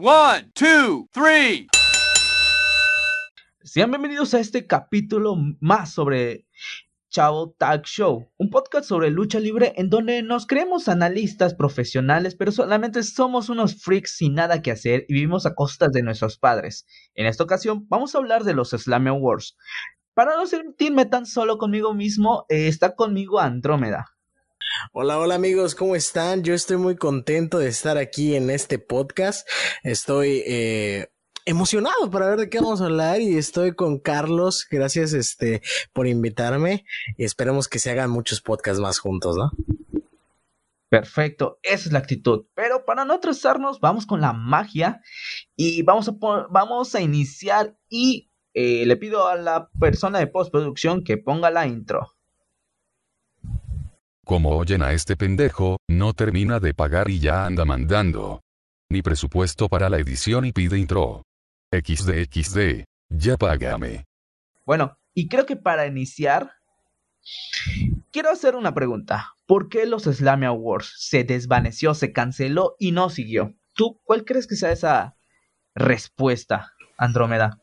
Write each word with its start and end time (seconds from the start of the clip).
One, 0.00 0.52
two, 0.54 1.08
three. 1.12 1.66
Sean 3.64 3.90
bienvenidos 3.90 4.32
a 4.32 4.38
este 4.38 4.64
capítulo 4.64 5.34
más 5.58 5.92
sobre 5.92 6.46
Chavo 7.10 7.56
Tag 7.58 7.82
Show, 7.82 8.30
un 8.36 8.48
podcast 8.48 8.88
sobre 8.88 9.10
lucha 9.10 9.40
libre 9.40 9.72
en 9.74 9.90
donde 9.90 10.22
nos 10.22 10.46
creemos 10.46 10.88
analistas 10.88 11.56
profesionales, 11.56 12.36
pero 12.36 12.52
solamente 12.52 13.02
somos 13.02 13.48
unos 13.48 13.82
freaks 13.82 14.18
sin 14.18 14.34
nada 14.34 14.62
que 14.62 14.70
hacer 14.70 15.04
y 15.08 15.14
vivimos 15.14 15.46
a 15.46 15.56
costas 15.56 15.90
de 15.90 16.04
nuestros 16.04 16.38
padres. 16.38 16.86
En 17.16 17.26
esta 17.26 17.42
ocasión 17.42 17.88
vamos 17.88 18.14
a 18.14 18.18
hablar 18.18 18.44
de 18.44 18.54
los 18.54 18.70
Slam 18.70 19.08
Awards. 19.08 19.56
Para 20.14 20.36
no 20.36 20.46
sentirme 20.46 21.06
tan 21.06 21.26
solo 21.26 21.58
conmigo 21.58 21.92
mismo, 21.92 22.46
eh, 22.48 22.68
está 22.68 22.94
conmigo 22.94 23.40
Andrómeda. 23.40 24.17
Hola, 24.92 25.18
hola 25.18 25.34
amigos, 25.34 25.74
¿cómo 25.74 25.96
están? 25.96 26.42
Yo 26.42 26.54
estoy 26.54 26.76
muy 26.76 26.96
contento 26.96 27.58
de 27.58 27.68
estar 27.68 27.98
aquí 27.98 28.34
en 28.34 28.50
este 28.50 28.78
podcast. 28.78 29.48
Estoy 29.82 30.42
eh, 30.46 31.08
emocionado 31.44 32.10
para 32.10 32.28
ver 32.28 32.38
de 32.38 32.50
qué 32.50 32.60
vamos 32.60 32.80
a 32.80 32.86
hablar 32.86 33.20
y 33.20 33.36
estoy 33.36 33.74
con 33.74 33.98
Carlos. 33.98 34.66
Gracias 34.70 35.12
este, 35.12 35.62
por 35.92 36.06
invitarme 36.06 36.84
y 37.16 37.24
esperemos 37.24 37.68
que 37.68 37.78
se 37.78 37.90
hagan 37.90 38.10
muchos 38.10 38.40
podcasts 38.40 38.80
más 38.80 38.98
juntos, 38.98 39.36
¿no? 39.36 39.50
Perfecto, 40.90 41.58
esa 41.62 41.86
es 41.88 41.92
la 41.92 41.98
actitud. 41.98 42.46
Pero 42.54 42.84
para 42.84 43.04
no 43.04 43.14
atrasarnos, 43.14 43.80
vamos 43.80 44.06
con 44.06 44.20
la 44.20 44.32
magia 44.32 45.02
y 45.54 45.82
vamos 45.82 46.08
a, 46.08 46.12
vamos 46.50 46.94
a 46.94 47.00
iniciar 47.00 47.76
y 47.88 48.30
eh, 48.54 48.86
le 48.86 48.96
pido 48.96 49.28
a 49.28 49.36
la 49.36 49.68
persona 49.78 50.18
de 50.18 50.26
postproducción 50.26 51.04
que 51.04 51.18
ponga 51.18 51.50
la 51.50 51.66
intro. 51.66 52.17
Como 54.28 54.50
oyen 54.50 54.82
a 54.82 54.92
este 54.92 55.16
pendejo, 55.16 55.78
no 55.88 56.12
termina 56.12 56.60
de 56.60 56.74
pagar 56.74 57.08
y 57.08 57.18
ya 57.18 57.46
anda 57.46 57.64
mandando. 57.64 58.42
Ni 58.90 59.00
presupuesto 59.00 59.70
para 59.70 59.88
la 59.88 59.96
edición 59.96 60.44
y 60.44 60.52
pide 60.52 60.78
intro. 60.78 61.22
XD 61.72 62.84
ya 63.08 63.38
págame. 63.38 64.04
Bueno, 64.66 64.98
y 65.14 65.28
creo 65.28 65.46
que 65.46 65.56
para 65.56 65.86
iniciar, 65.86 66.52
quiero 68.12 68.28
hacer 68.28 68.54
una 68.54 68.74
pregunta. 68.74 69.32
¿Por 69.46 69.70
qué 69.70 69.86
los 69.86 70.02
Slam 70.02 70.44
Awards 70.44 70.92
se 70.98 71.24
desvaneció, 71.24 71.94
se 71.94 72.12
canceló 72.12 72.76
y 72.78 72.92
no 72.92 73.08
siguió? 73.08 73.54
¿Tú 73.74 73.98
cuál 74.04 74.26
crees 74.26 74.46
que 74.46 74.56
sea 74.56 74.72
esa 74.72 75.16
respuesta, 75.74 76.74
Andrómeda? 76.98 77.62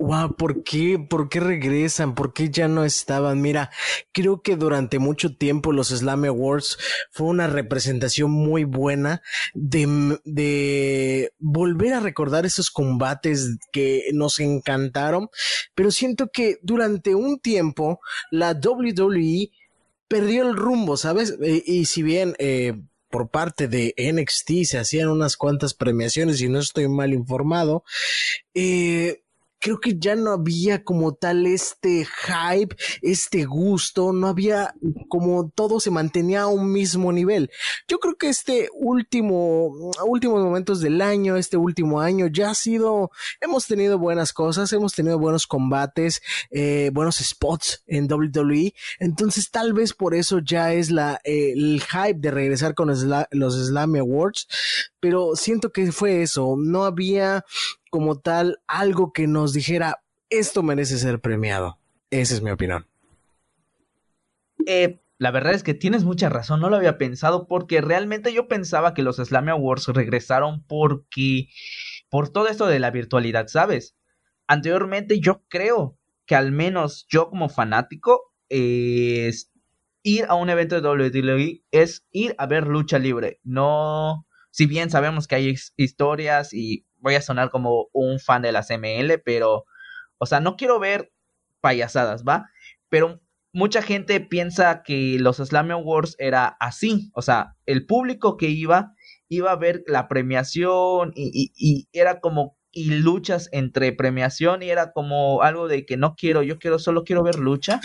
Wow, 0.00 0.34
¿por 0.34 0.64
qué? 0.64 0.98
¿Por 0.98 1.28
qué 1.28 1.40
regresan? 1.40 2.14
¿Por 2.14 2.32
qué 2.32 2.48
ya 2.48 2.68
no 2.68 2.86
estaban? 2.86 3.42
Mira, 3.42 3.70
creo 4.12 4.40
que 4.40 4.56
durante 4.56 4.98
mucho 4.98 5.36
tiempo 5.36 5.72
los 5.72 5.88
Slam 5.88 6.24
Awards 6.24 6.78
fue 7.10 7.26
una 7.26 7.48
representación 7.48 8.30
muy 8.30 8.64
buena 8.64 9.20
de, 9.52 10.18
de 10.24 11.34
volver 11.38 11.92
a 11.92 12.00
recordar 12.00 12.46
esos 12.46 12.70
combates 12.70 13.58
que 13.72 14.04
nos 14.14 14.40
encantaron, 14.40 15.28
pero 15.74 15.90
siento 15.90 16.30
que 16.32 16.56
durante 16.62 17.14
un 17.14 17.38
tiempo 17.38 18.00
la 18.30 18.52
WWE 18.52 19.50
perdió 20.08 20.48
el 20.48 20.56
rumbo, 20.56 20.96
¿sabes? 20.96 21.36
Eh, 21.42 21.62
y 21.66 21.84
si 21.84 22.02
bien 22.02 22.36
eh, 22.38 22.72
por 23.10 23.28
parte 23.28 23.68
de 23.68 23.94
NXT 23.98 24.64
se 24.64 24.78
hacían 24.78 25.08
unas 25.08 25.36
cuantas 25.36 25.74
premiaciones 25.74 26.40
y 26.40 26.48
no 26.48 26.58
estoy 26.58 26.88
mal 26.88 27.12
informado, 27.12 27.84
eh, 28.54 29.24
creo 29.60 29.78
que 29.78 29.98
ya 29.98 30.16
no 30.16 30.32
había 30.32 30.82
como 30.82 31.14
tal 31.14 31.46
este 31.46 32.06
hype, 32.06 32.74
este 33.02 33.44
gusto, 33.44 34.12
no 34.12 34.26
había 34.26 34.74
como 35.08 35.50
todo 35.50 35.80
se 35.80 35.90
mantenía 35.90 36.42
a 36.42 36.46
un 36.46 36.72
mismo 36.72 37.12
nivel. 37.12 37.50
Yo 37.86 37.98
creo 37.98 38.16
que 38.16 38.28
este 38.28 38.68
último, 38.72 39.92
últimos 40.04 40.42
momentos 40.42 40.80
del 40.80 41.00
año, 41.00 41.36
este 41.36 41.56
último 41.56 42.00
año 42.00 42.26
ya 42.26 42.50
ha 42.50 42.54
sido, 42.54 43.10
hemos 43.40 43.66
tenido 43.66 43.98
buenas 43.98 44.32
cosas, 44.32 44.72
hemos 44.72 44.94
tenido 44.94 45.18
buenos 45.18 45.46
combates, 45.46 46.22
eh, 46.50 46.90
buenos 46.92 47.16
spots 47.16 47.84
en 47.86 48.10
WWE, 48.10 48.74
entonces 48.98 49.50
tal 49.50 49.74
vez 49.74 49.92
por 49.92 50.14
eso 50.14 50.38
ya 50.38 50.72
es 50.72 50.90
la, 50.90 51.20
eh, 51.24 51.52
el 51.52 51.82
hype 51.82 52.18
de 52.18 52.30
regresar 52.30 52.74
con 52.74 52.88
los 52.88 53.54
Slam 53.54 53.94
Awards, 53.96 54.48
pero 55.00 55.36
siento 55.36 55.70
que 55.70 55.92
fue 55.92 56.22
eso, 56.22 56.56
no 56.58 56.84
había 56.84 57.44
como 57.90 58.18
tal 58.20 58.62
algo 58.66 59.12
que 59.12 59.26
nos 59.26 59.52
dijera 59.52 60.02
esto 60.30 60.62
merece 60.62 60.96
ser 60.96 61.20
premiado. 61.20 61.78
Esa 62.10 62.34
es 62.34 62.42
mi 62.42 62.50
opinión. 62.50 62.86
Eh, 64.66 65.00
la 65.18 65.30
verdad 65.30 65.52
es 65.52 65.62
que 65.62 65.74
tienes 65.74 66.04
mucha 66.04 66.28
razón, 66.28 66.60
no 66.60 66.70
lo 66.70 66.76
había 66.76 66.96
pensado 66.96 67.46
porque 67.46 67.80
realmente 67.80 68.32
yo 68.32 68.48
pensaba 68.48 68.94
que 68.94 69.02
los 69.02 69.16
Slam 69.16 69.48
Awards 69.48 69.88
regresaron 69.88 70.64
porque 70.66 71.48
por 72.08 72.30
todo 72.30 72.48
esto 72.48 72.66
de 72.66 72.78
la 72.78 72.90
virtualidad, 72.90 73.48
¿sabes? 73.48 73.96
Anteriormente 74.46 75.20
yo 75.20 75.44
creo 75.48 75.98
que 76.24 76.36
al 76.36 76.52
menos 76.52 77.06
yo 77.08 77.28
como 77.28 77.48
fanático 77.48 78.32
es 78.48 79.52
ir 80.02 80.24
a 80.28 80.34
un 80.34 80.48
evento 80.48 80.80
de 80.80 80.88
WWE 80.88 81.64
es 81.70 82.06
ir 82.10 82.34
a 82.38 82.46
ver 82.46 82.66
lucha 82.66 82.98
libre, 82.98 83.40
no 83.44 84.26
si 84.50 84.66
bien 84.66 84.90
sabemos 84.90 85.28
que 85.28 85.36
hay 85.36 85.54
historias 85.76 86.52
y 86.52 86.86
voy 87.00 87.14
a 87.14 87.22
sonar 87.22 87.50
como 87.50 87.88
un 87.92 88.20
fan 88.20 88.42
de 88.42 88.52
la 88.52 88.62
CML, 88.62 89.20
pero, 89.24 89.64
o 90.18 90.26
sea, 90.26 90.40
no 90.40 90.56
quiero 90.56 90.78
ver 90.78 91.12
payasadas, 91.60 92.24
¿va? 92.24 92.50
Pero 92.88 93.20
mucha 93.52 93.82
gente 93.82 94.20
piensa 94.20 94.82
que 94.82 95.18
los 95.18 95.36
Slam 95.38 95.70
Awards 95.70 96.16
era 96.18 96.46
así, 96.60 97.10
o 97.14 97.22
sea, 97.22 97.56
el 97.66 97.86
público 97.86 98.36
que 98.36 98.48
iba 98.48 98.94
iba 99.28 99.52
a 99.52 99.56
ver 99.56 99.84
la 99.86 100.08
premiación 100.08 101.12
y, 101.14 101.52
y, 101.56 101.88
era 101.92 102.20
como 102.20 102.56
y 102.72 102.90
luchas 102.90 103.48
entre 103.52 103.92
premiación 103.92 104.62
y 104.62 104.70
era 104.70 104.92
como 104.92 105.42
algo 105.42 105.68
de 105.68 105.86
que 105.86 105.96
no 105.96 106.14
quiero, 106.16 106.42
yo 106.42 106.58
quiero 106.58 106.78
solo 106.78 107.04
quiero 107.04 107.22
ver 107.22 107.38
lucha 107.38 107.80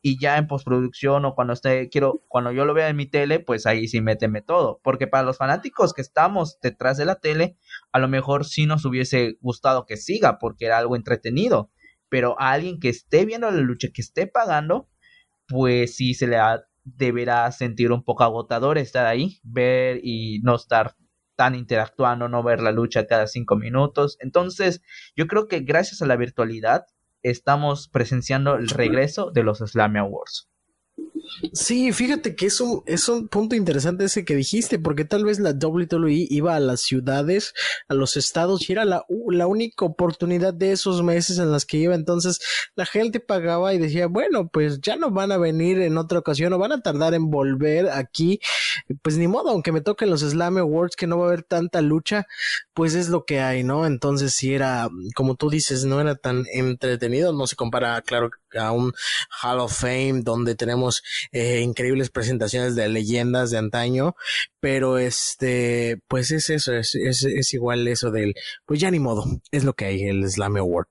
y 0.00 0.20
ya 0.20 0.38
en 0.38 0.46
postproducción 0.46 1.24
o 1.24 1.34
cuando 1.34 1.52
esté, 1.52 1.88
quiero, 1.88 2.24
cuando 2.28 2.52
yo 2.52 2.64
lo 2.64 2.74
vea 2.74 2.88
en 2.88 2.96
mi 2.96 3.06
tele, 3.06 3.40
pues 3.40 3.66
ahí 3.66 3.88
sí 3.88 4.00
méteme 4.00 4.42
todo. 4.42 4.80
Porque 4.82 5.06
para 5.06 5.24
los 5.24 5.38
fanáticos 5.38 5.92
que 5.92 6.02
estamos 6.02 6.58
detrás 6.60 6.96
de 6.96 7.04
la 7.04 7.16
tele, 7.16 7.56
a 7.92 7.98
lo 7.98 8.08
mejor 8.08 8.44
sí 8.44 8.66
nos 8.66 8.84
hubiese 8.84 9.38
gustado 9.40 9.86
que 9.86 9.96
siga 9.96 10.38
porque 10.38 10.66
era 10.66 10.78
algo 10.78 10.96
entretenido. 10.96 11.70
Pero 12.08 12.40
a 12.40 12.52
alguien 12.52 12.78
que 12.78 12.88
esté 12.88 13.26
viendo 13.26 13.50
la 13.50 13.58
lucha, 13.58 13.88
que 13.92 14.02
esté 14.02 14.26
pagando, 14.26 14.88
pues 15.46 15.96
sí 15.96 16.14
se 16.14 16.26
le 16.26 16.38
deberá 16.84 17.50
sentir 17.52 17.92
un 17.92 18.02
poco 18.02 18.22
agotador 18.24 18.78
estar 18.78 19.06
ahí, 19.06 19.40
ver 19.42 20.00
y 20.02 20.40
no 20.42 20.56
estar 20.56 20.96
tan 21.36 21.54
interactuando, 21.54 22.28
no 22.28 22.42
ver 22.42 22.60
la 22.60 22.72
lucha 22.72 23.06
cada 23.06 23.26
cinco 23.26 23.56
minutos. 23.56 24.16
Entonces, 24.20 24.80
yo 25.16 25.26
creo 25.26 25.48
que 25.48 25.60
gracias 25.60 26.02
a 26.02 26.06
la 26.06 26.16
virtualidad 26.16 26.86
estamos 27.30 27.88
presenciando 27.88 28.56
el 28.56 28.68
regreso 28.68 29.30
de 29.30 29.42
los 29.42 29.58
Slam 29.58 29.96
Awards. 29.96 30.48
Sí, 31.52 31.92
fíjate 31.92 32.34
que 32.34 32.46
es 32.46 32.60
un, 32.60 32.82
es 32.86 33.08
un 33.08 33.28
punto 33.28 33.54
interesante 33.54 34.04
ese 34.04 34.24
que 34.24 34.34
dijiste, 34.34 34.78
porque 34.78 35.04
tal 35.04 35.24
vez 35.24 35.38
la 35.38 35.50
WWE 35.50 36.26
iba 36.30 36.54
a 36.56 36.60
las 36.60 36.80
ciudades, 36.80 37.54
a 37.88 37.94
los 37.94 38.16
estados, 38.16 38.68
y 38.68 38.72
era 38.72 38.84
la, 38.84 39.04
la 39.30 39.46
única 39.46 39.84
oportunidad 39.84 40.54
de 40.54 40.72
esos 40.72 41.02
meses 41.02 41.38
en 41.38 41.52
las 41.52 41.64
que 41.64 41.78
iba. 41.78 41.94
Entonces 41.94 42.40
la 42.74 42.86
gente 42.86 43.20
pagaba 43.20 43.74
y 43.74 43.78
decía, 43.78 44.06
bueno, 44.06 44.48
pues 44.48 44.80
ya 44.80 44.96
no 44.96 45.10
van 45.10 45.32
a 45.32 45.38
venir 45.38 45.80
en 45.80 45.98
otra 45.98 46.18
ocasión 46.18 46.52
o 46.52 46.58
van 46.58 46.72
a 46.72 46.80
tardar 46.80 47.14
en 47.14 47.30
volver 47.30 47.88
aquí. 47.90 48.40
Pues 49.02 49.16
ni 49.16 49.28
modo, 49.28 49.50
aunque 49.50 49.72
me 49.72 49.80
toquen 49.80 50.10
los 50.10 50.20
Slam 50.20 50.58
Awards, 50.58 50.96
que 50.96 51.06
no 51.06 51.18
va 51.18 51.24
a 51.24 51.28
haber 51.28 51.42
tanta 51.42 51.80
lucha, 51.80 52.26
pues 52.74 52.94
es 52.94 53.08
lo 53.08 53.24
que 53.24 53.40
hay, 53.40 53.64
¿no? 53.64 53.86
Entonces 53.86 54.34
si 54.34 54.54
era, 54.54 54.88
como 55.14 55.34
tú 55.34 55.50
dices, 55.50 55.84
no 55.84 56.00
era 56.00 56.14
tan 56.16 56.44
entretenido, 56.52 57.32
no 57.32 57.46
se 57.46 57.56
compara, 57.56 58.00
claro, 58.02 58.30
a 58.58 58.72
un 58.72 58.92
Hall 59.42 59.60
of 59.60 59.78
Fame 59.78 60.22
donde 60.22 60.54
tenemos 60.54 61.02
eh, 61.32 61.60
increíbles 61.60 62.10
presentaciones 62.10 62.76
de 62.76 62.88
leyendas 62.88 63.50
de 63.50 63.58
antaño, 63.58 64.14
pero 64.60 64.98
este, 64.98 66.00
pues 66.08 66.30
es 66.30 66.50
eso, 66.50 66.74
es, 66.74 66.94
es, 66.94 67.54
igual 67.54 67.88
eso 67.88 68.10
del, 68.10 68.34
pues 68.66 68.80
ya 68.80 68.90
ni 68.90 69.00
modo, 69.00 69.24
es 69.50 69.64
lo 69.64 69.74
que 69.74 69.86
hay, 69.86 70.02
el 70.02 70.28
Slam 70.30 70.56
Award. 70.56 70.86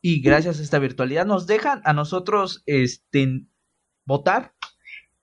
Y 0.00 0.20
gracias 0.20 0.58
a 0.58 0.62
esta 0.62 0.78
virtualidad 0.78 1.24
nos 1.24 1.46
dejan 1.46 1.80
a 1.84 1.92
nosotros 1.94 2.62
este, 2.66 3.46
votar. 4.04 4.52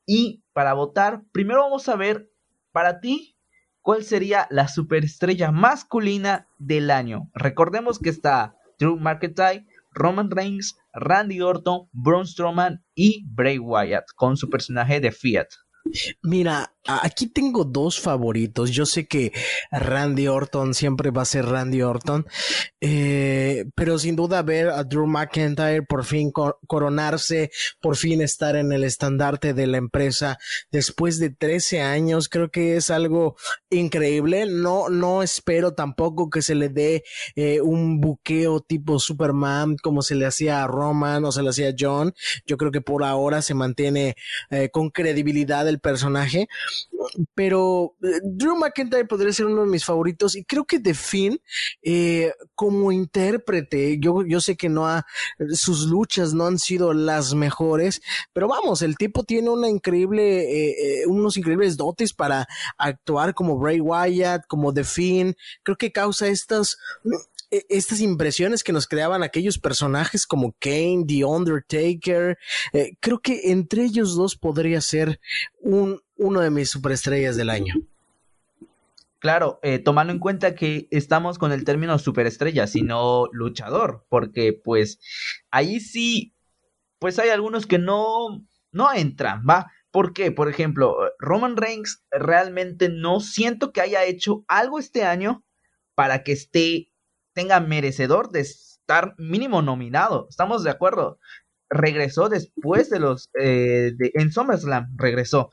Y 0.06 0.44
para 0.54 0.74
votar, 0.74 1.22
primero 1.31 1.62
vamos 1.62 1.88
a 1.88 1.96
ver 1.96 2.31
para 2.72 3.00
ti 3.00 3.38
cuál 3.81 4.04
sería 4.04 4.48
la 4.50 4.68
superestrella 4.68 5.52
masculina 5.52 6.48
del 6.57 6.92
año. 6.92 7.30
Recordemos 7.34 8.00
que 8.00 8.10
está 8.10 8.56
Drew 8.80 8.98
McIntyre, 8.98 9.66
Roman 9.92 10.30
Reigns, 10.32 10.78
Randy 10.94 11.42
Orton, 11.42 11.90
Braun 11.92 12.26
Strowman 12.26 12.84
y 12.96 13.26
Bray 13.28 13.60
Wyatt 13.60 14.06
con 14.16 14.38
su 14.38 14.50
personaje 14.50 15.00
de 15.00 15.12
Fiat. 15.12 15.48
Mira, 16.24 16.74
aquí 16.88 17.28
tengo 17.28 17.63
dos 17.63 18.00
favoritos. 18.00 18.72
Yo 18.72 18.86
sé 18.86 19.07
que 19.07 19.31
Randy 19.72 20.28
Orton 20.28 20.74
siempre 20.74 21.12
va 21.12 21.22
a 21.22 21.25
ser 21.25 21.45
Randy 21.45 21.81
Orton, 21.81 22.25
eh, 22.80 23.66
pero 23.75 24.00
sin 24.00 24.16
duda 24.16 24.42
ver 24.42 24.69
a 24.69 24.83
Drew 24.83 25.06
McIntyre 25.06 25.83
por 25.83 26.06
fin 26.06 26.31
coronarse, 26.31 27.51
por 27.80 27.95
fin 27.95 28.22
estar 28.22 28.56
en 28.56 28.72
el 28.72 28.83
estandarte 28.83 29.54
de 29.54 29.68
la 29.68 29.78
empresa 29.78 30.38
después 30.72 31.19
de 31.19 31.30
13 31.30 31.81
años, 31.81 32.30
creo 32.30 32.50
que 32.50 32.78
es 32.78 32.89
algo 32.89 33.36
increíble. 33.69 34.45
No, 34.48 34.89
no 34.89 35.24
espero 35.24 35.74
tampoco 35.74 36.30
que 36.30 36.42
se 36.42 36.56
le 36.56 36.69
dé 36.69 37.04
eh, 37.36 37.62
un 37.62 38.01
buqueo 38.01 38.62
tipo 38.62 39.00
Superman 39.00 39.78
como 39.81 40.01
se 40.01 40.16
le 40.16 40.25
hacía 40.25 40.63
a 40.63 40.68
Roman 40.68 41.25
o 41.25 41.31
se 41.31 41.44
le 41.44 41.50
hacía 41.50 41.69
a 41.69 41.75
John. 41.78 42.13
Yo 42.45 42.57
creo 42.57 42.72
que 42.72 42.81
por 42.81 43.04
ahora 43.04 43.42
se 43.42 43.54
mantiene 43.54 44.16
eh, 44.50 44.69
con 44.69 44.89
credibilidad 44.89 45.68
el 45.68 45.80
personaje 45.80 46.48
pero 47.33 47.95
eh, 48.03 48.19
Drew 48.23 48.56
McIntyre 48.56 49.06
podría 49.06 49.33
ser 49.33 49.45
uno 49.45 49.62
de 49.62 49.68
mis 49.68 49.85
favoritos 49.85 50.35
y 50.35 50.44
creo 50.44 50.65
que 50.65 50.79
The 50.79 50.94
Finn 50.94 51.41
eh, 51.81 52.33
como 52.56 52.91
intérprete, 52.91 53.97
yo, 54.00 54.23
yo 54.25 54.41
sé 54.41 54.56
que 54.56 54.69
no 54.69 54.88
ha, 54.88 55.06
sus 55.51 55.88
luchas 55.88 56.33
no 56.33 56.45
han 56.45 56.59
sido 56.59 56.94
las 56.94 57.33
mejores, 57.33 58.01
pero 58.33 58.47
vamos, 58.47 58.81
el 58.81 58.97
tipo 58.97 59.23
tiene 59.23 59.50
una 59.50 59.69
increíble, 59.69 61.01
eh, 61.01 61.07
unos 61.07 61.38
increíbles 61.38 61.77
dotes 61.77 62.13
para 62.13 62.47
actuar 62.77 63.33
como 63.33 63.57
Bray 63.57 63.79
Wyatt, 63.79 64.45
como 64.47 64.73
The 64.73 64.83
Finn, 64.83 65.35
creo 65.63 65.77
que 65.77 65.91
causa 65.91 66.27
estas 66.27 66.77
estas 67.68 68.00
impresiones 68.00 68.63
que 68.63 68.71
nos 68.71 68.88
creaban 68.88 69.23
aquellos 69.23 69.59
personajes 69.59 70.25
como 70.25 70.56
Kane, 70.57 71.03
The 71.06 71.25
Undertaker, 71.25 72.38
creo 73.01 73.19
que 73.19 73.51
entre 73.51 73.83
ellos 73.83 74.15
dos 74.15 74.38
podría 74.38 74.79
ser 74.79 75.19
un, 75.59 76.00
uno 76.21 76.39
de 76.39 76.51
mis 76.51 76.69
superestrellas 76.69 77.35
del 77.35 77.50
año. 77.50 77.73
Claro, 79.18 79.59
eh, 79.63 79.79
tomando 79.79 80.13
en 80.13 80.19
cuenta 80.19 80.56
que 80.56 80.88
estamos 80.91 81.39
con 81.39 81.51
el 81.51 81.63
término 81.63 81.97
superestrella, 81.97 82.68
sino 82.68 83.25
luchador, 83.31 84.06
porque 84.07 84.53
pues 84.53 85.00
ahí 85.50 85.79
sí, 85.79 86.33
pues 87.00 87.18
hay 87.18 87.29
algunos 87.29 87.65
que 87.65 87.79
no, 87.79 88.45
no 88.71 88.94
entran, 88.94 89.44
¿va? 89.50 89.71
¿Por 89.89 90.13
qué? 90.13 90.31
Por 90.31 90.47
ejemplo, 90.47 90.95
Roman 91.19 91.57
Reigns 91.57 92.03
realmente 92.12 92.89
no 92.89 93.19
siento 93.19 93.71
que 93.73 93.81
haya 93.81 94.06
hecho 94.06 94.45
algo 94.47 94.79
este 94.79 95.03
año 95.03 95.44
para 95.95 96.23
que 96.23 96.31
esté, 96.33 96.91
tenga 97.33 97.59
merecedor 97.59 98.31
de 98.31 98.41
estar 98.41 99.15
mínimo 99.18 99.62
nominado. 99.62 100.27
¿Estamos 100.29 100.63
de 100.63 100.69
acuerdo? 100.69 101.19
Regresó 101.69 102.29
después 102.29 102.89
de 102.89 103.00
los, 103.00 103.29
eh, 103.39 103.94
en 104.13 104.31
SummerSlam, 104.31 104.95
regresó. 104.97 105.50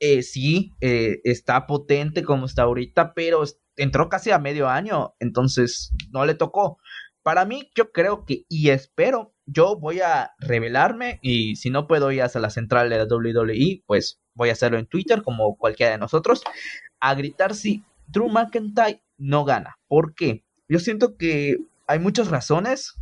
Eh, 0.00 0.22
sí, 0.22 0.72
eh, 0.80 1.20
está 1.24 1.66
potente 1.66 2.22
como 2.22 2.46
está 2.46 2.62
ahorita, 2.62 3.14
pero 3.14 3.42
entró 3.76 4.08
casi 4.08 4.30
a 4.30 4.38
medio 4.38 4.68
año, 4.68 5.14
entonces 5.18 5.92
no 6.10 6.24
le 6.24 6.34
tocó. 6.34 6.78
Para 7.22 7.44
mí, 7.44 7.70
yo 7.74 7.90
creo 7.90 8.24
que, 8.24 8.44
y 8.48 8.70
espero, 8.70 9.34
yo 9.44 9.76
voy 9.76 10.00
a 10.00 10.32
revelarme 10.38 11.18
y 11.20 11.56
si 11.56 11.70
no 11.70 11.86
puedo 11.86 12.12
ir 12.12 12.22
hasta 12.22 12.38
la 12.40 12.50
central 12.50 12.90
de 12.90 12.98
la 12.98 13.04
WWE, 13.04 13.82
pues 13.86 14.20
voy 14.34 14.50
a 14.50 14.52
hacerlo 14.52 14.78
en 14.78 14.86
Twitter 14.86 15.22
como 15.22 15.56
cualquiera 15.56 15.92
de 15.92 15.98
nosotros, 15.98 16.42
a 17.00 17.14
gritar 17.14 17.54
si 17.54 17.84
Drew 18.06 18.28
McIntyre 18.28 19.02
no 19.18 19.44
gana. 19.44 19.78
¿Por 19.88 20.14
qué? 20.14 20.44
Yo 20.68 20.78
siento 20.78 21.16
que 21.16 21.56
hay 21.86 21.98
muchas 21.98 22.28
razones, 22.28 22.94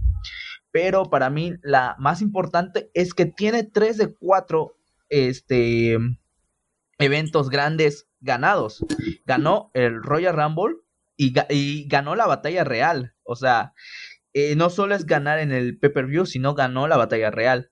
pero 0.70 1.04
para 1.04 1.31
mí 1.31 1.52
la 1.62 1.94
más 1.98 2.22
importante 2.22 2.90
es 2.94 3.12
que 3.12 3.26
tiene 3.26 3.64
3 3.64 3.96
de 3.98 4.14
4 4.14 4.76
este, 5.08 5.98
eventos 6.98 7.50
grandes 7.50 8.08
ganados. 8.20 8.84
Ganó 9.25 9.70
el 9.75 10.02
Royal 10.02 10.34
Rumble 10.34 10.76
y, 11.16 11.88
ganó 11.88 12.14
la 12.14 12.26
batalla 12.26 12.64
real. 12.64 13.14
O 13.22 13.37
sea, 13.37 13.72
eh, 14.32 14.54
no 14.56 14.70
solo 14.70 14.94
es 14.94 15.06
ganar 15.06 15.38
en 15.38 15.52
el 15.52 15.78
pay-per-view, 15.78 16.26
sino 16.26 16.54
ganó 16.54 16.88
la 16.88 16.96
batalla 16.96 17.31
real. 17.31 17.70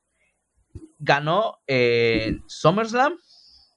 Ganó 0.99 1.59
en 1.67 2.43
SummerSlam, 2.49 3.15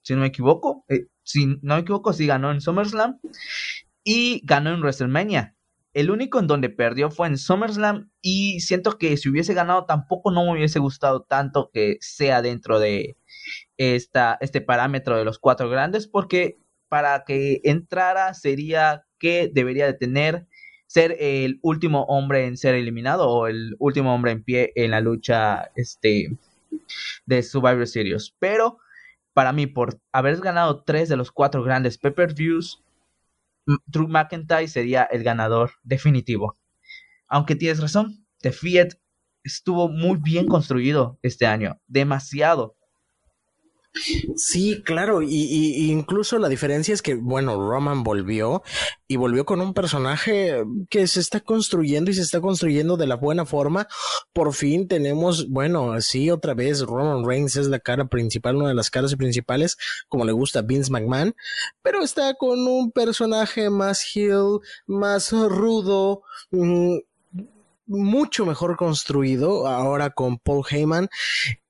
si 0.04 0.14
no 0.14 0.22
me 0.22 0.28
equivoco. 0.28 0.86
Eh, 0.88 1.08
si 1.24 1.48
no 1.62 1.76
me 1.76 1.82
equivoco, 1.82 2.14
sí 2.14 2.26
ganó 2.26 2.52
en 2.52 2.62
SummerSlam. 2.62 3.20
Y 4.04 4.42
ganó 4.46 4.74
en 4.74 4.80
WrestleMania. 4.80 5.56
El 5.94 6.12
único 6.12 6.40
en 6.40 6.48
donde 6.48 6.70
perdió 6.70 7.10
fue 7.12 7.28
en 7.28 7.38
SummerSlam. 7.38 8.12
Y 8.22 8.62
siento 8.62 8.98
que 8.98 9.18
si 9.18 9.30
hubiese 9.30 9.54
ganado, 9.54 9.86
tampoco 9.86 10.32
no 10.32 10.46
me 10.46 10.54
hubiese 10.54 10.80
gustado 10.80 11.24
tanto 11.24 11.70
que 11.74 11.98
sea 12.00 12.42
dentro 12.42 12.80
de, 12.80 13.18
esta, 13.78 14.38
este 14.42 14.62
parámetro 14.62 15.18
de 15.18 15.26
los 15.26 15.40
cuatro 15.40 15.70
grandes, 15.70 16.08
porque 16.08 16.58
para 16.90 17.24
que 17.26 17.62
entrara 17.64 18.34
sería 18.34 19.06
que 19.20 19.50
debería 19.54 19.86
de 19.86 19.94
tener 19.94 20.48
ser 20.88 21.18
el 21.20 21.60
último 21.62 22.04
hombre 22.04 22.46
en 22.46 22.56
ser 22.58 22.76
eliminado 22.76 23.30
o 23.30 23.48
el 23.48 23.76
último 23.80 24.14
hombre 24.14 24.32
en 24.32 24.44
pie 24.44 24.72
en 24.76 24.92
la 24.92 25.02
lucha 25.02 25.70
este, 25.76 26.38
de 27.26 27.44
Survivor 27.44 27.86
Series. 27.86 28.34
Pero 28.40 28.80
para 29.34 29.52
mí, 29.52 29.68
por 29.68 30.00
haber 30.12 30.38
ganado 30.38 30.84
tres 30.84 31.10
de 31.10 31.18
los 31.18 31.32
cuatro 31.32 31.62
grandes 31.62 31.98
pay-per-views, 31.98 32.82
Drew 33.86 34.08
McIntyre 34.08 34.68
sería 34.68 35.04
el 35.04 35.24
ganador 35.24 35.74
definitivo. 35.84 36.58
Aunque 37.28 37.56
tienes 37.56 37.82
razón, 37.82 38.26
The 38.40 38.54
Fiat 38.54 38.94
estuvo 39.44 39.90
muy 39.90 40.18
bien 40.18 40.48
construido 40.48 41.20
este 41.22 41.46
año, 41.46 41.80
demasiado. 41.88 42.77
Sí, 44.36 44.82
claro, 44.84 45.22
y, 45.22 45.92
incluso 45.92 46.38
la 46.38 46.50
diferencia 46.50 46.94
es 46.94 47.02
que, 47.02 47.16
bueno, 47.16 47.56
Roman 47.56 48.04
volvió 48.04 48.64
y 49.08 49.16
volvió 49.16 49.46
con 49.46 49.62
un 49.62 49.74
personaje 49.74 50.64
que 50.90 51.08
se 51.08 51.20
está 51.20 51.40
construyendo 51.40 52.12
y 52.12 52.14
se 52.14 52.22
está 52.22 52.42
construyendo 52.42 52.98
de 52.98 53.08
la 53.08 53.16
buena 53.16 53.46
forma. 53.46 53.88
Por 54.34 54.54
fin 54.54 54.88
tenemos, 54.88 55.50
bueno, 55.50 56.00
sí, 56.02 56.30
otra 56.30 56.54
vez 56.54 56.82
Roman 56.82 57.26
Reigns 57.26 57.56
es 57.56 57.68
la 57.68 57.80
cara 57.80 58.08
principal, 58.08 58.56
una 58.58 58.70
de 58.70 58.76
las 58.76 58.90
caras 58.90 59.16
principales, 59.16 59.78
como 60.08 60.26
le 60.26 60.32
gusta 60.32 60.60
a 60.60 60.64
Vince 60.64 60.92
McMahon, 60.92 61.36
pero 61.82 62.04
está 62.04 62.34
con 62.36 62.60
un 62.68 62.92
personaje 62.92 63.70
más 63.70 64.06
heel, 64.16 64.60
más 64.86 65.32
rudo, 65.32 66.22
mm, 66.52 66.98
mucho 67.88 68.46
mejor 68.46 68.76
construido 68.76 69.66
ahora 69.66 70.10
con 70.10 70.38
Paul 70.38 70.66
Heyman 70.70 71.10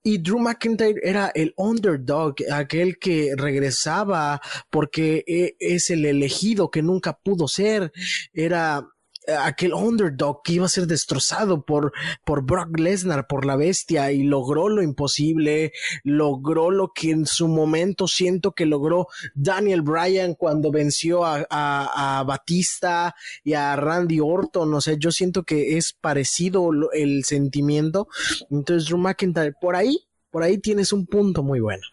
y 0.08 0.20
Drew 0.20 0.40
McIntyre 0.40 1.02
era 1.04 1.34
el 1.36 1.54
underdog, 1.58 2.36
aquel 2.50 2.98
que 2.98 3.34
regresaba 3.36 4.40
porque 4.70 5.26
e, 5.28 5.58
es 5.60 5.90
el 5.90 6.06
elegido 6.06 6.72
que 6.72 6.82
nunca 6.82 7.20
pudo 7.22 7.50
ser, 7.50 7.92
era 8.32 8.88
aquel 9.28 9.74
underdog 9.74 10.42
que 10.44 10.54
iba 10.54 10.66
a 10.66 10.70
ser 10.70 10.88
destrozado 10.88 11.66
por, 11.66 11.92
por 12.26 12.44
Brock 12.44 12.80
Lesnar, 12.80 13.28
por 13.28 13.46
la 13.46 13.56
bestia, 13.56 14.12
y 14.12 14.24
logró 14.24 14.70
lo 14.70 14.82
imposible, 14.82 15.74
logró 16.04 16.72
lo 16.72 16.92
que 16.94 17.12
en 17.12 17.26
su 17.26 17.48
momento 17.48 18.08
siento 18.08 18.54
que 18.54 18.66
logró 18.66 19.08
Daniel 19.36 19.82
Bryan 19.82 20.36
cuando 20.36 20.72
venció 20.72 21.26
a, 21.26 21.46
a, 21.50 22.24
Batista 22.24 23.16
y 23.44 23.54
a 23.54 23.76
Randy 23.76 24.20
Orton, 24.20 24.74
o 24.74 24.82
sea, 24.82 24.96
yo 24.98 25.12
siento 25.12 25.44
que 25.44 25.78
es 25.78 25.94
parecido 25.94 26.70
el 26.94 27.24
sentimiento, 27.24 28.08
entonces 28.50 28.88
Drew 28.88 28.98
McIntyre, 28.98 29.54
por 29.60 29.76
ahí, 29.76 30.07
por 30.32 30.44
ahí 30.44 30.58
tienes 30.58 30.94
un 30.94 31.06
punto 31.06 31.44
muy 31.44 31.60
bueno. 31.60 31.84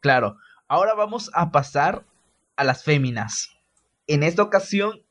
Claro, 0.00 0.38
ahora 0.68 0.94
vamos 0.94 1.30
a 1.34 1.50
pasar 1.50 2.04
a 2.56 2.64
las 2.64 2.84
féminas. 2.84 3.50
En 4.06 4.22
esta 4.22 4.42
ocasión 4.42 5.02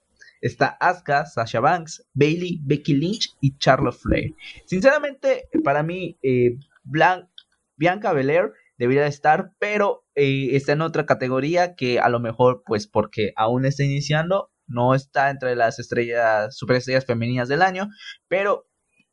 está 0.41 0.67
Asuka, 0.79 1.25
Sasha 1.25 1.59
Banks, 1.59 2.05
Bailey, 2.13 2.59
Becky 2.63 2.93
Lynch 2.93 3.35
y 3.41 3.57
Charlotte 3.57 3.97
Flair. 3.97 4.35
Sinceramente, 4.65 5.49
para 5.63 5.83
mí, 5.83 6.17
eh, 6.21 6.57
Bianca 6.83 8.13
Belair 8.13 8.53
debería 8.77 9.07
estar, 9.07 9.51
pero 9.59 10.05
eh, 10.15 10.49
está 10.51 10.73
en 10.73 10.81
otra 10.81 11.05
categoría 11.05 11.75
que 11.75 11.99
a 11.99 12.09
lo 12.09 12.19
mejor, 12.19 12.63
pues 12.65 12.87
porque 12.87 13.33
aún 13.35 13.65
está 13.65 13.83
iniciando, 13.83 14.51
no 14.67 14.95
está 14.95 15.29
entre 15.29 15.55
las 15.55 15.79
estrellas, 15.79 16.55
superestrellas 16.55 17.05
femeninas 17.05 17.47
del 17.47 17.61
año, 17.61 17.89
pero 18.27 18.67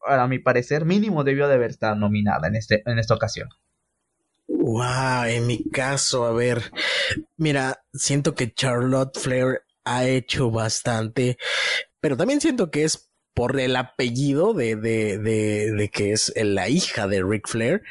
a 0.06 0.26
mi 0.26 0.38
parecer 0.38 0.84
mínimo 0.84 1.24
debió 1.24 1.48
de 1.48 1.54
haber 1.54 1.70
estado 1.70 1.94
nominada 1.94 2.48
en, 2.48 2.56
este, 2.56 2.82
en 2.86 2.98
esta 2.98 3.14
ocasión. 3.14 3.48
Wow, 4.48 5.24
en 5.26 5.46
mi 5.46 5.64
caso, 5.70 6.24
a 6.24 6.32
ver, 6.32 6.72
mira, 7.36 7.84
siento 7.92 8.34
que 8.34 8.52
Charlotte 8.52 9.18
Flair 9.18 9.62
ha 9.84 10.06
hecho 10.06 10.50
bastante, 10.50 11.38
pero 12.00 12.16
también 12.16 12.40
siento 12.40 12.70
que 12.70 12.84
es 12.84 13.12
por 13.34 13.58
el 13.58 13.76
apellido 13.76 14.52
de, 14.52 14.76
de, 14.76 15.18
de, 15.18 15.72
de 15.72 15.88
que 15.88 16.12
es 16.12 16.32
la 16.36 16.68
hija 16.68 17.06
de 17.06 17.22
Ric 17.22 17.48
Flair, 17.48 17.82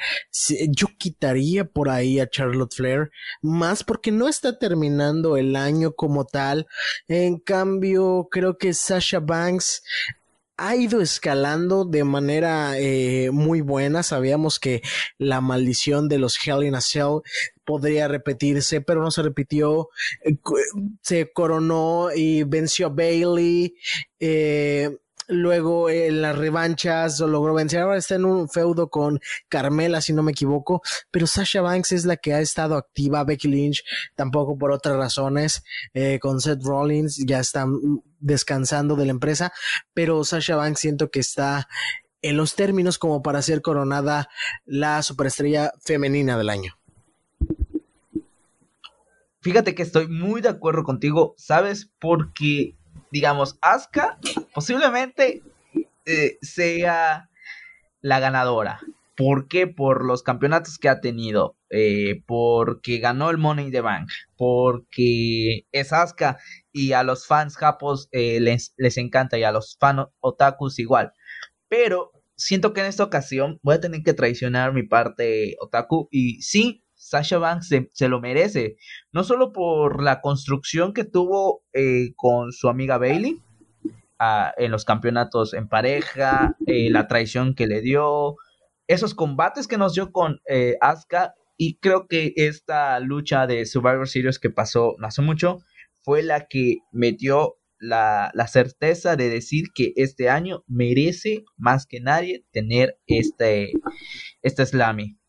yo 0.70 0.88
quitaría 0.98 1.66
por 1.66 1.90
ahí 1.90 2.20
a 2.20 2.30
Charlotte 2.30 2.74
Flair, 2.74 3.12
más 3.42 3.84
porque 3.84 4.12
no 4.12 4.28
está 4.28 4.60
terminando 4.60 5.38
el 5.38 5.56
año 5.56 5.94
como 5.94 6.26
tal. 6.26 6.68
En 7.08 7.40
cambio, 7.40 8.28
creo 8.30 8.58
que 8.58 8.74
Sasha 8.74 9.20
Banks 9.20 9.84
ha 10.62 10.76
ido 10.76 11.02
escalando 11.02 11.86
de 11.86 12.04
manera 12.04 12.78
eh, 12.78 13.32
muy 13.32 13.62
buena. 13.62 14.04
Sabíamos 14.04 14.60
que 14.60 14.82
la 15.18 15.42
maldición 15.42 16.08
de 16.08 16.20
los 16.20 16.38
Hell 16.46 16.64
in 16.64 16.76
a 16.76 16.82
Cell 16.82 17.22
podría 17.66 18.08
repetirse, 18.08 18.82
pero 18.82 19.02
no 19.02 19.10
se 19.10 19.24
repitió. 19.24 19.90
Eh, 20.24 20.38
se 21.02 21.32
coronó 21.34 22.10
y 22.16 22.44
venció 22.44 22.88
a 22.88 22.90
Bailey. 22.90 23.76
Eh, 24.20 24.98
Luego 25.32 25.90
en 25.90 26.22
las 26.22 26.38
revanchas 26.38 27.22
lo 27.22 27.28
logró 27.28 27.54
vencer. 27.54 27.80
Ahora 27.80 27.96
está 27.96 28.16
en 28.16 28.26
un 28.26 28.50
feudo 28.50 28.90
con 28.90 29.22
Carmela, 29.48 30.02
si 30.02 30.12
no 30.12 30.24
me 30.24 30.34
equivoco. 30.34 30.82
Pero 31.10 31.26
Sasha 31.26 31.62
Banks 31.62 31.94
es 31.94 32.04
la 32.04 32.18
que 32.18 32.34
ha 32.34 32.42
estado 32.42 32.76
activa. 32.76 33.24
Becky 33.24 33.48
Lynch 33.48 33.82
tampoco 34.16 34.58
por 34.58 34.74
otras 34.74 34.98
razones. 34.98 35.64
Eh, 35.94 36.20
con 36.20 36.42
Seth 36.42 36.62
Rollins 36.62 37.24
ya 37.26 37.40
está 37.40 37.66
descansando 38.20 38.98
de 38.98 39.06
la 39.06 39.12
empresa. 39.12 39.54
Pero 39.94 40.22
Sasha 40.26 40.58
Banks 40.58 40.82
siento 40.82 41.10
que 41.10 41.22
está 41.22 41.70
en 42.22 42.36
los 42.36 42.56
términos 42.56 42.98
como 42.98 43.22
para 43.22 43.42
ser 43.42 43.62
coronada 43.62 44.28
la 44.66 45.02
superestrella 45.02 45.72
femenina 45.80 46.38
del 46.38 46.50
año. 46.50 46.78
Fíjate 49.40 49.76
que 49.76 49.84
estoy 49.84 50.10
muy 50.10 50.42
de 50.42 50.50
acuerdo 50.50 50.84
contigo, 50.84 51.36
¿sabes? 51.38 51.90
Porque 52.00 52.76
digamos, 53.12 53.58
Asuka 53.62 54.18
posiblemente 54.54 55.44
eh, 56.06 56.38
sea 56.42 57.30
la 58.02 58.20
ganadora. 58.20 58.80
¿Por 59.16 59.48
qué? 59.48 59.68
Por 59.68 60.06
los 60.06 60.24
campeonatos 60.24 60.80
que 60.80 60.90
ha 60.90 61.02
tenido. 61.02 61.58
Eh, 61.70 62.24
porque 62.26 62.98
ganó 62.98 63.30
el 63.30 63.38
Money 63.38 63.66
in 63.66 63.72
the 63.72 63.82
Bank. 63.82 64.10
Porque 64.36 65.68
es 65.72 65.94
Asuka. 65.94 66.40
Y 66.72 66.94
a 66.94 67.04
los 67.04 67.28
fans 67.28 67.56
japos 67.58 68.08
eh, 68.12 68.40
les, 68.40 68.74
les 68.78 68.98
encanta. 68.98 69.38
Y 69.38 69.44
a 69.44 69.52
los 69.52 69.78
fans 69.80 70.08
otakus 70.22 70.80
igual. 70.80 71.12
Pero 71.68 72.12
siento 72.36 72.74
que 72.74 72.82
en 72.82 72.88
esta 72.88 73.04
ocasión 73.04 73.60
voy 73.62 73.76
a 73.76 73.82
tener 73.82 74.02
que 74.02 74.14
traicionar 74.14 74.74
mi 74.74 74.84
parte 74.84 75.56
otaku. 75.60 76.08
Y 76.10 76.42
sí, 76.42 76.81
Sasha 77.02 77.40
Banks 77.40 77.70
se, 77.94 78.08
lo 78.08 78.22
merece. 78.22 78.78
No 79.12 79.24
solo 79.24 79.52
por 79.52 80.04
la 80.04 80.22
construcción 80.22 80.94
que 80.94 81.04
tuvo 81.04 81.64
eh, 81.74 82.14
con 82.16 82.52
su 82.52 82.70
amiga 82.70 83.00
Bailey 83.00 83.42
ah, 84.20 84.54
en 84.58 84.72
los 84.72 84.86
campeonatos 84.86 85.56
en 85.56 85.68
pareja, 85.68 86.56
eh, 86.68 86.92
la 86.92 87.08
traición 87.08 87.56
que 87.56 87.66
le 87.66 87.82
dio, 87.82 88.36
esos 88.88 89.16
combates 89.16 89.68
que 89.68 89.80
nos 89.80 89.96
dio 89.96 90.12
con 90.12 90.42
eh, 90.48 90.78
Asuka. 90.80 91.34
Y 91.58 91.78
creo 91.78 92.08
que 92.08 92.34
esta 92.36 93.00
lucha 93.00 93.46
de 93.46 93.66
Survivor 93.66 94.08
Series 94.08 94.40
que 94.40 94.50
pasó 94.50 94.96
no 95.00 95.08
hace 95.08 95.22
mucho 95.22 95.60
fue 96.02 96.24
la 96.24 96.48
que 96.48 96.78
metió 96.92 97.58
la, 97.78 98.32
la, 98.34 98.48
certeza 98.48 99.16
de 99.16 99.30
decir 99.30 99.66
que 99.74 99.94
este 99.96 100.30
año 100.30 100.64
merece 100.68 101.44
más 101.58 101.86
que 101.86 102.00
nadie 102.00 102.46
tener 102.52 102.98
este, 103.08 103.74
este 104.42 104.66
Slammy. 104.66 105.21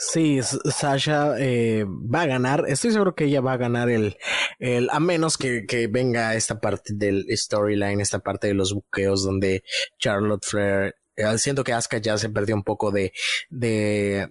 Sí, 0.00 0.38
Sasha 0.42 1.34
eh, 1.40 1.84
va 1.84 2.22
a 2.22 2.26
ganar. 2.26 2.64
Estoy 2.68 2.92
seguro 2.92 3.16
que 3.16 3.24
ella 3.24 3.40
va 3.40 3.54
a 3.54 3.56
ganar 3.56 3.90
el, 3.90 4.16
el 4.60 4.88
a 4.92 5.00
menos 5.00 5.36
que, 5.36 5.66
que 5.66 5.88
venga 5.88 6.36
esta 6.36 6.60
parte 6.60 6.92
del 6.94 7.26
storyline, 7.36 8.00
esta 8.00 8.20
parte 8.20 8.46
de 8.46 8.54
los 8.54 8.72
buqueos 8.72 9.24
donde 9.24 9.64
Charlotte 9.98 10.44
Flair, 10.44 10.94
eh, 11.16 11.36
siento 11.38 11.64
que 11.64 11.72
Asuka 11.72 11.98
ya 11.98 12.16
se 12.16 12.28
perdió 12.28 12.54
un 12.54 12.62
poco 12.62 12.92
de, 12.92 13.12
de 13.50 14.30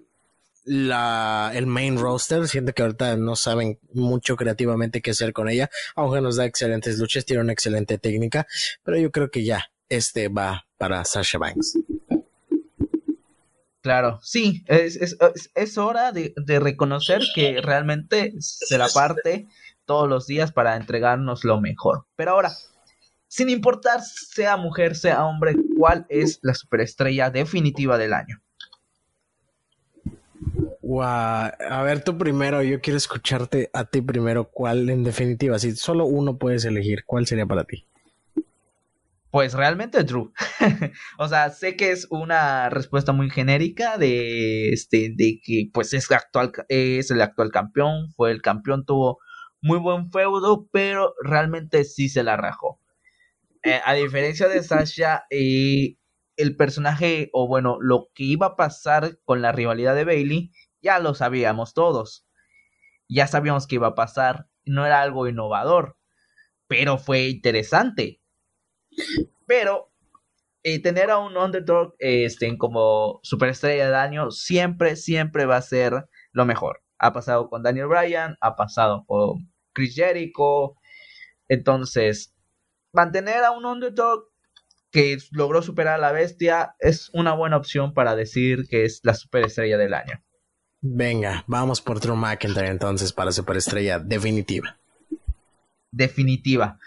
la, 0.63 1.51
el 1.53 1.67
main 1.67 1.97
roster. 1.99 2.47
Siento 2.47 2.71
que 2.71 2.83
ahorita 2.83 3.17
no 3.17 3.35
saben 3.35 3.77
mucho 3.91 4.37
creativamente 4.37 5.01
qué 5.01 5.11
hacer 5.11 5.33
con 5.33 5.49
ella, 5.49 5.69
aunque 5.97 6.21
nos 6.21 6.37
da 6.37 6.45
excelentes 6.45 6.97
luchas, 6.97 7.25
tiene 7.25 7.43
una 7.43 7.51
excelente 7.51 7.97
técnica, 7.97 8.47
pero 8.83 8.97
yo 8.97 9.11
creo 9.11 9.29
que 9.29 9.43
ya 9.43 9.65
este 9.89 10.29
va 10.29 10.65
para 10.77 11.03
Sasha 11.03 11.37
Banks. 11.37 11.77
Claro, 13.87 14.19
sí, 14.21 14.65
es, 14.67 15.77
hora 15.77 16.11
de, 16.11 16.33
de, 16.35 16.59
reconocer 16.59 17.21
que 17.33 17.61
realmente 17.61 18.33
se 18.39 18.77
la 18.77 18.89
parte 18.89 19.47
todos 19.85 20.09
los 20.09 20.27
días 20.27 20.51
para 20.51 20.75
entregarnos 20.75 21.45
lo 21.45 21.61
mejor. 21.61 22.05
Pero 22.17 22.31
ahora, 22.31 22.51
sin 23.29 23.49
importar 23.49 24.01
sea 24.01 24.57
mujer, 24.57 24.97
sea 24.97 25.25
hombre, 25.25 25.55
¿cuál 25.77 26.05
es 26.09 26.39
la 26.41 26.53
superestrella 26.53 27.29
definitiva 27.29 27.97
del 27.97 28.11
año? 28.11 28.41
Wow. 30.81 31.01
A 31.01 31.81
ver, 31.85 32.03
tú 32.03 32.17
primero, 32.17 32.61
yo 32.61 32.81
quiero 32.81 32.97
escucharte 32.97 33.69
a 33.71 33.85
ti 33.85 34.01
primero, 34.01 34.49
¿cuál 34.49 34.89
en 34.89 35.05
definitiva? 35.05 35.57
Si 35.59 35.77
solo 35.77 36.05
uno 36.05 36.37
puedes 36.37 36.65
elegir, 36.65 37.05
¿cuál 37.05 37.25
sería 37.25 37.45
para 37.45 37.63
ti? 37.63 37.85
Pues 39.37 39.53
realmente 39.53 40.03
Drew. 40.03 40.33
o 41.19 41.27
sea, 41.27 41.51
sé 41.51 41.75
que 41.75 41.91
es 41.91 42.07
una 42.09 42.71
respuesta 42.71 43.11
muy 43.13 43.29
genérica 43.29 43.99
de 43.99 44.69
este 44.69 45.13
de 45.15 45.39
que 45.43 45.69
pues 45.71 45.93
es 45.93 46.11
actual 46.11 46.51
es 46.69 47.11
el 47.11 47.21
actual 47.21 47.51
campeón, 47.51 48.09
fue 48.15 48.31
el 48.31 48.41
campeón, 48.41 48.83
tuvo 48.83 49.19
muy 49.61 49.77
buen 49.77 50.11
feudo, 50.11 50.67
pero 50.71 51.13
realmente 51.23 51.83
sí 51.83 52.09
se 52.09 52.23
la 52.23 52.35
rajó. 52.35 52.81
Eh, 53.61 53.79
a 53.85 53.93
diferencia 53.93 54.47
de 54.47 54.63
Sasha, 54.63 55.25
eh, 55.29 55.97
el 56.35 56.55
personaje 56.55 57.29
o 57.31 57.47
bueno, 57.47 57.77
lo 57.79 58.09
que 58.15 58.23
iba 58.23 58.47
a 58.47 58.55
pasar 58.55 59.19
con 59.23 59.43
la 59.43 59.51
rivalidad 59.51 59.93
de 59.93 60.05
Bailey, 60.05 60.51
ya 60.81 60.97
lo 60.97 61.13
sabíamos 61.13 61.75
todos. 61.75 62.25
Ya 63.07 63.27
sabíamos 63.27 63.67
que 63.67 63.75
iba 63.75 63.89
a 63.89 63.95
pasar, 63.95 64.47
no 64.65 64.83
era 64.83 65.03
algo 65.03 65.27
innovador, 65.27 65.95
pero 66.67 66.97
fue 66.97 67.27
interesante 67.27 68.19
pero 69.45 69.91
eh, 70.63 70.81
tener 70.81 71.09
a 71.11 71.19
un 71.19 71.37
underdog 71.37 71.95
este, 71.99 72.57
como 72.57 73.19
superestrella 73.23 73.89
de 73.89 73.95
año 73.95 74.31
siempre, 74.31 74.95
siempre 74.95 75.45
va 75.45 75.57
a 75.57 75.61
ser 75.61 76.07
lo 76.31 76.45
mejor. 76.45 76.81
Ha 76.97 77.13
pasado 77.13 77.49
con 77.49 77.63
Daniel 77.63 77.87
Bryan, 77.87 78.37
ha 78.41 78.55
pasado 78.55 79.05
con 79.07 79.51
Chris 79.73 79.95
Jericho. 79.95 80.75
Entonces, 81.47 82.33
mantener 82.91 83.43
a 83.43 83.51
un 83.51 83.65
underdog 83.65 84.25
que 84.91 85.17
logró 85.31 85.61
superar 85.61 85.95
a 85.95 85.97
la 85.99 86.11
bestia 86.11 86.75
es 86.79 87.09
una 87.13 87.33
buena 87.33 87.57
opción 87.57 87.93
para 87.93 88.15
decir 88.15 88.67
que 88.69 88.85
es 88.85 89.01
la 89.03 89.13
superestrella 89.13 89.77
del 89.77 89.93
año. 89.93 90.23
Venga, 90.81 91.43
vamos 91.47 91.81
por 91.81 91.99
Drew 91.99 92.15
McIntyre 92.15 92.69
entonces 92.69 93.11
para 93.11 93.31
superestrella 93.31 93.99
definitiva. 93.99 94.77
Definitiva. 95.91 96.79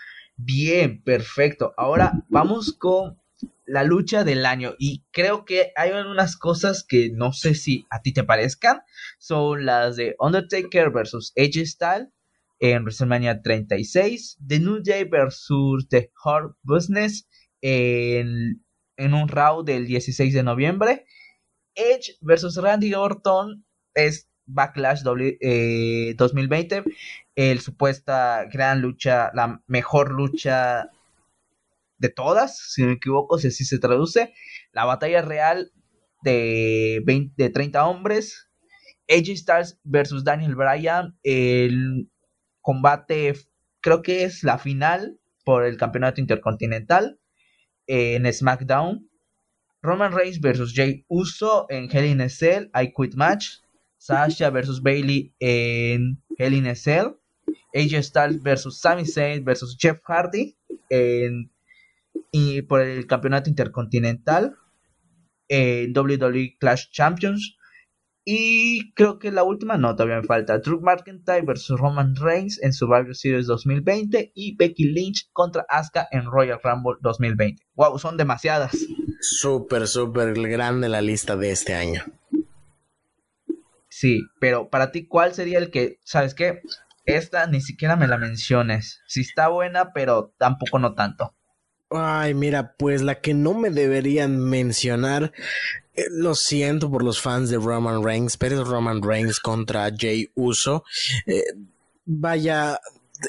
Bien, 0.42 1.02
perfecto. 1.02 1.74
Ahora 1.76 2.24
vamos 2.30 2.72
con 2.72 3.20
la 3.66 3.84
lucha 3.84 4.24
del 4.24 4.46
año 4.46 4.74
y 4.78 5.04
creo 5.10 5.44
que 5.44 5.70
hay 5.76 5.90
unas 5.90 6.38
cosas 6.38 6.82
que 6.82 7.10
no 7.12 7.32
sé 7.32 7.54
si 7.54 7.86
a 7.90 8.00
ti 8.00 8.14
te 8.14 8.24
parezcan. 8.24 8.80
Son 9.18 9.66
las 9.66 9.96
de 9.96 10.16
Undertaker 10.18 10.90
versus 10.90 11.32
Edge 11.34 11.66
Style 11.66 12.08
en 12.58 12.84
WrestleMania 12.84 13.42
36, 13.42 14.38
The 14.46 14.60
New 14.60 14.82
Day 14.82 15.04
versus 15.04 15.86
The 15.88 16.10
Hard 16.24 16.54
Business 16.62 17.28
en, 17.60 18.64
en 18.96 19.14
un 19.14 19.28
round 19.28 19.66
del 19.66 19.86
16 19.86 20.32
de 20.32 20.42
noviembre. 20.42 21.04
Edge 21.74 22.16
versus 22.22 22.56
Randy 22.56 22.94
Orton 22.94 23.66
es 23.92 24.30
Backlash 24.46 25.02
2020, 25.02 26.76
eh, 26.76 26.84
el 27.40 27.60
supuesta 27.60 28.44
gran 28.52 28.82
lucha, 28.82 29.30
la 29.32 29.62
mejor 29.66 30.12
lucha 30.12 30.90
de 31.96 32.10
todas, 32.10 32.58
si 32.58 32.82
no 32.82 32.88
me 32.88 32.94
equivoco, 32.94 33.38
si 33.38 33.48
así 33.48 33.64
se 33.64 33.78
traduce, 33.78 34.34
la 34.72 34.84
batalla 34.84 35.22
real 35.22 35.72
de, 36.22 37.00
20, 37.06 37.42
de 37.42 37.48
30 37.48 37.86
hombres, 37.86 38.50
AJ 39.08 39.38
Styles 39.38 39.80
versus 39.84 40.22
Daniel 40.22 40.54
Bryan, 40.54 41.16
el 41.22 42.10
combate 42.60 43.34
creo 43.80 44.02
que 44.02 44.24
es 44.24 44.44
la 44.44 44.58
final 44.58 45.18
por 45.42 45.64
el 45.64 45.78
campeonato 45.78 46.20
intercontinental 46.20 47.18
en 47.86 48.30
SmackDown. 48.30 49.08
Roman 49.80 50.12
Reigns 50.12 50.40
versus 50.40 50.74
Jay 50.74 51.06
Uso 51.08 51.64
en 51.70 51.88
Hell 51.90 52.04
in 52.04 52.20
a 52.20 52.28
Cell, 52.28 52.70
I 52.74 52.92
Quit 52.94 53.14
Match. 53.14 53.60
Sasha 53.96 54.48
versus 54.48 54.80
Bailey 54.80 55.34
en 55.40 56.22
Hell 56.38 56.54
in 56.54 56.66
a 56.66 56.74
Cell, 56.74 57.19
AJ 57.74 58.02
Styles 58.02 58.42
versus 58.42 58.80
Sami 58.80 59.06
Zayn 59.06 59.44
versus 59.44 59.76
Jeff 59.78 60.00
Hardy 60.04 60.56
en, 60.88 61.50
y 62.32 62.62
por 62.62 62.80
el 62.80 63.06
campeonato 63.06 63.48
intercontinental 63.48 64.56
en 65.48 65.96
WWE 65.96 66.56
Clash 66.58 66.90
Champions 66.90 67.56
y 68.24 68.92
creo 68.92 69.18
que 69.18 69.32
la 69.32 69.42
última 69.42 69.76
no, 69.78 69.96
todavía 69.96 70.20
me 70.20 70.26
falta. 70.26 70.58
Drew 70.58 70.80
McIntyre 70.80 71.42
versus 71.42 71.80
Roman 71.80 72.14
Reigns 72.16 72.62
en 72.62 72.72
Survivor 72.72 73.16
Series 73.16 73.46
2020 73.46 74.32
y 74.34 74.56
Becky 74.56 74.84
Lynch 74.84 75.30
contra 75.32 75.64
Asuka 75.68 76.06
en 76.10 76.26
Royal 76.26 76.60
Rumble 76.62 76.98
2020. 77.00 77.62
Wow, 77.74 77.98
son 77.98 78.16
demasiadas. 78.16 78.76
Súper, 79.20 79.88
súper 79.88 80.34
grande 80.34 80.88
la 80.88 81.00
lista 81.00 81.36
de 81.36 81.50
este 81.50 81.74
año. 81.74 82.04
Sí, 83.88 84.22
pero 84.38 84.68
para 84.70 84.92
ti, 84.92 85.06
¿cuál 85.06 85.34
sería 85.34 85.58
el 85.58 85.70
que, 85.70 85.98
sabes 86.04 86.34
qué? 86.34 86.62
Esta 87.04 87.46
ni 87.46 87.60
siquiera 87.60 87.96
me 87.96 88.06
la 88.06 88.18
menciones. 88.18 89.00
Sí 89.06 89.22
está 89.22 89.48
buena, 89.48 89.92
pero 89.92 90.34
tampoco 90.38 90.78
no 90.78 90.94
tanto. 90.94 91.34
Ay, 91.90 92.34
mira, 92.34 92.74
pues 92.76 93.02
la 93.02 93.20
que 93.20 93.34
no 93.34 93.54
me 93.54 93.70
deberían 93.70 94.38
mencionar, 94.38 95.32
eh, 95.94 96.04
lo 96.10 96.36
siento 96.36 96.88
por 96.90 97.02
los 97.02 97.20
fans 97.20 97.50
de 97.50 97.56
Roman 97.56 98.04
Reigns, 98.04 98.36
pero 98.36 98.62
es 98.62 98.68
Roman 98.68 99.02
Reigns 99.02 99.40
contra 99.40 99.90
Jay 99.96 100.30
Uso. 100.34 100.84
Eh, 101.26 101.42
vaya, 102.04 102.78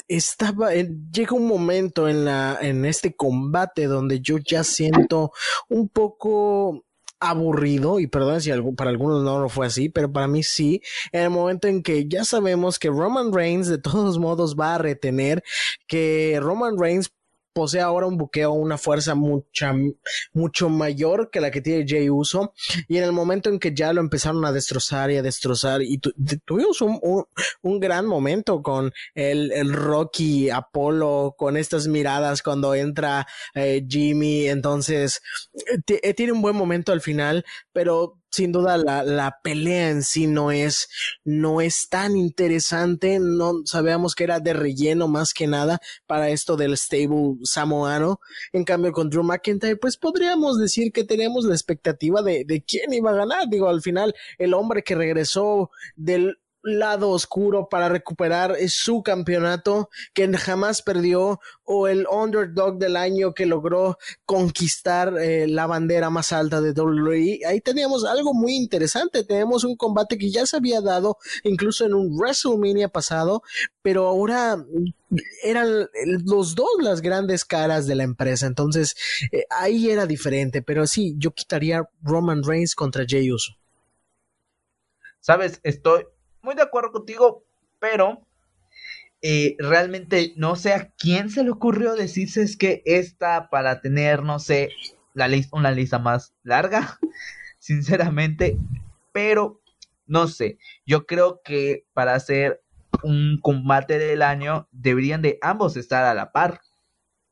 estaba, 0.06 0.72
llega 0.72 1.34
un 1.34 1.46
momento 1.48 2.08
en 2.08 2.24
la, 2.24 2.58
en 2.60 2.84
este 2.84 3.16
combate 3.16 3.86
donde 3.86 4.20
yo 4.20 4.38
ya 4.38 4.62
siento 4.62 5.32
un 5.68 5.88
poco 5.88 6.84
aburrido, 7.22 8.00
y 8.00 8.06
perdón 8.06 8.40
si 8.40 8.50
para 8.76 8.90
algunos 8.90 9.22
no 9.22 9.40
lo 9.40 9.48
fue 9.48 9.66
así, 9.66 9.88
pero 9.88 10.12
para 10.12 10.26
mí 10.26 10.42
sí, 10.42 10.82
en 11.12 11.22
el 11.22 11.30
momento 11.30 11.68
en 11.68 11.82
que 11.82 12.08
ya 12.08 12.24
sabemos 12.24 12.78
que 12.78 12.88
Roman 12.88 13.32
Reigns 13.32 13.68
de 13.68 13.78
todos 13.78 14.18
modos 14.18 14.56
va 14.58 14.74
a 14.74 14.78
retener, 14.78 15.42
que 15.86 16.38
Roman 16.42 16.78
Reigns 16.78 17.10
posee 17.52 17.80
ahora 17.80 18.06
un 18.06 18.16
buqueo, 18.16 18.52
una 18.52 18.78
fuerza 18.78 19.14
mucha, 19.14 19.74
mucho 20.32 20.68
mayor 20.68 21.30
que 21.30 21.40
la 21.40 21.50
que 21.50 21.60
tiene 21.60 21.84
Jay 21.86 22.10
Uso. 22.10 22.52
Y 22.88 22.98
en 22.98 23.04
el 23.04 23.12
momento 23.12 23.50
en 23.50 23.58
que 23.58 23.74
ya 23.74 23.92
lo 23.92 24.00
empezaron 24.00 24.44
a 24.44 24.52
destrozar 24.52 25.10
y 25.10 25.16
a 25.16 25.22
destrozar, 25.22 25.82
y 25.82 25.98
tuvimos 25.98 26.80
un, 26.80 27.26
un, 27.62 27.80
gran 27.80 28.06
momento 28.06 28.62
con 28.62 28.92
el, 29.14 29.52
el, 29.52 29.72
Rocky 29.72 30.50
Apolo, 30.50 31.34
con 31.36 31.56
estas 31.56 31.88
miradas 31.88 32.42
cuando 32.42 32.74
entra 32.74 33.26
eh, 33.54 33.84
Jimmy. 33.88 34.48
Entonces, 34.48 35.20
eh, 35.86 36.14
tiene 36.14 36.32
un 36.32 36.42
buen 36.42 36.56
momento 36.56 36.92
al 36.92 37.00
final, 37.00 37.44
pero 37.72 38.21
sin 38.32 38.50
duda 38.50 38.78
la, 38.78 39.04
la, 39.04 39.38
pelea 39.42 39.90
en 39.90 40.02
sí 40.02 40.26
no 40.26 40.50
es, 40.50 40.88
no 41.22 41.60
es 41.60 41.88
tan 41.88 42.16
interesante. 42.16 43.18
No 43.20 43.60
sabíamos 43.64 44.14
que 44.14 44.24
era 44.24 44.40
de 44.40 44.54
relleno 44.54 45.06
más 45.06 45.34
que 45.34 45.46
nada 45.46 45.80
para 46.06 46.30
esto 46.30 46.56
del 46.56 46.76
stable 46.76 47.36
samoano. 47.44 48.20
En 48.52 48.64
cambio, 48.64 48.92
con 48.92 49.10
Drew 49.10 49.22
McIntyre, 49.22 49.76
pues 49.76 49.98
podríamos 49.98 50.58
decir 50.58 50.92
que 50.92 51.04
tenemos 51.04 51.44
la 51.44 51.54
expectativa 51.54 52.22
de, 52.22 52.44
de 52.46 52.62
quién 52.62 52.92
iba 52.92 53.10
a 53.10 53.14
ganar. 53.14 53.48
Digo, 53.48 53.68
al 53.68 53.82
final, 53.82 54.14
el 54.38 54.54
hombre 54.54 54.82
que 54.82 54.94
regresó 54.94 55.70
del 55.94 56.38
lado 56.62 57.10
oscuro 57.10 57.68
para 57.68 57.88
recuperar 57.88 58.56
su 58.68 59.02
campeonato 59.02 59.90
que 60.14 60.32
jamás 60.36 60.82
perdió 60.82 61.40
o 61.64 61.88
el 61.88 62.06
underdog 62.10 62.78
del 62.78 62.96
año 62.96 63.34
que 63.34 63.46
logró 63.46 63.98
conquistar 64.24 65.16
eh, 65.18 65.46
la 65.48 65.66
bandera 65.66 66.10
más 66.10 66.32
alta 66.32 66.60
de 66.60 66.72
WWE. 66.72 67.40
Ahí 67.46 67.60
teníamos 67.60 68.04
algo 68.04 68.34
muy 68.34 68.54
interesante. 68.54 69.24
Tenemos 69.24 69.64
un 69.64 69.76
combate 69.76 70.18
que 70.18 70.30
ya 70.30 70.46
se 70.46 70.56
había 70.56 70.80
dado 70.80 71.16
incluso 71.44 71.84
en 71.84 71.94
un 71.94 72.16
WrestleMania 72.16 72.88
pasado, 72.88 73.42
pero 73.82 74.06
ahora 74.06 74.64
eran 75.42 75.88
los 76.24 76.54
dos 76.54 76.70
las 76.80 77.02
grandes 77.02 77.44
caras 77.44 77.86
de 77.86 77.94
la 77.94 78.04
empresa. 78.04 78.46
Entonces 78.46 78.94
eh, 79.32 79.44
ahí 79.50 79.90
era 79.90 80.06
diferente, 80.06 80.62
pero 80.62 80.86
sí, 80.86 81.14
yo 81.18 81.32
quitaría 81.32 81.88
Roman 82.02 82.42
Reigns 82.42 82.74
contra 82.74 83.04
Jey 83.06 83.30
Uso. 83.30 83.54
Sabes, 85.20 85.60
estoy 85.62 86.04
muy 86.42 86.54
de 86.54 86.62
acuerdo 86.62 86.92
contigo, 86.92 87.44
pero 87.78 88.26
eh, 89.22 89.54
realmente 89.58 90.32
no 90.36 90.56
sé 90.56 90.74
a 90.74 90.90
quién 90.98 91.30
se 91.30 91.44
le 91.44 91.50
ocurrió 91.50 91.94
decirse 91.94 92.42
es 92.42 92.56
que 92.56 92.82
esta 92.84 93.48
para 93.48 93.80
tener, 93.80 94.22
no 94.22 94.38
sé, 94.38 94.70
la 95.14 95.28
lista, 95.28 95.56
una 95.56 95.70
lista 95.70 95.98
más 95.98 96.34
larga, 96.42 96.98
sinceramente, 97.58 98.58
pero 99.12 99.60
no 100.06 100.26
sé, 100.26 100.58
yo 100.84 101.06
creo 101.06 101.40
que 101.44 101.86
para 101.92 102.14
hacer 102.14 102.60
un 103.04 103.38
combate 103.40 103.98
del 103.98 104.22
año 104.22 104.68
deberían 104.72 105.22
de 105.22 105.38
ambos 105.40 105.76
estar 105.76 106.04
a 106.04 106.14
la 106.14 106.32
par. 106.32 106.60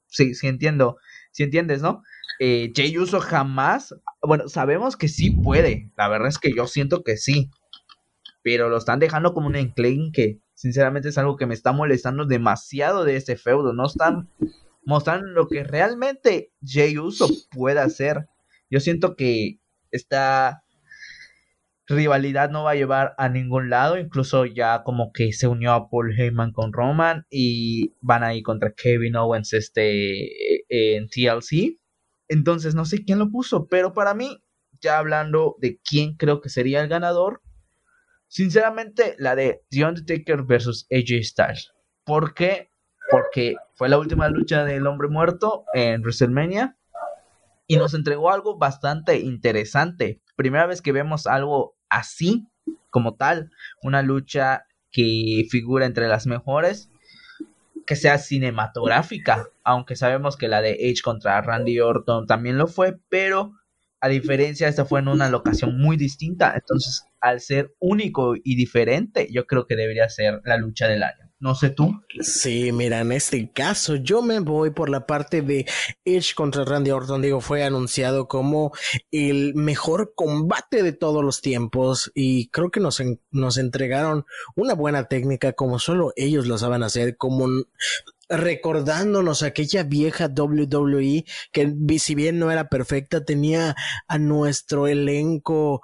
Sí, 0.06 0.34
sí 0.34 0.46
entiendo, 0.46 0.96
si 1.30 1.42
entiendes, 1.42 1.82
¿no? 1.82 2.02
Eh, 2.38 2.72
Jay 2.74 2.96
Uso 2.96 3.20
jamás, 3.20 3.94
bueno, 4.22 4.48
sabemos 4.48 4.96
que 4.96 5.08
sí 5.08 5.30
puede, 5.30 5.90
la 5.96 6.08
verdad 6.08 6.28
es 6.28 6.38
que 6.38 6.52
yo 6.54 6.66
siento 6.66 7.02
que 7.04 7.16
sí, 7.16 7.50
pero 8.42 8.68
lo 8.68 8.78
están 8.78 8.98
dejando 8.98 9.34
como 9.34 9.46
un 9.46 9.56
enclave 9.56 10.10
que 10.12 10.40
sinceramente 10.54 11.08
es 11.08 11.18
algo 11.18 11.36
que 11.36 11.46
me 11.46 11.54
está 11.54 11.72
molestando 11.72 12.26
demasiado 12.26 13.04
de 13.04 13.16
este 13.16 13.36
feudo. 13.36 13.72
No 13.72 13.86
están 13.86 14.30
mostrando 14.84 15.26
lo 15.28 15.48
que 15.48 15.64
realmente 15.64 16.52
Jay 16.64 16.98
Uso 16.98 17.28
puede 17.50 17.80
hacer. 17.80 18.26
Yo 18.70 18.80
siento 18.80 19.16
que 19.16 19.60
esta 19.90 20.62
rivalidad 21.90 22.50
no 22.50 22.64
va 22.64 22.70
a 22.70 22.76
llevar 22.76 23.14
a 23.18 23.28
ningún 23.28 23.68
lado. 23.68 23.98
Incluso 23.98 24.46
ya 24.46 24.82
como 24.84 25.12
que 25.12 25.32
se 25.32 25.48
unió 25.48 25.72
a 25.72 25.90
Paul 25.90 26.18
Heyman 26.18 26.52
con 26.52 26.72
Roman 26.72 27.26
y 27.30 27.94
van 28.00 28.22
a 28.22 28.34
ir 28.34 28.42
contra 28.42 28.72
Kevin 28.72 29.16
Owens 29.16 29.52
este, 29.52 30.62
en 30.68 31.08
TLC. 31.08 31.78
Entonces 32.28 32.74
no 32.74 32.84
sé 32.84 33.04
quién 33.04 33.18
lo 33.18 33.30
puso, 33.30 33.66
pero 33.66 33.92
para 33.92 34.14
mí, 34.14 34.38
ya 34.80 34.98
hablando 34.98 35.56
de 35.58 35.80
quién 35.82 36.14
creo 36.14 36.40
que 36.40 36.48
sería 36.48 36.80
el 36.80 36.88
ganador, 36.88 37.42
Sinceramente, 38.30 39.16
la 39.18 39.34
de 39.34 39.64
The 39.70 39.84
Undertaker 39.84 40.44
versus 40.44 40.86
AJ 40.92 41.24
Styles. 41.24 41.72
¿Por 42.04 42.32
qué? 42.32 42.70
Porque 43.10 43.56
fue 43.74 43.88
la 43.88 43.98
última 43.98 44.28
lucha 44.28 44.64
del 44.64 44.86
hombre 44.86 45.08
muerto 45.08 45.64
en 45.74 46.00
WrestleMania 46.02 46.76
y 47.66 47.76
nos 47.76 47.92
entregó 47.92 48.30
algo 48.30 48.56
bastante 48.56 49.18
interesante. 49.18 50.22
Primera 50.36 50.66
vez 50.66 50.80
que 50.80 50.92
vemos 50.92 51.26
algo 51.26 51.76
así, 51.88 52.46
como 52.90 53.16
tal, 53.16 53.50
una 53.82 54.02
lucha 54.02 54.64
que 54.92 55.48
figura 55.50 55.84
entre 55.84 56.06
las 56.06 56.28
mejores, 56.28 56.88
que 57.84 57.96
sea 57.96 58.18
cinematográfica, 58.18 59.48
aunque 59.64 59.96
sabemos 59.96 60.36
que 60.36 60.46
la 60.46 60.62
de 60.62 60.76
Edge 60.78 61.02
contra 61.02 61.40
Randy 61.40 61.80
Orton 61.80 62.28
también 62.28 62.58
lo 62.58 62.68
fue, 62.68 62.96
pero 63.08 63.54
a 64.00 64.08
diferencia, 64.08 64.68
esta 64.68 64.84
fue 64.84 65.00
en 65.00 65.08
una 65.08 65.28
locación 65.28 65.78
muy 65.78 65.96
distinta. 65.96 66.54
Entonces, 66.54 67.04
al 67.20 67.40
ser 67.40 67.74
único 67.78 68.34
y 68.34 68.56
diferente, 68.56 69.28
yo 69.30 69.46
creo 69.46 69.66
que 69.66 69.76
debería 69.76 70.08
ser 70.08 70.40
la 70.44 70.56
lucha 70.56 70.88
del 70.88 71.02
año. 71.02 71.30
No 71.40 71.54
sé 71.54 71.70
tú. 71.70 72.02
Sí, 72.20 72.70
mira, 72.70 73.00
en 73.00 73.12
este 73.12 73.50
caso 73.50 73.96
yo 73.96 74.20
me 74.20 74.40
voy 74.40 74.72
por 74.72 74.90
la 74.90 75.06
parte 75.06 75.40
de 75.40 75.66
Edge 76.04 76.34
contra 76.34 76.66
Randy 76.66 76.90
Orton. 76.90 77.22
Digo, 77.22 77.40
fue 77.40 77.64
anunciado 77.64 78.28
como 78.28 78.72
el 79.10 79.54
mejor 79.54 80.12
combate 80.14 80.82
de 80.82 80.92
todos 80.92 81.24
los 81.24 81.40
tiempos 81.40 82.12
y 82.14 82.48
creo 82.48 82.70
que 82.70 82.80
nos, 82.80 83.02
nos 83.30 83.56
entregaron 83.56 84.26
una 84.54 84.74
buena 84.74 85.08
técnica 85.08 85.54
como 85.54 85.78
solo 85.78 86.12
ellos 86.14 86.46
lo 86.46 86.58
saben 86.58 86.82
hacer, 86.82 87.16
como 87.16 87.48
recordándonos 88.30 89.42
aquella 89.42 89.82
vieja 89.82 90.26
WWE 90.28 91.24
que 91.52 91.76
si 91.98 92.14
bien 92.14 92.38
no 92.38 92.50
era 92.50 92.68
perfecta 92.68 93.24
tenía 93.24 93.74
a 94.06 94.18
nuestro 94.18 94.86
elenco 94.86 95.82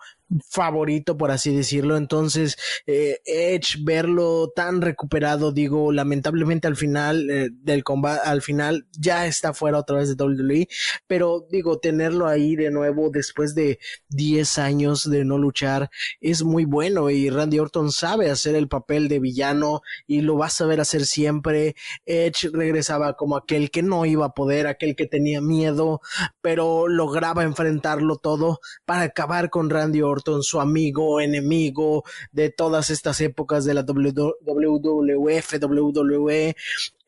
favorito, 0.49 1.17
por 1.17 1.31
así 1.31 1.55
decirlo. 1.55 1.97
Entonces, 1.97 2.57
eh, 2.87 3.21
Edge, 3.25 3.79
verlo 3.83 4.53
tan 4.55 4.81
recuperado, 4.81 5.53
digo, 5.53 5.93
lamentablemente 5.93 6.67
al 6.67 6.77
final 6.77 7.31
eh, 7.31 7.51
del 7.53 7.85
combate, 7.85 8.21
al 8.25 8.43
final 8.43 8.87
ya 8.99 9.27
está 9.27 9.55
fuera 9.55 9.79
otra 9.79 9.99
vez 9.99 10.15
de 10.15 10.23
WWE, 10.23 10.69
pero 11.07 11.47
digo, 11.51 11.79
tenerlo 11.79 12.27
ahí 12.27 12.57
de 12.57 12.71
nuevo 12.71 13.11
después 13.11 13.55
de 13.55 13.79
10 14.09 14.59
años 14.59 15.09
de 15.09 15.25
no 15.25 15.39
luchar 15.39 15.91
es 16.21 16.43
muy 16.43 16.65
bueno 16.65 17.11
y 17.11 17.31
Randy 17.31 17.59
Orton 17.59 17.93
sabe 17.93 18.31
hacer 18.31 18.55
el 18.55 18.69
papel 18.69 19.09
de 19.09 19.21
villano 19.21 19.83
y 20.07 20.23
lo 20.23 20.37
va 20.37 20.47
a 20.47 20.51
saber 20.51 20.81
hacer 20.81 21.07
siempre. 21.07 21.77
Edge 22.05 22.51
regresaba 22.53 23.15
como 23.15 23.37
aquel 23.37 23.71
que 23.71 23.83
no 23.83 24.07
iba 24.07 24.27
a 24.27 24.35
poder, 24.35 24.67
aquel 24.67 24.97
que 24.97 25.07
tenía 25.07 25.41
miedo, 25.41 26.01
pero 26.41 26.89
lograba 26.89 27.45
enfrentarlo 27.45 28.17
todo 28.17 28.61
para 28.85 29.03
acabar 29.03 29.51
con 29.51 29.71
Randy 29.71 30.03
Orton 30.03 30.16
su 30.41 30.61
amigo, 30.61 31.21
enemigo 31.21 32.05
de 32.33 32.51
todas 32.51 32.91
estas 32.91 33.21
épocas 33.21 33.65
de 33.65 33.75
la 33.75 33.83
WWF, 33.83 35.55
WWE, 35.63 36.57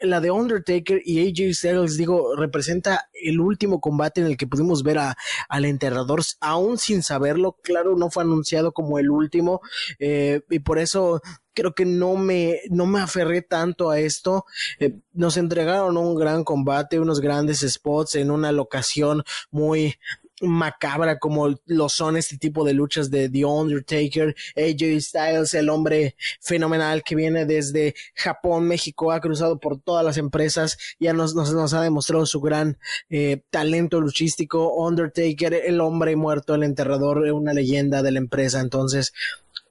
la 0.01 0.21
de 0.21 0.31
Undertaker 0.31 1.01
y 1.05 1.29
AJ 1.29 1.55
Styles, 1.55 1.97
digo, 1.97 2.37
representa 2.37 3.09
el 3.13 3.41
último 3.41 3.81
combate 3.81 4.21
en 4.21 4.29
el 4.29 4.37
que 4.37 4.47
pudimos 4.47 4.83
ver 4.83 4.99
a, 4.99 5.17
al 5.49 5.65
enterrador, 5.65 6.23
aún 6.41 6.79
sin 6.79 7.03
saberlo, 7.03 7.57
claro, 7.63 7.97
no 7.97 8.11
fue 8.11 8.23
anunciado 8.23 8.73
como 8.73 8.99
el 8.99 9.11
último, 9.11 9.61
eh, 9.99 10.43
y 10.51 10.61
por 10.61 10.79
eso 10.79 11.21
creo 11.59 11.75
que 11.75 11.85
no 11.85 12.15
me, 12.15 12.61
no 12.71 12.87
me 12.87 13.01
aferré 13.01 13.43
tanto 13.43 13.91
a 13.91 13.99
esto. 13.99 14.45
Eh, 14.79 14.95
nos 15.13 15.37
entregaron 15.37 15.97
un 15.97 16.15
gran 16.15 16.45
combate, 16.45 17.01
unos 17.01 17.21
grandes 17.21 17.67
spots 17.69 18.15
en 18.15 18.31
una 18.31 18.53
locación 18.53 19.25
muy 19.51 19.97
macabra 20.41 21.19
como 21.19 21.55
lo 21.67 21.89
son 21.89 22.17
este 22.17 22.39
tipo 22.39 22.65
de 22.65 22.75
luchas 22.75 23.11
de 23.11 23.29
The 23.29 23.45
Undertaker, 23.45 24.35
AJ 24.57 25.01
Styles, 25.01 25.55
el 25.55 25.69
hombre 25.69 26.17
fenomenal 26.41 27.03
que 27.03 27.15
viene 27.15 27.47
desde 27.47 27.95
Japón, 28.15 28.67
México, 28.67 29.13
ha 29.13 29.21
cruzado 29.21 29.59
por 29.59 29.81
todas 29.81 30.05
las 30.05 30.17
empresas, 30.17 30.79
ya 30.99 31.13
nos, 31.13 31.35
nos, 31.35 31.75
ha 31.75 31.83
demostrado 31.83 32.27
su 32.27 32.41
gran 32.41 32.79
eh, 33.11 33.43
talento 33.51 34.01
luchístico, 34.01 34.75
Undertaker, 34.75 35.55
el 35.55 35.81
hombre 35.81 36.17
muerto, 36.17 36.55
el 36.55 36.63
enterrador, 36.63 37.19
una 37.19 37.53
leyenda 37.53 38.03
de 38.03 38.13
la 38.13 38.19
empresa, 38.19 38.61
entonces 38.61 39.13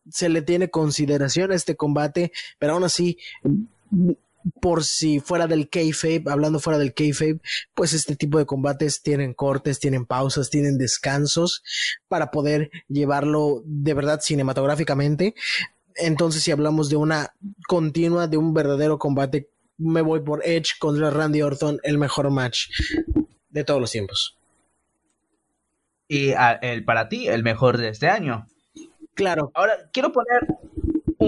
se 0.10 0.30
le 0.30 0.41
tiene 0.41 0.69
consideración 0.69 1.51
a 1.51 1.56
este 1.56 1.75
combate, 1.75 2.32
pero 2.60 2.73
aún 2.73 2.84
así 2.84 3.17
por 4.62 4.84
si 4.84 5.20
fuera 5.20 5.48
del 5.48 5.70
kayfabe, 5.70 6.24
hablando 6.28 6.60
fuera 6.60 6.80
del 6.80 6.94
kayfabe, 6.94 7.40
pues 7.74 7.94
este 7.94 8.16
tipo 8.16 8.38
de 8.38 8.46
combates 8.46 9.02
tienen 9.02 9.34
cortes, 9.34 9.80
tienen 9.80 10.06
pausas, 10.06 10.50
tienen 10.50 10.78
descansos 10.78 11.64
para 12.08 12.32
poder 12.32 12.70
llevarlo 12.88 13.62
de 13.66 13.94
verdad 13.94 14.20
cinematográficamente. 14.22 15.36
Entonces, 15.96 16.44
si 16.44 16.52
hablamos 16.52 16.90
de 16.90 16.96
una 16.96 17.34
continua, 17.68 18.28
de 18.28 18.38
un 18.38 18.54
verdadero 18.54 19.00
combate, 19.00 19.50
me 19.78 20.02
voy 20.02 20.22
por 20.22 20.46
Edge 20.46 20.72
contra 20.80 21.10
Randy 21.10 21.42
Orton, 21.42 21.80
el 21.84 21.98
mejor 21.98 22.30
match 22.32 22.70
de 23.50 23.64
todos 23.64 23.82
los 23.82 23.92
tiempos. 23.92 24.38
Y 26.08 26.34
el 26.62 26.86
para 26.86 27.10
ti, 27.10 27.28
el 27.28 27.44
mejor 27.44 27.78
de 27.78 27.90
este 27.90 28.08
año. 28.08 28.48
Claro. 29.14 29.52
Ahora, 29.56 29.90
quiero 29.92 30.12
poner 30.12 30.48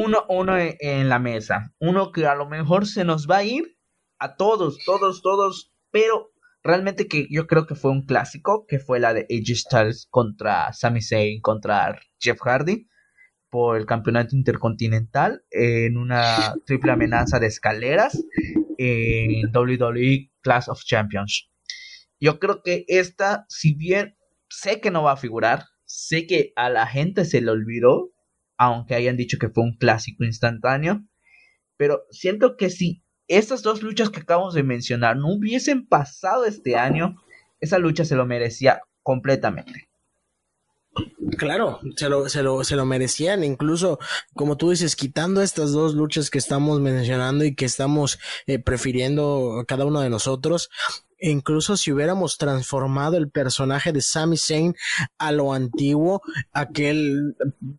uno, 0.03 0.25
uno 0.29 0.57
en 0.57 1.09
la 1.09 1.19
mesa. 1.19 1.73
Uno 1.79 2.11
que 2.11 2.25
a 2.25 2.35
lo 2.35 2.47
mejor 2.47 2.87
se 2.87 3.03
nos 3.03 3.27
va 3.27 3.37
a 3.37 3.43
ir 3.43 3.77
a 4.19 4.35
todos, 4.35 4.79
todos, 4.85 5.21
todos, 5.21 5.73
pero 5.91 6.31
realmente 6.63 7.07
que 7.07 7.27
yo 7.29 7.47
creo 7.47 7.65
que 7.65 7.75
fue 7.75 7.91
un 7.91 8.05
clásico, 8.05 8.65
que 8.67 8.79
fue 8.79 8.99
la 8.99 9.13
de 9.13 9.27
AJ 9.29 9.55
Styles 9.55 10.07
contra 10.09 10.71
Sami 10.73 11.01
Zayn 11.01 11.41
contra 11.41 11.99
Jeff 12.19 12.39
Hardy 12.41 12.87
por 13.49 13.77
el 13.77 13.85
campeonato 13.85 14.35
intercontinental 14.35 15.43
en 15.49 15.97
una 15.97 16.53
triple 16.65 16.91
amenaza 16.91 17.39
de 17.39 17.47
escaleras 17.47 18.23
en 18.77 19.49
WWE 19.53 20.31
Class 20.41 20.69
of 20.69 20.83
Champions. 20.83 21.49
Yo 22.19 22.39
creo 22.39 22.61
que 22.63 22.85
esta, 22.87 23.45
si 23.49 23.73
bien 23.73 24.17
sé 24.49 24.81
que 24.81 24.91
no 24.91 25.03
va 25.03 25.13
a 25.13 25.17
figurar, 25.17 25.65
sé 25.85 26.27
que 26.27 26.51
a 26.55 26.69
la 26.69 26.85
gente 26.85 27.25
se 27.25 27.41
le 27.41 27.51
olvidó, 27.51 28.11
aunque 28.59 28.93
hayan 28.93 29.15
dicho 29.17 29.39
que 29.39 29.49
fue 29.49 29.63
un 29.63 29.77
clásico 29.77 30.25
instantáneo, 30.25 31.01
pero 31.77 32.03
siento 32.11 32.57
que 32.57 32.69
si 32.69 33.01
estas 33.29 33.63
dos 33.63 33.81
luchas 33.81 34.09
que 34.09 34.19
acabamos 34.19 34.53
de 34.53 34.63
mencionar 34.63 35.15
no 35.15 35.29
hubiesen 35.29 35.87
pasado 35.87 36.43
este 36.45 36.75
año, 36.75 37.15
esa 37.61 37.79
lucha 37.79 38.03
se 38.03 38.15
lo 38.15 38.25
merecía 38.25 38.81
completamente. 39.01 39.87
Claro, 41.37 41.79
se 41.95 42.09
lo, 42.09 42.27
se 42.27 42.43
lo, 42.43 42.63
se 42.65 42.75
lo 42.75 42.85
merecían, 42.85 43.45
incluso 43.45 43.97
como 44.35 44.57
tú 44.57 44.71
dices, 44.71 44.97
quitando 44.97 45.41
estas 45.41 45.71
dos 45.71 45.93
luchas 45.93 46.29
que 46.29 46.37
estamos 46.37 46.81
mencionando 46.81 47.45
y 47.45 47.55
que 47.55 47.63
estamos 47.63 48.19
eh, 48.45 48.59
prefiriendo 48.59 49.63
cada 49.67 49.85
uno 49.85 50.01
de 50.01 50.09
nosotros, 50.09 50.69
incluso 51.19 51.77
si 51.77 51.91
hubiéramos 51.91 52.37
transformado 52.37 53.17
el 53.17 53.29
personaje 53.29 53.91
de 53.91 54.01
Sami 54.01 54.37
Zayn 54.37 54.75
a 55.17 55.31
lo 55.31 55.53
antiguo, 55.53 56.21
aquel, 56.51 57.35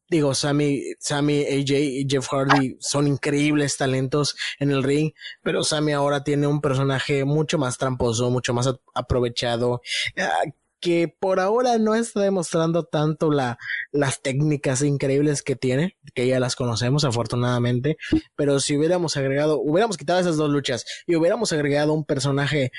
digo, 0.09 0.35
Sami, 0.35 0.83
Sami, 0.98 1.44
AJ 1.44 1.70
y 1.70 2.07
Jeff 2.09 2.29
Hardy 2.29 2.76
son 2.81 3.07
increíbles 3.07 3.76
talentos 3.76 4.37
en 4.59 4.70
el 4.70 4.83
ring, 4.83 5.12
pero 5.42 5.64
Sami 5.64 5.92
ahora 5.92 6.24
tiene 6.24 6.46
un 6.46 6.61
personaje 6.61 7.24
mucho 7.24 7.59
más 7.59 7.79
tramposo, 7.79 8.31
mucho 8.31 8.55
más 8.55 8.68
aprovechado, 8.94 9.81
ah, 10.18 10.44
que 10.81 11.09
por 11.09 11.40
ahora 11.40 11.79
no 11.79 11.94
está 11.94 12.20
demostrando 12.20 12.85
tanto 12.85 13.31
la, 13.31 13.59
las 13.92 14.22
técnicas 14.22 14.83
increíbles 14.83 15.42
que 15.42 15.55
tiene, 15.55 15.98
que 16.14 16.26
ya 16.26 16.40
las 16.40 16.57
conocemos 16.57 17.05
afortunadamente, 17.05 17.98
pero 18.35 18.59
si 18.61 18.76
hubiéramos 18.76 19.16
agregado, 19.16 19.61
hubiéramos 19.61 19.98
quitado 19.98 20.18
esas 20.20 20.37
dos 20.37 20.50
luchas 20.50 20.87
y 21.07 21.16
hubiéramos 21.16 21.53
agregado 21.53 21.92
un 21.92 22.05
personaje 22.05 22.72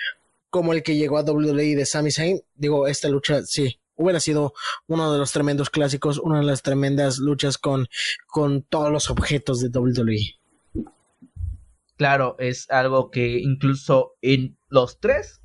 como 0.52 0.74
el 0.74 0.84
que 0.84 0.98
llegó 0.98 1.18
a 1.18 1.24
WWE 1.24 1.76
de 1.76 1.86
Sami 1.86 2.12
Zayn, 2.12 2.42
digo, 2.56 2.86
esta 2.86 3.08
lucha 3.08 3.42
sí, 3.44 3.80
hubiera 3.96 4.20
sido 4.20 4.54
uno 4.86 5.12
de 5.12 5.18
los 5.18 5.32
tremendos 5.32 5.70
clásicos, 5.70 6.20
una 6.20 6.40
de 6.40 6.46
las 6.46 6.62
tremendas 6.62 7.18
luchas 7.20 7.58
con, 7.58 7.88
con 8.28 8.62
todos 8.64 8.92
los 8.92 9.10
objetos 9.10 9.62
de 9.62 9.70
WWE. 9.70 10.36
Claro, 11.96 12.36
es 12.38 12.70
algo 12.70 13.12
que 13.12 13.40
incluso 13.40 14.18
en 14.22 14.58
los 14.68 15.00
tres, 15.00 15.42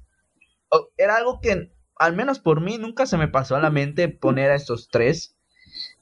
era 0.97 1.17
algo 1.17 1.41
que 1.41 1.73
al 1.99 2.17
menos 2.17 2.41
por 2.41 2.61
mí 2.61 2.77
nunca 2.77 3.07
se 3.07 3.17
me 3.17 3.29
pasó 3.29 3.55
a 3.57 3.61
la 3.61 3.71
mente 3.71 4.09
poner 4.09 4.51
a 4.51 4.57
estos 4.57 4.89
tres 4.89 5.37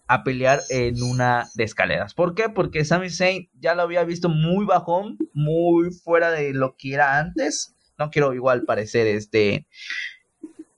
a 0.07 0.25
pelear 0.25 0.63
en 0.71 1.03
una 1.03 1.49
de 1.55 1.65
escaleras. 1.65 2.15
¿Por 2.15 2.35
qué? 2.35 2.49
Porque 2.49 2.85
Sami 2.85 3.11
Zayn 3.11 3.51
ya 3.55 3.75
lo 3.75 3.83
había 3.83 4.05
visto 4.05 4.29
muy 4.29 4.65
bajón, 4.65 5.19
muy 5.35 5.91
fuera 5.91 6.31
de 6.31 6.55
lo 6.55 6.77
que 6.77 6.95
era 6.95 7.19
antes 7.19 7.74
no 7.99 8.11
quiero 8.11 8.35
igual 8.35 8.65
parecer 8.65 9.07
este 9.07 9.67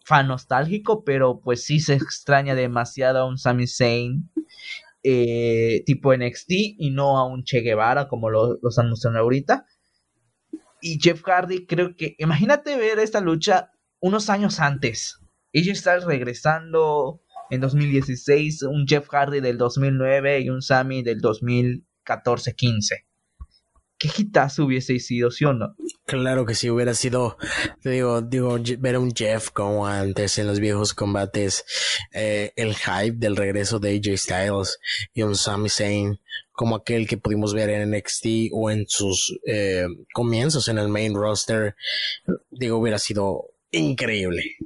fan 0.05 0.29
nostálgico, 0.29 1.05
pero 1.05 1.41
pues 1.41 1.65
sí 1.65 1.81
se 1.81 1.95
extraña 1.95 2.55
demasiado 2.55 3.19
a 3.19 3.27
un 3.27 3.39
Sami 3.39 3.67
Zayn 3.67 4.31
eh, 5.03 5.83
tipo 5.85 6.15
NXT 6.15 6.51
y 6.79 6.91
no 6.91 7.19
a 7.19 7.27
un 7.27 7.45
Che 7.45 7.61
Guevara 7.61 8.09
como 8.09 8.31
lo, 8.31 8.59
los 8.63 8.79
anuncian 8.79 9.17
ahorita. 9.17 9.67
Y 10.81 11.01
Jeff 11.01 11.23
Hardy, 11.23 11.67
creo 11.67 11.97
que, 11.97 12.15
imagínate 12.19 12.77
ver 12.77 12.99
esta 12.99 13.21
lucha 13.21 13.73
unos 13.99 14.31
años 14.31 14.61
antes. 14.61 15.19
Ella 15.53 15.73
está 15.73 15.99
regresando 15.99 17.21
en 17.51 17.61
2016, 17.61 18.63
un 18.63 18.87
Jeff 18.87 19.09
Hardy 19.09 19.41
del 19.41 19.59
2009 19.59 20.41
y 20.41 20.51
un 20.51 20.63
Sami 20.63 21.03
del 21.03 21.21
2014-15 21.21 23.07
qué 23.99 24.09
hitazo 24.17 24.65
hubiese 24.65 24.99
sido, 24.99 25.31
¿sí 25.31 25.45
o 25.45 25.53
no? 25.53 25.75
Claro 26.05 26.45
que 26.45 26.55
sí, 26.55 26.71
hubiera 26.71 26.95
sido, 26.95 27.37
te 27.83 27.91
digo, 27.91 28.21
digo, 28.21 28.59
ver 28.79 28.97
a 28.97 29.01
un 29.01 29.13
Jeff 29.15 29.51
como 29.51 29.87
antes 29.87 30.39
en 30.39 30.47
los 30.47 30.61
viejos 30.61 30.95
combates, 30.95 31.65
eh, 32.13 32.53
el 32.57 32.75
hype 32.75 33.17
del 33.17 33.37
regreso 33.37 33.79
de 33.79 33.97
AJ 33.97 34.19
Styles 34.19 34.79
y 35.15 35.23
un 35.23 35.37
Sami 35.37 35.69
Zayn 35.69 36.19
como 36.53 36.77
aquel 36.77 37.07
que 37.07 37.19
pudimos 37.19 37.53
ver 37.53 37.69
en 37.69 37.91
NXT 37.91 38.51
o 38.53 38.71
en 38.71 38.87
sus 38.89 39.39
eh, 39.47 39.87
comienzos 40.15 40.69
en 40.69 40.79
el 40.79 40.89
main 40.89 41.15
roster, 41.15 41.77
digo, 42.51 42.79
hubiera 42.79 42.99
sido 42.99 43.51
increíble. 43.71 44.57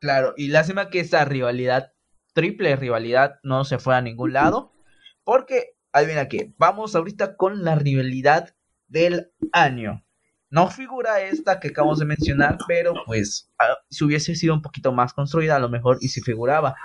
Claro, 0.00 0.34
y 0.36 0.48
lástima 0.48 0.90
que 0.90 1.00
esa 1.00 1.24
rivalidad, 1.24 1.92
triple 2.34 2.74
rivalidad, 2.74 3.36
no 3.44 3.64
se 3.64 3.78
fue 3.78 3.94
a 3.94 4.02
ningún 4.02 4.32
lado, 4.32 4.72
porque 5.24 5.75
viene 6.04 6.20
aquí. 6.20 6.54
Vamos 6.58 6.94
ahorita 6.94 7.36
con 7.36 7.64
la 7.64 7.74
rivalidad 7.76 8.54
del 8.88 9.32
año. 9.52 10.04
No 10.50 10.70
figura 10.70 11.20
esta 11.22 11.58
que 11.58 11.68
acabamos 11.68 11.98
de 11.98 12.04
mencionar, 12.04 12.58
pero 12.68 12.94
pues 13.04 13.50
ah, 13.58 13.78
si 13.90 14.04
hubiese 14.04 14.34
sido 14.36 14.54
un 14.54 14.62
poquito 14.62 14.92
más 14.92 15.12
construida, 15.12 15.56
a 15.56 15.60
lo 15.60 15.68
mejor 15.68 15.98
y 16.00 16.08
si 16.08 16.20
figuraba. 16.20 16.76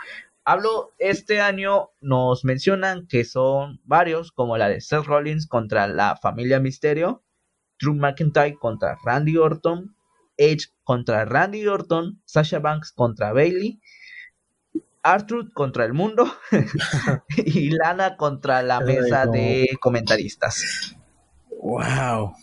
Hablo, 0.43 0.93
este 0.97 1.39
año 1.39 1.91
nos 2.00 2.43
mencionan 2.43 3.06
que 3.08 3.24
son 3.24 3.80
varios, 3.84 4.32
como 4.32 4.58
la 4.58 4.69
de 4.69 4.82
Seth 4.82 5.06
Rollins 5.06 5.47
contra 5.47 5.88
la 5.88 6.15
familia 6.17 6.60
Misterio, 6.60 7.24
Drew 7.80 7.93
McIntyre 7.93 8.56
contra 8.56 8.97
Randy 9.06 9.38
Orton, 9.38 9.95
Edge 10.38 10.69
contra 10.84 11.26
Randy 11.26 11.67
Orton, 11.67 12.21
Sasha 12.26 12.58
Banks 12.58 12.91
contra 12.91 13.34
Bailey, 13.34 13.80
Arthur 15.03 15.51
contra 15.53 15.85
el 15.85 15.93
mundo 15.93 16.31
y 17.37 17.71
Lana 17.71 18.17
contra 18.17 18.61
la 18.61 18.79
mesa 18.79 19.25
de 19.25 19.77
comentaristas. 19.79 20.95
Wow. 21.61 22.33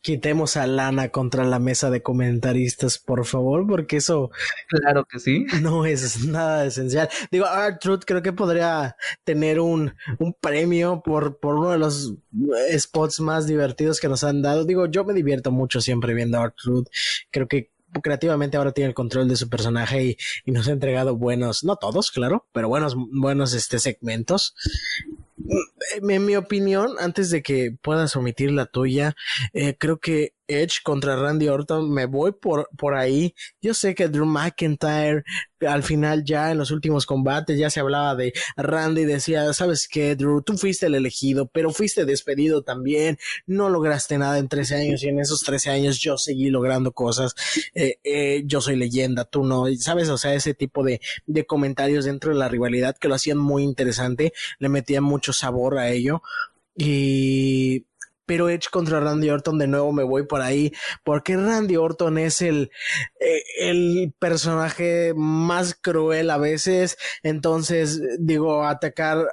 Quitemos 0.00 0.56
a 0.56 0.66
Lana 0.66 1.08
contra 1.08 1.44
la 1.44 1.58
mesa 1.58 1.90
de 1.90 2.02
comentaristas, 2.02 2.98
por 2.98 3.24
favor, 3.24 3.66
porque 3.66 3.96
eso. 3.96 4.30
Claro 4.68 5.04
que 5.04 5.18
sí. 5.18 5.44
No 5.60 5.86
es 5.86 6.24
nada 6.24 6.66
esencial. 6.66 7.08
Digo, 7.32 7.46
Arthur 7.46 8.04
creo 8.04 8.22
que 8.22 8.32
podría 8.32 8.96
tener 9.24 9.58
un, 9.58 9.94
un 10.18 10.34
premio 10.34 11.02
por, 11.04 11.38
por 11.38 11.56
uno 11.56 11.70
de 11.72 11.78
los 11.78 12.14
spots 12.78 13.20
más 13.20 13.46
divertidos 13.46 13.98
que 13.98 14.08
nos 14.08 14.22
han 14.22 14.40
dado. 14.40 14.64
Digo, 14.64 14.86
yo 14.86 15.04
me 15.04 15.14
divierto 15.14 15.50
mucho 15.50 15.80
siempre 15.80 16.14
viendo 16.14 16.38
a 16.38 16.44
Arthur. 16.44 16.84
Creo 17.32 17.48
que 17.48 17.72
creativamente 18.00 18.56
ahora 18.56 18.72
tiene 18.72 18.88
el 18.88 18.94
control 18.94 19.28
de 19.28 19.36
su 19.36 19.48
personaje 19.48 20.04
y, 20.04 20.16
y, 20.44 20.52
nos 20.52 20.68
ha 20.68 20.72
entregado 20.72 21.16
buenos, 21.16 21.64
no 21.64 21.76
todos, 21.76 22.10
claro, 22.10 22.46
pero 22.52 22.68
buenos, 22.68 22.94
buenos 22.96 23.52
este, 23.54 23.78
segmentos. 23.78 24.54
En 26.00 26.24
mi 26.24 26.36
opinión, 26.36 26.92
antes 27.00 27.30
de 27.30 27.42
que 27.42 27.76
puedas 27.82 28.14
omitir 28.16 28.52
la 28.52 28.66
tuya, 28.66 29.14
eh, 29.52 29.76
creo 29.76 29.98
que 29.98 30.34
Edge 30.52 30.78
contra 30.82 31.16
Randy 31.16 31.48
Orton, 31.48 31.90
me 31.92 32.06
voy 32.06 32.32
por, 32.32 32.68
por 32.76 32.94
ahí. 32.94 33.34
Yo 33.60 33.74
sé 33.74 33.94
que 33.94 34.08
Drew 34.08 34.26
McIntyre, 34.26 35.24
al 35.60 35.82
final 35.82 36.24
ya 36.24 36.50
en 36.50 36.58
los 36.58 36.70
últimos 36.70 37.06
combates, 37.06 37.58
ya 37.58 37.70
se 37.70 37.80
hablaba 37.80 38.14
de 38.14 38.32
Randy, 38.56 39.04
decía, 39.04 39.52
sabes 39.52 39.88
qué, 39.88 40.16
Drew, 40.16 40.42
tú 40.42 40.56
fuiste 40.56 40.86
el 40.86 40.94
elegido, 40.94 41.46
pero 41.46 41.70
fuiste 41.70 42.04
despedido 42.04 42.62
también, 42.62 43.18
no 43.46 43.68
lograste 43.68 44.18
nada 44.18 44.38
en 44.38 44.48
13 44.48 44.74
años 44.76 45.02
y 45.02 45.08
en 45.08 45.20
esos 45.20 45.40
13 45.42 45.70
años 45.70 45.98
yo 45.98 46.18
seguí 46.18 46.50
logrando 46.50 46.92
cosas, 46.92 47.34
eh, 47.74 47.98
eh, 48.04 48.42
yo 48.46 48.60
soy 48.60 48.76
leyenda, 48.76 49.24
tú 49.24 49.44
no, 49.44 49.66
sabes, 49.78 50.08
o 50.08 50.18
sea, 50.18 50.34
ese 50.34 50.54
tipo 50.54 50.84
de, 50.84 51.00
de 51.26 51.46
comentarios 51.46 52.04
dentro 52.04 52.32
de 52.32 52.38
la 52.38 52.48
rivalidad 52.48 52.96
que 52.96 53.08
lo 53.08 53.14
hacían 53.14 53.38
muy 53.38 53.62
interesante, 53.62 54.32
le 54.58 54.68
metían 54.68 55.04
mucho 55.04 55.32
sabor 55.32 55.78
a 55.78 55.90
ello. 55.90 56.22
Y 56.74 57.84
pero 58.26 58.48
Edge 58.48 58.68
contra 58.70 59.00
Randy 59.00 59.30
Orton 59.30 59.58
de 59.58 59.66
nuevo 59.66 59.92
me 59.92 60.04
voy 60.04 60.26
por 60.26 60.40
ahí 60.40 60.72
porque 61.04 61.36
Randy 61.36 61.76
Orton 61.76 62.18
es 62.18 62.42
el, 62.42 62.70
eh, 63.20 63.42
el 63.60 64.14
personaje 64.18 65.12
más 65.16 65.74
cruel 65.74 66.30
a 66.30 66.38
veces 66.38 66.96
entonces 67.22 68.00
digo 68.18 68.64
atacar 68.64 69.26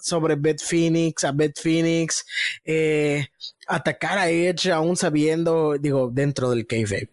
sobre 0.00 0.36
Beth 0.36 0.62
Phoenix 0.62 1.24
a 1.24 1.32
Beth 1.32 1.58
Phoenix 1.60 2.24
eh, 2.64 3.26
atacar 3.66 4.18
a 4.18 4.28
Edge 4.28 4.70
aún 4.72 4.96
sabiendo, 4.96 5.76
digo, 5.78 6.10
dentro 6.12 6.50
del 6.50 6.66
kayfabe, 6.66 7.10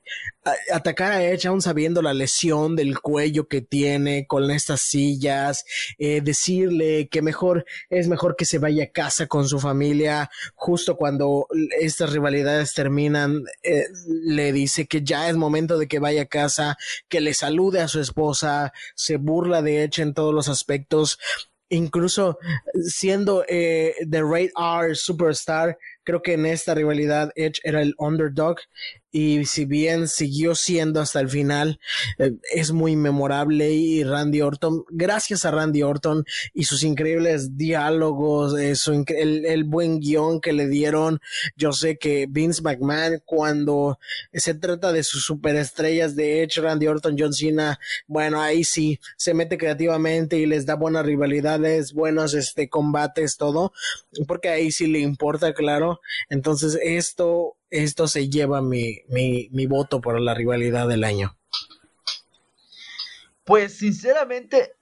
atacar 0.74 1.12
a 1.12 1.24
Edge 1.24 1.48
aún 1.48 1.62
sabiendo 1.62 2.02
la 2.02 2.14
lesión 2.14 2.76
del 2.76 3.00
cuello 3.00 3.48
que 3.48 3.62
tiene 3.62 4.26
con 4.26 4.50
estas 4.50 4.82
sillas, 4.82 5.66
eh, 5.98 6.22
decirle 6.22 7.08
que 7.10 7.22
mejor 7.22 7.66
es 7.90 8.08
mejor 8.08 8.36
que 8.36 8.46
se 8.46 8.58
vaya 8.58 8.86
a 8.86 8.92
casa 8.92 9.28
con 9.28 9.48
su 9.48 9.60
familia 9.60 10.30
justo 10.56 10.98
cuando 10.98 11.48
estas 11.80 12.12
rivalidades 12.12 12.74
terminan, 12.74 13.44
eh, 13.64 13.86
le 14.08 14.52
dice 14.52 14.88
que 14.88 15.04
ya 15.04 15.30
es 15.30 15.36
momento 15.36 15.78
de 15.78 15.88
que 15.88 16.00
vaya 16.00 16.24
a 16.24 16.26
casa, 16.26 16.78
que 17.08 17.22
le 17.22 17.34
salude 17.34 17.82
a 17.82 17.88
su 17.88 18.00
esposa, 18.00 18.74
se 18.96 19.18
burla 19.18 19.62
de 19.62 19.84
Edge 19.84 20.02
en 20.02 20.14
todos 20.14 20.34
los 20.34 20.50
aspectos 20.50 21.20
incluso 21.70 22.40
siendo 22.84 23.46
eh, 23.48 23.94
The 24.10 24.24
Raid 24.24 24.50
R 24.58 24.96
Superstar, 24.96 25.78
creo 26.04 26.22
que 26.22 26.34
en 26.34 26.46
esta 26.46 26.74
rivalidad 26.74 27.32
Edge 27.36 27.60
era 27.64 27.82
el 27.82 27.94
underdog 27.98 28.58
y 29.12 29.46
si 29.46 29.66
bien 29.66 30.08
siguió 30.08 30.54
siendo 30.54 31.02
hasta 31.02 31.20
el 31.20 31.30
final, 31.30 31.80
eh, 32.20 32.34
es 32.54 32.72
muy 32.72 32.96
memorable 32.96 33.72
y 33.72 34.04
Randy 34.04 34.42
Orton, 34.42 34.84
gracias 34.90 35.46
a 35.46 35.52
Randy 35.52 35.82
Orton 35.82 36.26
y 36.54 36.66
sus 36.66 36.84
increíbles 36.84 37.58
diálogos, 37.58 38.58
eh, 38.60 38.74
el, 39.18 39.64
buen 39.64 40.00
guion 40.00 40.42
que 40.42 40.54
le 40.54 40.68
dieron, 40.68 41.20
yo 41.56 41.72
sé 41.74 41.98
que 41.98 42.28
Vince 42.30 42.62
McMahon 42.62 43.22
cuando 43.26 44.00
se 44.32 44.54
trata 44.54 44.92
de 44.92 45.04
sus 45.04 45.26
superestrellas 45.26 46.16
de 46.16 46.44
Edge, 46.44 46.62
Randy 46.62 46.88
Orton, 46.88 47.16
John 47.18 47.34
Cena, 47.34 47.80
bueno, 48.08 48.42
ahí 48.42 48.64
sí 48.64 49.00
se 49.18 49.34
mete 49.34 49.58
creativamente 49.58 50.38
y 50.38 50.46
les 50.46 50.68
da 50.68 50.76
buenas 50.76 51.06
rivalidades, 51.06 51.94
buenos 51.94 52.36
este, 52.36 52.70
combates, 52.70 53.38
todo, 53.38 53.74
porque 54.28 54.50
ahí 54.50 54.72
sí 54.72 54.86
le 54.86 55.00
importa, 55.00 55.54
claro. 55.54 55.89
Entonces 56.30 56.78
esto 56.82 57.58
esto 57.70 58.08
se 58.08 58.30
lleva 58.30 58.62
mi, 58.62 59.02
mi, 59.10 59.50
mi 59.52 59.68
voto 59.68 60.02
por 60.02 60.20
la 60.20 60.34
rivalidad 60.34 60.88
del 60.88 61.04
año. 61.04 61.38
Pues 63.44 63.78
sinceramente, 63.78 64.74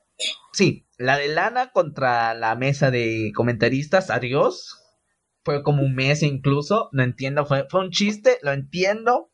sí, 0.52 0.86
la 0.98 1.18
de 1.18 1.30
Lana 1.30 1.72
contra 1.72 2.34
la 2.34 2.56
mesa 2.56 2.92
de 2.92 3.32
comentaristas, 3.36 4.10
adiós. 4.10 4.84
Fue 5.44 5.64
como 5.64 5.84
un 5.84 5.96
mes 5.96 6.24
incluso, 6.24 6.90
no 6.92 7.04
entiendo, 7.04 7.46
fue, 7.46 7.66
fue 7.70 7.80
un 7.80 7.92
chiste, 7.92 8.38
lo 8.42 8.52
entiendo. 8.52 9.32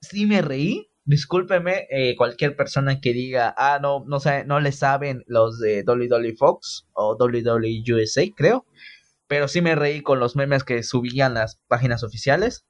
Sí 0.00 0.26
me 0.26 0.42
reí, 0.42 0.90
discúlpeme 1.04 1.86
eh, 1.88 2.16
cualquier 2.16 2.56
persona 2.56 3.00
que 3.00 3.12
diga, 3.12 3.54
ah, 3.56 3.78
no, 3.80 4.04
no, 4.08 4.18
sé, 4.18 4.44
no 4.44 4.58
le 4.58 4.72
saben 4.72 5.22
los 5.28 5.60
de 5.60 5.84
Dolly 5.84 6.08
Dolly 6.08 6.32
Fox 6.32 6.88
o 6.94 7.14
Dolly 7.14 7.42
Dolly 7.42 7.84
USA, 7.92 8.24
creo 8.34 8.66
pero 9.26 9.48
sí 9.48 9.60
me 9.60 9.74
reí 9.74 10.02
con 10.02 10.20
los 10.20 10.36
memes 10.36 10.64
que 10.64 10.82
subían 10.82 11.34
las 11.34 11.60
páginas 11.66 12.02
oficiales. 12.04 12.66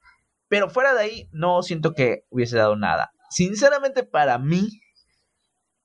Pero 0.49 0.71
fuera 0.71 0.95
de 0.95 1.01
ahí, 1.01 1.29
no 1.33 1.63
siento 1.63 1.95
que 1.95 2.25
hubiese 2.31 2.57
dado 2.57 2.77
nada. 2.77 3.13
Sinceramente, 3.31 4.05
para 4.05 4.39
mí, 4.39 4.81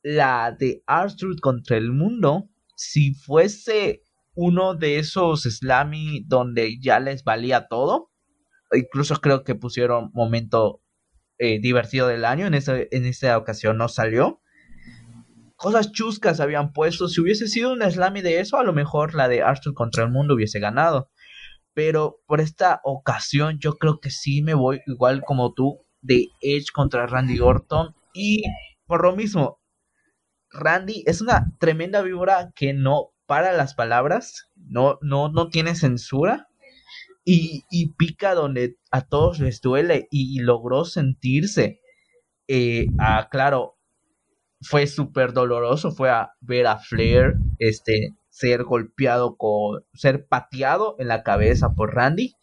la 0.03 0.55
de 0.58 0.84
Arthur 0.86 1.39
contra 1.39 1.77
el 1.77 1.91
mundo, 1.91 2.49
si 2.75 3.13
fuese 3.13 4.03
uno 4.36 4.75
de 4.75 4.99
esos 4.99 5.43
Slammy 5.43 6.23
donde 6.27 6.79
ya 6.79 6.99
les 6.99 7.23
valía 7.23 7.67
todo, 7.67 8.12
incluso 8.71 9.15
creo 9.15 9.43
que 9.43 9.55
pusieron 9.55 10.12
momento 10.13 10.82
eh, 11.38 11.60
divertido 11.60 12.08
del 12.08 12.25
año, 12.25 12.45
en, 12.47 12.53
en 12.53 13.05
esta 13.05 13.38
ocasión 13.38 13.77
no 13.77 13.88
salió 13.88 14.41
cosas 15.60 15.91
chuscas 15.91 16.39
habían 16.39 16.72
puesto. 16.72 17.10
Si 17.10 17.19
hubiese 17.19 17.48
sido 17.48 17.74
un 17.74 17.82
slammy 17.82 18.22
de 18.22 18.39
eso, 18.39 18.58
a 18.58 18.63
lo 18.63 18.72
mejor 18.72 19.13
la 19.13 19.28
de 19.28 19.43
Arthur 19.43 19.74
contra 19.74 20.04
el 20.04 20.10
mundo 20.10 20.36
hubiese 20.36 20.60
ganado. 20.60 21.12
Pero 21.74 22.22
por 22.26 22.39
esta 22.39 22.80
ocasión 22.84 23.60
yo 23.60 23.74
creo 23.74 24.00
que 24.00 24.10
sí 24.10 24.41
me 24.41 24.54
voy 24.54 24.80
igual 24.88 25.22
como 25.22 25.54
tú 25.54 25.86
de 26.02 26.30
Edge 26.41 26.67
contra 26.74 27.08
Randy 27.08 27.39
Orton. 27.41 27.93
Y 28.13 28.43
por 28.86 29.04
lo 29.04 29.15
mismo, 29.17 29.60
Randy 30.50 31.04
es 31.06 31.19
una 31.19 31.52
tremenda 31.60 32.02
víbora 32.02 32.52
que 32.56 32.74
no 32.74 33.10
para 33.26 33.52
las 33.52 33.76
palabras, 33.76 34.50
no, 34.56 34.98
no, 35.02 35.28
no 35.28 35.50
tiene 35.50 35.76
censura. 35.76 36.48
Y, 37.26 37.93
pica 37.98 38.34
donde 38.34 38.78
a 38.89 39.02
todos 39.02 39.39
les 39.39 39.62
duele 39.62 40.08
y, 40.10 40.39
logró 40.39 40.86
sentirse. 40.86 41.80
Eh, 42.48 42.88
claro, 43.30 43.79
fue 44.62 44.88
súper 44.88 45.34
doloroso, 45.34 45.91
fue 45.91 46.10
a 46.10 46.34
ver 46.41 46.67
a 46.67 46.78
Flair 46.78 47.36
este, 47.60 48.15
ser 48.30 48.63
golpeado 48.63 49.38
con, 49.38 49.86
ser 49.93 50.28
pateado 50.28 50.95
en 51.00 51.08
la 51.08 51.24
cabeza 51.24 51.74
por 51.74 51.95
Randy. 51.95 52.36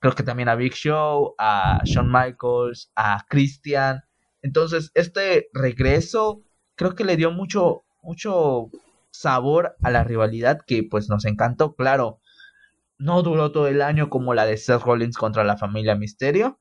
creo 0.00 0.14
que 0.14 0.22
también 0.22 0.48
a 0.48 0.54
Big 0.54 0.74
Show, 0.74 1.34
a 1.38 1.80
Shawn 1.84 2.10
Michaels, 2.10 2.90
a 2.94 3.24
Christian. 3.28 4.02
Entonces, 4.42 4.90
este 4.94 5.48
regreso 5.52 6.42
creo 6.76 6.94
que 6.94 7.04
le 7.04 7.16
dio 7.16 7.30
mucho, 7.30 7.84
mucho 8.02 8.70
sabor 9.10 9.76
a 9.82 9.90
la 9.90 10.04
rivalidad 10.04 10.60
que 10.66 10.82
pues 10.82 11.08
nos 11.08 11.24
encantó. 11.24 11.74
Claro, 11.74 12.20
no 12.98 13.22
duró 13.22 13.52
todo 13.52 13.68
el 13.68 13.82
año 13.82 14.10
como 14.10 14.34
la 14.34 14.46
de 14.46 14.56
Seth 14.56 14.82
Rollins 14.82 15.16
contra 15.16 15.44
la 15.44 15.56
familia 15.56 15.94
Misterio, 15.94 16.60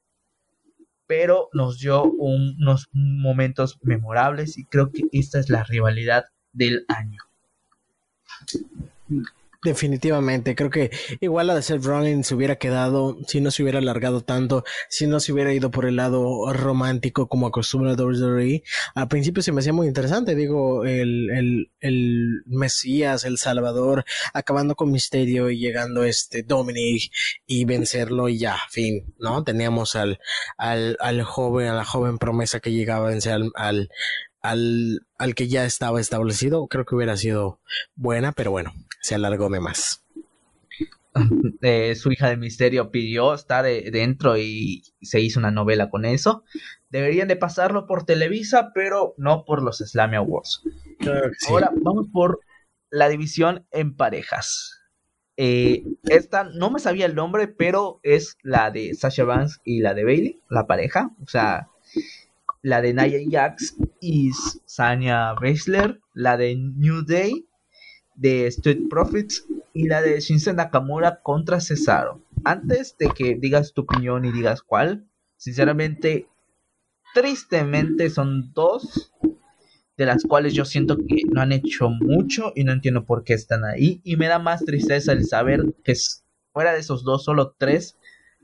pero 1.08 1.50
nos 1.54 1.80
dio 1.80 2.04
unos 2.04 2.90
momentos 2.94 3.78
memorables 3.82 4.58
y 4.58 4.66
creo 4.66 4.92
que 4.92 5.04
esta 5.12 5.40
es 5.40 5.50
la 5.50 5.64
rivalidad 5.64 6.26
del 6.54 6.86
año. 6.88 7.20
Definitivamente, 9.64 10.56
creo 10.56 10.70
que 10.70 10.92
igual 11.22 11.48
la 11.48 11.56
de 11.56 11.62
Seth 11.62 11.86
Rollins 11.86 12.28
se 12.28 12.36
hubiera 12.36 12.58
quedado 12.58 13.18
si 13.28 13.40
no 13.40 13.50
se 13.50 13.64
hubiera 13.64 13.80
alargado 13.80 14.20
tanto, 14.20 14.66
si 14.90 15.08
no 15.08 15.22
se 15.22 15.32
hubiera 15.32 15.54
ido 15.54 15.72
por 15.72 15.86
el 15.86 15.96
lado 15.96 16.52
romántico 16.52 17.30
como 17.30 17.48
acostumbra 17.48 17.94
WWE. 17.94 18.64
Al 18.94 19.08
principio 19.08 19.42
se 19.42 19.54
me 19.54 19.62
hacía 19.62 19.72
muy 19.72 19.88
interesante, 19.88 20.36
digo, 20.36 20.84
el, 20.84 21.30
el, 21.30 21.72
el 21.80 22.44
Mesías, 22.46 23.24
el 23.24 23.38
Salvador, 23.38 24.04
acabando 24.34 24.76
con 24.76 24.92
Misterio 24.92 25.50
y 25.50 25.60
llegando 25.60 26.04
este 26.04 26.44
Dominic 26.44 27.14
y 27.48 27.64
vencerlo 27.64 28.28
y 28.28 28.40
ya, 28.40 28.58
fin, 28.70 29.14
¿no? 29.18 29.46
Teníamos 29.46 29.96
al, 29.96 30.20
al, 30.58 30.98
al 31.00 31.24
joven, 31.24 31.70
a 31.70 31.74
la 31.74 31.86
joven 31.86 32.18
promesa 32.18 32.60
que 32.60 32.74
llegaba 32.74 33.08
a 33.08 33.12
vencer 33.12 33.40
al, 33.56 33.90
al, 34.42 35.00
al 35.18 35.36
que 35.36 35.48
ya 35.48 35.64
estaba 35.64 36.02
establecido, 36.02 36.68
creo 36.68 36.84
que 36.84 36.96
hubiera 36.96 37.16
sido 37.16 37.62
buena, 37.96 38.34
pero 38.34 38.52
bueno, 38.52 38.74
se 39.04 39.16
alargó 39.16 39.50
de 39.50 39.60
más. 39.60 40.00
Eh, 41.62 41.94
su 41.94 42.12
hija 42.12 42.30
del 42.30 42.40
misterio 42.40 42.90
pidió 42.90 43.36
estar 43.36 43.68
eh, 43.68 43.92
dentro 43.92 44.36
y 44.36 44.82
se 45.00 45.22
hizo 45.22 45.40
una 45.40 45.52
novela 45.52 45.92
con 45.92 46.06
eso. 46.06 46.44
Deberían 46.90 47.28
de 47.28 47.36
pasarlo 47.36 47.86
por 47.86 48.04
Televisa, 48.04 48.72
pero 48.74 49.14
no 49.18 49.46
por 49.46 49.62
los 49.62 49.78
Slammy 49.78 50.16
Awards. 50.16 50.64
Ahora 51.48 51.72
vamos 51.84 52.08
por 52.12 52.40
la 52.90 53.10
división 53.10 53.64
en 53.70 53.96
parejas. 53.96 54.82
Eh, 55.38 55.84
esta 56.06 56.46
no 56.46 56.72
me 56.72 56.80
sabía 56.80 57.06
el 57.06 57.14
nombre, 57.14 57.48
pero 57.48 58.00
es 58.02 58.40
la 58.42 58.72
de 58.72 58.96
Sasha 58.96 59.24
Vance 59.24 59.60
y 59.64 59.82
la 59.82 59.94
de 59.94 60.06
Bailey, 60.06 60.42
la 60.50 60.66
pareja. 60.66 61.12
O 61.24 61.28
sea, 61.28 61.68
la 62.64 62.82
de 62.82 62.96
Nia 62.96 63.20
Jax 63.30 63.76
y 64.02 64.32
Sanya 64.66 65.34
Baszler, 65.34 66.02
la 66.16 66.38
de 66.38 66.56
New 66.56 67.06
Day 67.06 67.46
de 68.16 68.48
Street 68.48 68.88
Profits 68.90 69.46
y 69.74 69.88
la 69.88 70.02
de 70.02 70.20
Shinsen 70.20 70.58
Nakamura 70.58 71.22
contra 71.22 71.60
Cesaro. 71.60 72.22
Antes 72.44 72.98
de 72.98 73.10
que 73.10 73.36
digas 73.36 73.74
tu 73.74 73.82
opinión 73.82 74.26
y 74.26 74.32
digas 74.32 74.62
cuál, 74.62 75.08
sinceramente, 75.38 76.28
tristemente 77.14 78.10
son 78.10 78.54
dos 78.54 79.12
de 79.98 80.06
las 80.06 80.24
cuales 80.24 80.54
yo 80.54 80.66
siento 80.66 80.98
que 80.98 81.22
no 81.32 81.42
han 81.42 81.52
hecho 81.52 81.90
mucho 81.90 82.52
y 82.56 82.64
no 82.64 82.72
entiendo 82.72 83.06
por 83.06 83.24
qué 83.24 83.34
están 83.34 83.64
ahí. 83.64 84.02
Y 84.04 84.18
me 84.18 84.28
da 84.28 84.40
más 84.40 84.66
tristeza 84.66 85.12
el 85.12 85.26
saber 85.26 85.62
que 85.84 85.94
fuera 86.52 86.74
de 86.74 86.80
esos 86.80 87.04
dos, 87.04 87.24
solo 87.24 87.56
tres 87.58 87.98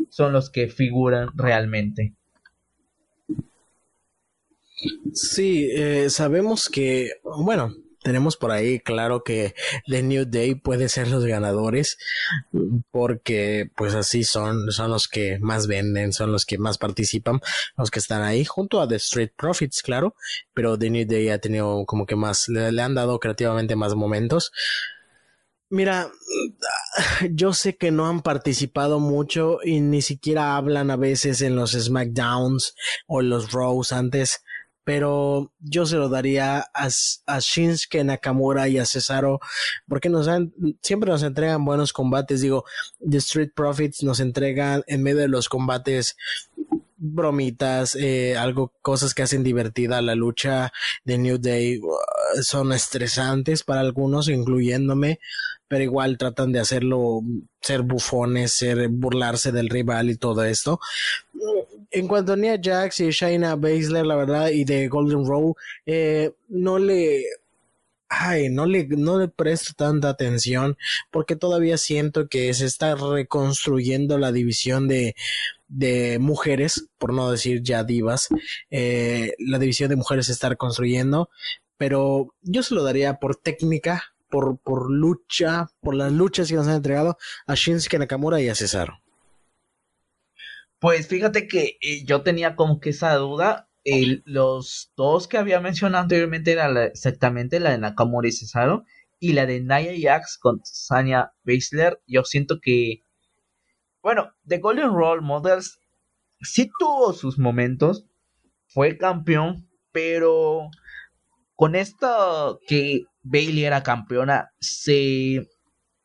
son 0.10 0.32
los 0.32 0.49
que 0.49 0.67
figuran 0.67 1.29
realmente. 1.36 2.15
Sí, 5.13 5.69
eh, 5.71 6.10
sabemos 6.10 6.69
que, 6.69 7.13
bueno, 7.23 7.75
tenemos 8.01 8.38
por 8.38 8.51
ahí 8.51 8.79
claro 8.79 9.23
que 9.23 9.55
The 9.88 10.03
New 10.03 10.25
Day 10.25 10.55
puede 10.55 10.89
ser 10.89 11.09
los 11.09 11.25
ganadores 11.25 11.97
porque 12.91 13.69
pues 13.75 13.93
así 13.95 14.23
son, 14.23 14.71
son 14.71 14.91
los 14.91 15.07
que 15.07 15.39
más 15.39 15.67
venden, 15.67 16.13
son 16.13 16.31
los 16.31 16.45
que 16.45 16.57
más 16.57 16.77
participan, 16.77 17.41
los 17.77 17.91
que 17.91 17.99
están 17.99 18.21
ahí 18.21 18.45
junto 18.45 18.81
a 18.81 18.88
The 18.88 18.95
Street 18.95 19.31
Profits, 19.35 19.81
claro, 19.81 20.15
pero 20.53 20.77
The 20.77 20.89
New 20.89 21.05
Day 21.07 21.29
ha 21.29 21.39
tenido 21.39 21.85
como 21.85 22.05
que 22.05 22.15
más, 22.15 22.47
le 22.47 22.81
han 22.81 22.95
dado 22.95 23.19
creativamente 23.19 23.75
más 23.75 23.95
momentos. 23.95 24.51
Mira, 25.71 26.09
yo 27.31 27.53
sé 27.53 27.77
que 27.77 27.91
no 27.91 28.07
han 28.07 28.21
participado 28.21 28.99
mucho 28.99 29.59
y 29.63 29.81
ni 29.81 30.01
siquiera 30.01 30.57
hablan 30.57 30.89
a 30.89 30.95
veces 30.95 31.41
en 31.41 31.55
los 31.55 31.73
SmackDowns 31.73 32.73
o 33.05 33.21
los 33.21 33.51
Raws 33.51 33.91
antes, 33.91 34.43
pero 34.89 35.54
yo 35.60 35.86
se 35.86 35.97
lo 35.97 36.10
daría 36.10 36.62
a, 36.73 36.89
a 37.28 37.39
Shinsuke 37.39 38.04
Nakamura 38.04 38.67
y 38.69 38.80
a 38.80 38.88
Cesaro, 38.88 39.39
porque 39.88 40.10
nos 40.10 40.28
han, 40.28 40.52
siempre 40.82 41.12
nos 41.12 41.21
entregan 41.21 41.63
buenos 41.63 41.93
combates. 41.93 42.41
Digo, 42.41 42.65
The 43.08 43.17
Street 43.17 43.52
Profits 43.54 44.02
nos 44.02 44.19
entregan 44.19 44.82
en 44.88 45.04
medio 45.04 45.19
de 45.19 45.28
los 45.28 45.47
combates 45.47 46.17
bromitas, 46.99 47.95
eh, 47.95 48.38
algo, 48.38 48.73
cosas 48.81 49.13
que 49.13 49.23
hacen 49.23 49.43
divertida 49.43 50.01
la 50.01 50.15
lucha 50.15 50.71
de 51.05 51.17
New 51.17 51.38
Day 51.38 51.79
uh, 51.79 52.43
son 52.43 52.73
estresantes 52.73 53.63
para 53.63 53.79
algunos, 53.79 54.27
incluyéndome, 54.27 55.19
pero 55.67 55.83
igual 55.83 56.17
tratan 56.17 56.51
de 56.51 56.59
hacerlo, 56.59 57.21
ser 57.62 57.81
bufones, 57.83 58.51
ser 58.51 58.89
burlarse 58.89 59.51
del 59.51 59.69
rival 59.69 60.09
y 60.09 60.17
todo 60.17 60.43
esto. 60.43 60.79
En 61.91 62.07
cuanto 62.07 62.33
a 62.33 62.35
Nia 62.35 62.59
Jax 62.62 62.99
y 62.99 63.09
Shayna 63.12 63.55
Baszler, 63.55 64.05
la 64.05 64.15
verdad, 64.15 64.49
y 64.49 64.65
de 64.65 64.88
Golden 64.88 65.25
Roll, 65.25 65.53
eh, 65.85 66.31
no 66.49 66.77
le, 66.77 67.23
ay, 68.10 68.50
no 68.50 68.65
le, 68.65 68.88
no 68.88 69.19
le 69.19 69.28
presto 69.28 69.74
tanta 69.78 70.10
atención 70.10 70.78
porque 71.12 71.36
todavía 71.36 71.78
siento 71.78 72.28
que 72.28 72.54
se 72.54 72.65
está 72.65 72.95
reconstruyendo 72.95 74.17
la 74.17 74.32
división 74.32 74.88
de, 74.88 75.15
de 75.67 76.17
mujeres, 76.19 76.89
por 76.98 77.13
no 77.13 77.32
decir 77.32 77.62
ya 77.62 77.84
divas, 77.84 78.28
eh, 78.72 79.34
la 79.38 79.60
división 79.60 79.89
de 79.89 79.95
mujeres 79.95 80.26
se 80.26 80.34
está 80.34 80.50
reconstruyendo, 80.50 81.30
pero 81.78 82.34
yo 82.41 82.63
se 82.63 82.76
lo 82.76 82.84
daría 82.84 83.19
por 83.19 83.36
técnica, 83.36 84.04
por, 84.30 84.58
por 84.58 84.91
lucha, 84.91 85.67
por 85.80 85.95
las 85.95 86.12
luchas 86.12 86.50
que 86.50 86.56
nos 86.56 86.67
han 86.67 86.76
entregado 86.76 87.17
a 87.48 87.56
Shinsuke 87.56 88.00
Nakamura 88.00 88.41
y 88.41 88.50
a 88.50 88.56
Cesaro. 88.56 89.02
Pues 90.80 91.08
fíjate 91.08 91.48
que 91.48 91.78
eh, 91.82 92.04
yo 92.06 92.22
tenía 92.22 92.56
como 92.56 92.80
que 92.80 92.91
esa 92.91 93.13
duda. 93.15 93.68
Los 94.26 94.92
dos 94.96 95.28
que 95.28 95.38
había 95.38 95.60
mencionado 95.62 96.04
anteriormente 96.04 96.52
eran 96.52 96.78
exactamente 96.78 97.60
la 97.60 97.72
de 97.72 97.80
Nakamura 97.80 98.28
y 98.28 98.32
Cesaro 98.32 98.84
y 99.20 99.34
la 99.34 99.46
de 99.46 99.62
Nia 99.62 99.94
Jax 100.00 100.38
con 100.38 100.62
Sanya 100.63 101.34
Baszler. 101.44 102.02
Yo 102.06 102.24
siento 102.24 102.60
que 102.62 103.04
bueno, 104.02 104.34
The 104.48 104.60
Golden 104.60 104.94
Role 104.94 105.22
Models 105.22 105.80
sí 106.42 106.70
tuvo 106.80 107.13
sus 107.13 107.38
momentos, 107.38 108.06
fue 108.68 108.98
campeón, 108.98 109.70
pero 109.92 110.70
con 111.56 111.76
esto 111.76 112.60
que 112.65 113.04
Bailey 113.24 113.65
era 113.65 113.84
campeona, 113.84 114.52
se 114.60 115.48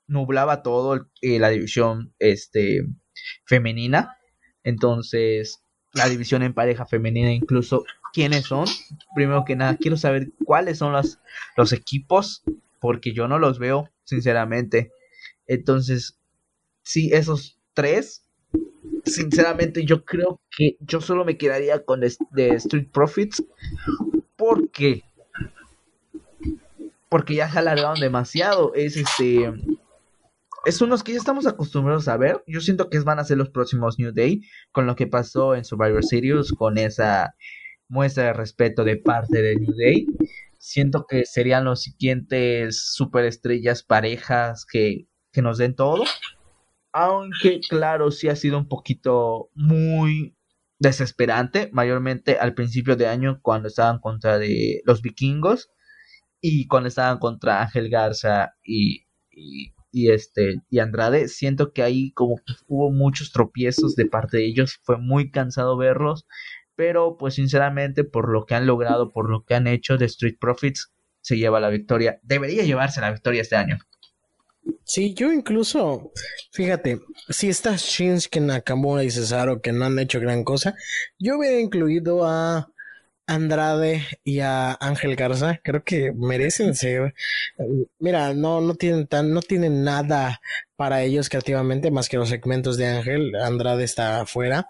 nublaba 0.06 0.62
todo 0.62 1.08
eh, 1.20 1.38
la 1.38 1.50
división 1.50 2.14
este, 2.18 2.82
femenina. 3.46 4.16
Entonces, 4.64 5.63
la 5.94 6.08
división 6.08 6.42
en 6.42 6.54
pareja 6.54 6.86
femenina, 6.86 7.32
incluso 7.32 7.84
quiénes 8.12 8.44
son. 8.44 8.66
Primero 9.14 9.44
que 9.44 9.56
nada, 9.56 9.76
quiero 9.76 9.96
saber 9.96 10.32
cuáles 10.44 10.78
son 10.78 10.92
los, 10.92 11.18
los 11.56 11.72
equipos, 11.72 12.42
porque 12.80 13.12
yo 13.12 13.28
no 13.28 13.38
los 13.38 13.58
veo, 13.58 13.90
sinceramente. 14.04 14.92
Entonces, 15.46 16.18
sí, 16.82 17.10
esos 17.12 17.58
tres, 17.74 18.24
sinceramente 19.04 19.84
yo 19.84 20.04
creo 20.04 20.40
que 20.56 20.76
yo 20.80 21.00
solo 21.00 21.24
me 21.24 21.36
quedaría 21.36 21.84
con 21.84 22.00
de 22.00 22.48
Street 22.54 22.88
Profits. 22.92 23.44
porque 24.36 25.04
Porque 27.08 27.34
ya 27.34 27.50
se 27.50 27.58
alargaron 27.58 28.00
demasiado. 28.00 28.74
Es 28.74 28.96
este. 28.96 29.52
Es 30.64 30.80
unos 30.80 31.02
que 31.02 31.12
ya 31.12 31.18
estamos 31.18 31.46
acostumbrados 31.46 32.08
a 32.08 32.16
ver. 32.16 32.42
Yo 32.46 32.60
siento 32.60 32.88
que 32.88 32.98
van 33.00 33.18
a 33.18 33.24
ser 33.24 33.36
los 33.36 33.50
próximos 33.50 33.98
New 33.98 34.12
Day. 34.12 34.42
Con 34.72 34.86
lo 34.86 34.96
que 34.96 35.06
pasó 35.06 35.54
en 35.54 35.64
Survivor 35.64 36.04
Series. 36.04 36.52
Con 36.52 36.78
esa 36.78 37.34
muestra 37.88 38.24
de 38.24 38.32
respeto 38.32 38.84
de 38.84 38.96
parte 38.96 39.42
de 39.42 39.56
New 39.56 39.74
Day. 39.76 40.06
Siento 40.58 41.06
que 41.06 41.26
serían 41.26 41.64
los 41.64 41.82
siguientes 41.82 42.92
superestrellas 42.94 43.82
parejas 43.82 44.64
que, 44.64 45.06
que 45.32 45.42
nos 45.42 45.58
den 45.58 45.74
todo. 45.74 46.04
Aunque, 46.92 47.60
claro, 47.68 48.10
sí 48.10 48.28
ha 48.28 48.36
sido 48.36 48.56
un 48.56 48.68
poquito 48.68 49.50
muy 49.54 50.36
desesperante, 50.78 51.68
mayormente 51.72 52.38
al 52.38 52.54
principio 52.54 52.96
de 52.96 53.08
año 53.08 53.40
cuando 53.42 53.68
estaban 53.68 53.98
contra 53.98 54.38
de 54.38 54.80
los 54.84 55.02
vikingos 55.02 55.70
y 56.40 56.66
cuando 56.68 56.88
estaban 56.88 57.18
contra 57.18 57.62
Ángel 57.62 57.90
Garza 57.90 58.54
y, 58.62 59.06
y, 59.30 59.73
este 60.10 60.60
y 60.70 60.80
Andrade. 60.80 61.28
Siento 61.28 61.72
que 61.72 61.82
ahí 61.82 62.12
como 62.12 62.36
que 62.36 62.54
hubo 62.66 62.90
muchos 62.90 63.32
tropiezos 63.32 63.94
de 63.96 64.06
parte 64.06 64.38
de 64.38 64.46
ellos, 64.46 64.78
fue 64.82 64.98
muy 64.98 65.30
cansado 65.30 65.76
verlos, 65.76 66.26
pero 66.76 67.16
pues 67.16 67.34
sinceramente 67.34 68.04
por 68.04 68.30
lo 68.30 68.44
que 68.44 68.54
han 68.54 68.66
logrado, 68.66 69.12
por 69.12 69.30
lo 69.30 69.44
que 69.44 69.54
han 69.54 69.66
hecho 69.66 69.96
de 69.96 70.06
Street 70.06 70.36
Profits, 70.40 70.92
se 71.20 71.36
lleva 71.36 71.60
la 71.60 71.70
victoria. 71.70 72.20
Debería 72.22 72.64
llevarse 72.64 73.00
la 73.00 73.12
victoria 73.12 73.42
este 73.42 73.56
año. 73.56 73.78
Sí, 74.84 75.14
yo 75.14 75.32
incluso, 75.32 76.12
fíjate, 76.52 77.00
si 77.28 77.48
está 77.48 77.76
Shinsuke 77.76 78.40
Nakamura 78.40 79.04
y 79.04 79.10
Cesaro 79.10 79.60
que 79.60 79.72
no 79.72 79.86
han 79.86 79.98
hecho 79.98 80.20
gran 80.20 80.44
cosa, 80.44 80.74
yo 81.18 81.38
hubiera 81.38 81.58
incluido 81.60 82.26
a 82.26 82.68
Andrade 83.26 84.06
y 84.22 84.40
a 84.40 84.76
Ángel 84.80 85.16
Garza, 85.16 85.60
creo 85.62 85.82
que 85.82 86.12
merecen 86.12 86.74
ser. 86.74 87.14
Mira, 87.98 88.34
no, 88.34 88.60
no 88.60 88.74
tienen 88.74 89.06
tan, 89.06 89.32
no 89.32 89.40
tienen 89.40 89.82
nada 89.84 90.40
para 90.76 91.02
ellos 91.02 91.28
creativamente 91.28 91.90
más 91.90 92.08
que 92.08 92.16
los 92.16 92.28
segmentos 92.28 92.76
de 92.76 92.86
Ángel. 92.86 93.34
Andrade 93.36 93.84
está 93.84 94.20
afuera. 94.20 94.68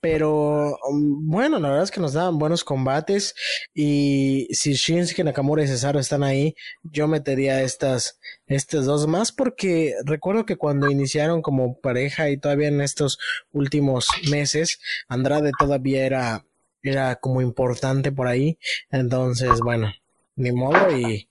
Pero 0.00 0.76
um, 0.88 1.28
bueno, 1.28 1.58
la 1.60 1.68
verdad 1.68 1.84
es 1.84 1.90
que 1.90 2.00
nos 2.00 2.12
daban 2.12 2.38
buenos 2.38 2.64
combates. 2.64 3.34
Y 3.74 4.48
si 4.52 4.74
Shinsuke 4.74 5.24
Nakamura 5.24 5.62
y 5.62 5.68
Cesaro 5.68 5.98
están 5.98 6.22
ahí, 6.22 6.54
yo 6.82 7.08
metería 7.08 7.62
estas, 7.62 8.18
estas 8.46 8.84
dos 8.84 9.06
más 9.06 9.32
porque 9.32 9.94
recuerdo 10.04 10.44
que 10.44 10.56
cuando 10.56 10.90
iniciaron 10.90 11.40
como 11.40 11.78
pareja 11.80 12.28
y 12.30 12.36
todavía 12.36 12.68
en 12.68 12.80
estos 12.80 13.18
últimos 13.52 14.08
meses, 14.30 14.78
Andrade 15.08 15.52
todavía 15.58 16.04
era 16.04 16.44
era 16.82 17.16
como 17.16 17.42
importante 17.42 18.12
por 18.12 18.26
ahí. 18.26 18.58
Entonces, 18.90 19.60
bueno, 19.60 19.92
ni 20.36 20.52
modo 20.52 20.96
y, 20.96 21.28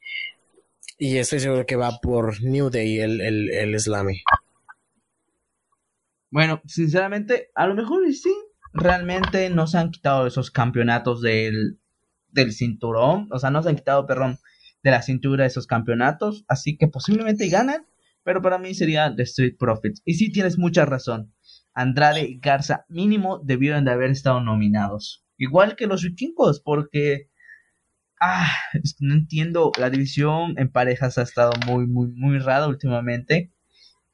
y 0.98 1.18
estoy 1.18 1.40
seguro 1.40 1.66
que 1.66 1.76
va 1.76 2.00
por 2.02 2.42
New 2.44 2.70
Day 2.70 3.00
el, 3.00 3.22
el, 3.22 3.50
el 3.52 3.80
Slammy. 3.80 4.22
Bueno, 6.30 6.62
sinceramente, 6.66 7.52
a 7.56 7.68
lo 7.68 7.76
mejor 7.76 8.02
sí, 8.14 8.34
realmente 8.74 9.50
no 9.50 9.68
se 9.68 9.78
han 9.78 9.92
quitado 9.92 10.28
esos 10.28 10.50
campeonatos 10.50 11.22
del, 11.22 11.80
del 12.30 12.54
cinturón, 12.54 13.28
o 13.32 13.40
sea, 13.40 13.50
no 13.50 13.62
se 13.62 13.70
han 13.70 13.76
quitado, 13.76 14.08
perdón, 14.08 14.40
de 14.82 14.92
la 14.92 15.02
cintura 15.02 15.46
esos 15.46 15.68
campeonatos, 15.68 16.46
así 16.48 16.78
que 16.78 16.88
posiblemente 16.88 17.50
ganan, 17.50 17.86
pero 18.24 18.42
para 18.42 18.60
mí 18.60 18.74
sería 18.74 19.14
The 19.14 19.24
Street 19.24 19.56
Profits. 19.60 20.02
Y 20.06 20.14
sí 20.14 20.32
tienes 20.32 20.58
mucha 20.58 20.86
razón, 20.86 21.34
Andrade 21.74 22.22
y 22.22 22.40
Garza 22.40 22.86
mínimo 22.88 23.40
debieron 23.44 23.84
de 23.84 23.92
haber 23.92 24.12
estado 24.12 24.40
nominados. 24.40 25.26
Igual 25.42 25.76
que 25.76 25.88
los 25.88 26.04
vikingos, 26.04 26.60
porque 26.60 27.32
ah, 28.20 28.48
no 29.00 29.16
entiendo, 29.16 29.72
la 29.80 29.90
división 29.90 30.54
en 30.60 30.72
parejas 30.72 31.18
ha 31.18 31.24
estado 31.24 31.54
muy, 31.66 31.88
muy, 31.88 32.10
muy 32.10 32.38
rara 32.38 32.68
últimamente. 32.68 33.52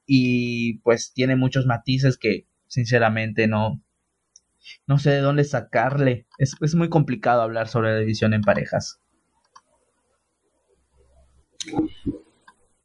Y 0.05 0.77
pues 0.79 1.11
tiene 1.13 1.35
muchos 1.35 1.65
matices 1.65 2.17
que 2.17 2.47
sinceramente 2.67 3.45
no, 3.47 3.83
no 4.87 4.99
sé 4.99 5.09
de 5.09 5.19
dónde 5.19 5.43
sacarle. 5.43 6.27
Es, 6.37 6.55
es 6.61 6.75
muy 6.75 6.87
complicado 6.87 7.41
hablar 7.41 7.67
sobre 7.67 7.91
la 7.91 7.99
división 7.99 8.33
en 8.33 8.41
parejas. 8.41 9.01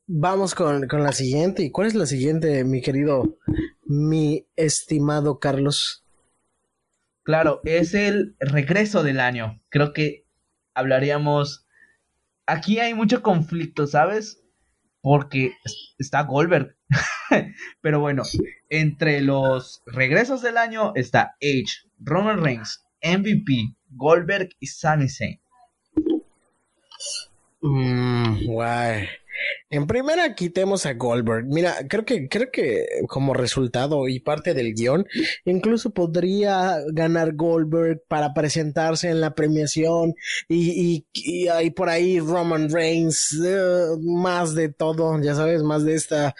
Vamos 0.09 0.57
con, 0.57 0.89
con, 0.89 1.05
la 1.05 1.13
siguiente. 1.13 1.63
¿Y 1.63 1.71
cuál 1.71 1.87
es 1.87 1.95
la 1.95 2.07
siguiente, 2.07 2.65
mi 2.65 2.83
querido, 2.83 3.39
mi 3.85 4.49
estimado 4.57 5.39
Carlos? 5.39 6.02
Claro, 7.23 7.61
es 7.65 7.95
el 7.95 8.37
regreso 8.41 9.03
del 9.03 9.21
año. 9.21 9.61
Creo 9.69 9.93
que 9.93 10.27
hablaríamos. 10.75 11.67
Aquí 12.47 12.81
hay 12.81 12.95
mucho 12.95 13.23
conflicto, 13.23 13.87
¿sabes? 13.87 14.43
Porque 15.01 15.53
está 15.99 16.23
Goldberg. 16.23 16.77
Pero 17.81 18.01
bueno, 18.01 18.23
entre 18.69 19.21
los 19.21 19.83
regresos 19.87 20.43
del 20.43 20.57
año 20.57 20.93
está 20.95 21.37
Edge, 21.41 21.89
Roman 21.99 22.43
Reigns, 22.43 22.85
MVP, 23.03 23.75
Goldberg 23.91 24.51
y 24.59 24.67
Sami 24.67 25.09
Zayn. 25.09 25.41
Mm, 27.61 28.47
guay. 28.47 29.09
En 29.71 29.87
primera, 29.87 30.35
quitemos 30.35 30.87
a 30.87 30.95
Goldberg. 30.95 31.47
Mira, 31.47 31.75
creo 31.89 32.05
que, 32.05 32.29
creo 32.29 32.51
que 32.51 32.87
como 33.09 33.35
resultado 33.35 34.09
y 34.09 34.21
parte 34.21 34.55
del 34.55 34.75
guion, 34.75 35.07
incluso 35.45 35.91
podría 35.91 36.79
ganar 36.93 37.35
Goldberg 37.35 38.03
para 38.09 38.35
presentarse 38.35 39.09
en 39.09 39.21
la 39.21 39.35
premiación 39.35 40.15
y, 40.49 41.05
y, 41.15 41.49
y 41.49 41.71
por 41.71 41.89
ahí 41.89 42.21
Roman 42.21 42.69
Reigns, 42.71 43.39
eh, 43.45 43.97
más 44.01 44.55
de 44.55 44.69
todo, 44.69 45.21
ya 45.23 45.35
sabes, 45.35 45.63
más 45.63 45.85
de 45.85 45.95
esta 45.95 46.35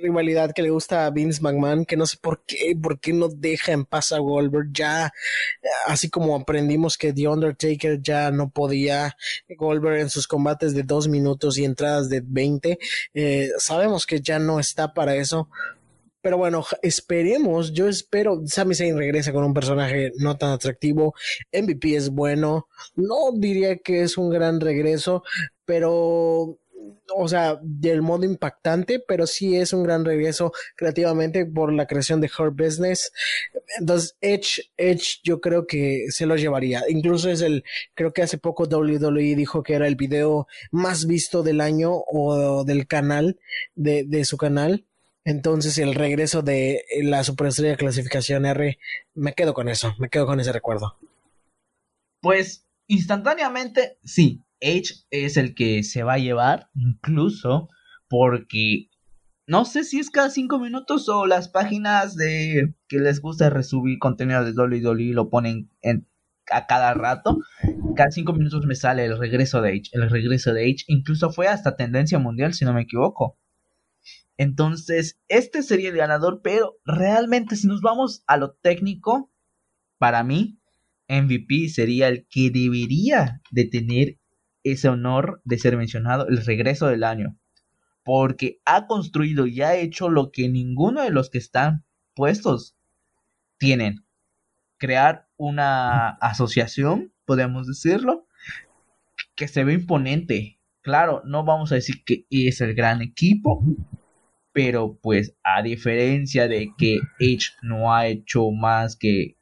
rivalidad 0.00 0.52
que 0.54 0.62
le 0.62 0.70
gusta 0.70 1.06
a 1.06 1.10
Vince 1.10 1.42
McMahon, 1.42 1.84
que 1.84 1.96
no 1.96 2.06
sé 2.06 2.16
por 2.20 2.42
qué, 2.44 2.76
por 2.80 3.00
qué 3.00 3.12
no 3.12 3.28
deja 3.28 3.72
en 3.72 3.84
paz 3.84 4.12
a 4.12 4.18
Goldberg 4.18 4.68
ya, 4.72 5.12
así 5.86 6.08
como 6.08 6.34
aprendimos 6.36 6.96
que 6.96 7.12
The 7.12 7.28
Undertaker 7.28 8.00
ya 8.00 8.30
no 8.30 8.50
podía, 8.50 9.16
Goldberg 9.56 10.00
en 10.00 10.10
sus 10.10 10.26
combates 10.26 10.74
de 10.74 10.82
dos 10.82 11.08
minutos 11.08 11.58
y 11.58 11.64
entradas 11.64 12.08
de 12.08 12.22
20, 12.24 12.47
eh, 13.14 13.50
sabemos 13.58 14.06
que 14.06 14.20
ya 14.20 14.38
no 14.38 14.60
está 14.60 14.94
para 14.94 15.16
eso. 15.16 15.48
Pero 16.20 16.36
bueno, 16.36 16.64
esperemos, 16.82 17.72
yo 17.72 17.88
espero, 17.88 18.42
Sami 18.46 18.74
Zayn 18.74 18.98
regresa 18.98 19.32
con 19.32 19.44
un 19.44 19.54
personaje 19.54 20.12
no 20.16 20.36
tan 20.36 20.50
atractivo, 20.50 21.14
MVP 21.52 21.94
es 21.94 22.10
bueno, 22.10 22.66
no 22.96 23.30
diría 23.34 23.76
que 23.78 24.02
es 24.02 24.18
un 24.18 24.28
gran 24.28 24.60
regreso, 24.60 25.22
pero 25.64 26.58
o 27.14 27.28
sea, 27.28 27.58
del 27.62 28.02
modo 28.02 28.24
impactante, 28.24 29.00
pero 29.00 29.26
sí 29.26 29.56
es 29.56 29.72
un 29.72 29.82
gran 29.82 30.04
regreso 30.04 30.52
creativamente 30.76 31.46
por 31.46 31.72
la 31.72 31.86
creación 31.86 32.20
de 32.20 32.28
Her 32.38 32.50
Business. 32.50 33.12
Entonces, 33.78 34.16
Edge, 34.20 34.70
Edge 34.76 35.20
yo 35.22 35.40
creo 35.40 35.66
que 35.66 36.06
se 36.10 36.26
lo 36.26 36.36
llevaría. 36.36 36.82
Incluso 36.88 37.30
es 37.30 37.40
el, 37.40 37.64
creo 37.94 38.12
que 38.12 38.22
hace 38.22 38.38
poco 38.38 38.64
WWE 38.64 39.34
dijo 39.36 39.62
que 39.62 39.74
era 39.74 39.86
el 39.86 39.96
video 39.96 40.46
más 40.70 41.06
visto 41.06 41.42
del 41.42 41.60
año 41.60 41.92
o 42.06 42.64
del 42.64 42.86
canal, 42.86 43.38
de, 43.74 44.04
de 44.04 44.24
su 44.24 44.36
canal. 44.36 44.84
Entonces, 45.24 45.76
el 45.78 45.94
regreso 45.94 46.42
de 46.42 46.84
la 47.02 47.22
superestrella 47.24 47.76
clasificación 47.76 48.46
R, 48.46 48.78
me 49.14 49.34
quedo 49.34 49.52
con 49.52 49.68
eso, 49.68 49.94
me 49.98 50.08
quedo 50.08 50.26
con 50.26 50.40
ese 50.40 50.52
recuerdo. 50.52 50.96
Pues, 52.20 52.66
instantáneamente, 52.86 53.98
sí, 54.02 54.42
Edge 54.60 54.94
es 55.10 55.36
el 55.36 55.54
que 55.54 55.82
se 55.82 56.02
va 56.02 56.14
a 56.14 56.18
llevar, 56.18 56.70
incluso 56.74 57.68
porque 58.08 58.88
no 59.46 59.64
sé 59.64 59.84
si 59.84 59.98
es 59.98 60.10
cada 60.10 60.30
cinco 60.30 60.58
minutos 60.58 61.08
o 61.08 61.26
las 61.26 61.48
páginas 61.48 62.16
de 62.16 62.74
que 62.86 62.98
les 62.98 63.20
gusta 63.20 63.48
resubir 63.48 63.98
contenido 63.98 64.44
de 64.44 64.52
WWE 64.52 65.14
lo 65.14 65.30
ponen 65.30 65.70
en, 65.80 66.06
a 66.50 66.66
cada 66.66 66.92
rato. 66.94 67.38
Cada 67.96 68.10
cinco 68.10 68.34
minutos 68.34 68.66
me 68.66 68.74
sale 68.74 69.06
el 69.06 69.18
regreso 69.18 69.62
de 69.62 69.74
Edge. 69.74 69.90
El 69.92 70.10
regreso 70.10 70.52
de 70.52 70.68
Edge 70.68 70.84
incluso 70.86 71.30
fue 71.30 71.48
hasta 71.48 71.76
tendencia 71.76 72.18
mundial, 72.18 72.52
si 72.52 72.64
no 72.64 72.74
me 72.74 72.82
equivoco. 72.82 73.38
Entonces, 74.36 75.18
este 75.28 75.62
sería 75.62 75.88
el 75.88 75.96
ganador, 75.96 76.40
pero 76.42 76.76
realmente 76.84 77.56
si 77.56 77.66
nos 77.66 77.80
vamos 77.80 78.22
a 78.26 78.36
lo 78.36 78.52
técnico, 78.52 79.32
para 79.98 80.22
mí, 80.22 80.60
MVP 81.08 81.70
sería 81.70 82.08
el 82.08 82.26
que 82.28 82.50
debería 82.50 83.40
de 83.50 83.64
tener 83.64 84.18
ese 84.72 84.88
honor 84.88 85.40
de 85.44 85.58
ser 85.58 85.76
mencionado, 85.76 86.28
el 86.28 86.44
regreso 86.44 86.86
del 86.86 87.04
año, 87.04 87.36
porque 88.04 88.60
ha 88.64 88.86
construido 88.86 89.46
y 89.46 89.62
ha 89.62 89.76
hecho 89.76 90.08
lo 90.08 90.30
que 90.30 90.48
ninguno 90.48 91.02
de 91.02 91.10
los 91.10 91.30
que 91.30 91.38
están 91.38 91.84
puestos 92.14 92.76
tienen. 93.58 94.04
Crear 94.78 95.28
una 95.36 96.10
asociación, 96.10 97.12
podemos 97.24 97.66
decirlo, 97.66 98.26
que 99.34 99.48
se 99.48 99.64
ve 99.64 99.74
imponente. 99.74 100.58
Claro, 100.82 101.22
no 101.24 101.44
vamos 101.44 101.72
a 101.72 101.76
decir 101.76 102.02
que 102.04 102.26
es 102.30 102.60
el 102.60 102.74
gran 102.74 103.02
equipo, 103.02 103.62
pero 104.52 104.98
pues 105.02 105.36
a 105.42 105.62
diferencia 105.62 106.48
de 106.48 106.72
que 106.78 106.98
Edge 107.18 107.50
no 107.62 107.94
ha 107.94 108.06
hecho 108.06 108.50
más 108.50 108.96
que 108.96 109.36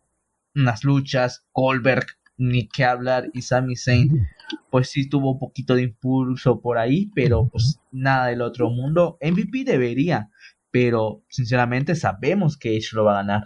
unas 0.54 0.84
luchas, 0.84 1.46
Goldberg 1.52 2.06
ni 2.36 2.68
que 2.68 2.84
hablar 2.84 3.30
y 3.32 3.42
Sami 3.42 3.76
Zayn 3.76 4.28
pues 4.70 4.90
sí 4.90 5.08
tuvo 5.08 5.32
un 5.32 5.38
poquito 5.38 5.74
de 5.74 5.82
impulso 5.82 6.60
por 6.60 6.78
ahí, 6.78 7.10
pero 7.14 7.48
pues 7.48 7.80
nada 7.92 8.26
del 8.26 8.42
otro 8.42 8.70
mundo. 8.70 9.18
MVP 9.20 9.64
debería, 9.64 10.30
pero 10.70 11.22
sinceramente 11.28 11.94
sabemos 11.94 12.56
que 12.56 12.76
Edge 12.76 12.92
lo 12.92 13.04
va 13.04 13.12
a 13.12 13.22
ganar. 13.22 13.44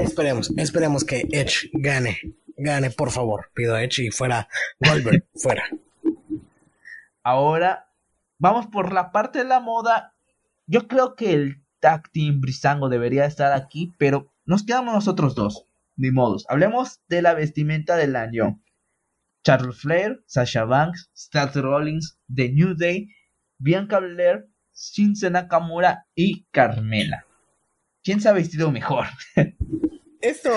Esperemos, 0.00 0.52
esperemos 0.56 1.04
que 1.04 1.26
Edge 1.30 1.70
gane, 1.72 2.18
gane 2.56 2.90
por 2.90 3.10
favor, 3.10 3.50
pido 3.54 3.74
a 3.74 3.82
Edge 3.82 4.04
y 4.04 4.10
fuera 4.10 4.48
Goldberg, 4.80 5.24
fuera. 5.34 5.64
Ahora 7.22 7.88
vamos 8.38 8.66
por 8.66 8.92
la 8.92 9.12
parte 9.12 9.40
de 9.40 9.44
la 9.44 9.60
moda. 9.60 10.14
Yo 10.66 10.88
creo 10.88 11.14
que 11.14 11.32
el 11.32 11.62
tag 11.80 12.10
team 12.10 12.40
Brisango 12.40 12.88
debería 12.88 13.24
estar 13.26 13.52
aquí, 13.52 13.92
pero 13.98 14.32
nos 14.44 14.64
quedamos 14.64 14.94
nosotros 14.94 15.34
dos 15.34 15.66
ni 15.96 16.10
modos. 16.10 16.46
Hablemos 16.48 17.00
de 17.08 17.22
la 17.22 17.34
vestimenta 17.34 17.96
del 17.96 18.16
año. 18.16 18.60
Charles 19.42 19.80
Flair, 19.80 20.22
Sasha 20.26 20.64
Banks, 20.64 21.10
Seth 21.12 21.56
Rollins, 21.56 22.18
The 22.34 22.50
New 22.50 22.74
Day, 22.74 23.08
Bianca 23.58 24.00
Belair, 24.00 24.46
Shinsuke 24.74 25.32
Nakamura 25.32 26.06
y 26.14 26.46
Carmela. 26.50 27.26
¿Quién 28.02 28.20
se 28.20 28.28
ha 28.28 28.32
vestido 28.32 28.70
mejor? 28.70 29.06
Esto, 30.20 30.50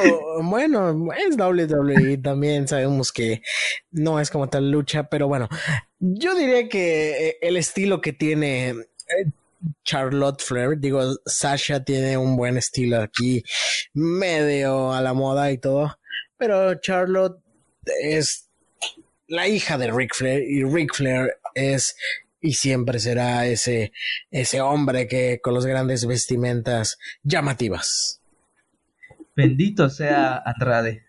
bueno, 0.44 1.12
es 1.14 1.38
WWE 1.38 2.20
también, 2.20 2.68
sabemos 2.68 3.12
que 3.12 3.42
no 3.90 4.20
es 4.20 4.30
como 4.30 4.48
tal 4.48 4.70
lucha, 4.70 5.10
pero 5.10 5.28
bueno, 5.28 5.50
yo 5.98 6.36
diría 6.36 6.70
que 6.70 7.30
eh, 7.30 7.38
el 7.42 7.58
estilo 7.58 8.00
que 8.00 8.14
tiene 8.14 8.70
eh, 8.70 9.32
Charlotte 9.84 10.42
Flair. 10.42 10.78
Digo, 10.78 11.02
Sasha 11.26 11.84
tiene 11.84 12.18
un 12.18 12.36
buen 12.36 12.58
estilo 12.58 13.02
aquí, 13.02 13.44
medio 13.94 14.94
a 14.94 15.02
la 15.02 15.14
moda 15.14 15.52
y 15.52 15.58
todo. 15.58 15.98
Pero 16.38 16.76
Charlotte 16.76 17.42
es 17.86 18.45
la 19.28 19.48
hija 19.48 19.78
de 19.78 19.92
Ric 19.92 20.14
Flair 20.14 20.44
y 20.44 20.64
Ric 20.64 20.94
Flair 20.94 21.38
es 21.54 21.96
y 22.42 22.54
siempre 22.54 23.00
será 23.00 23.48
ese, 23.48 23.92
ese 24.30 24.62
hombre 24.62 25.08
que 25.08 25.40
con 25.42 25.54
los 25.54 25.66
grandes 25.66 26.06
vestimentas 26.06 27.00
llamativas. 27.24 28.22
Bendito 29.36 29.90
sea 29.90 30.42
Andrade. 30.46 31.06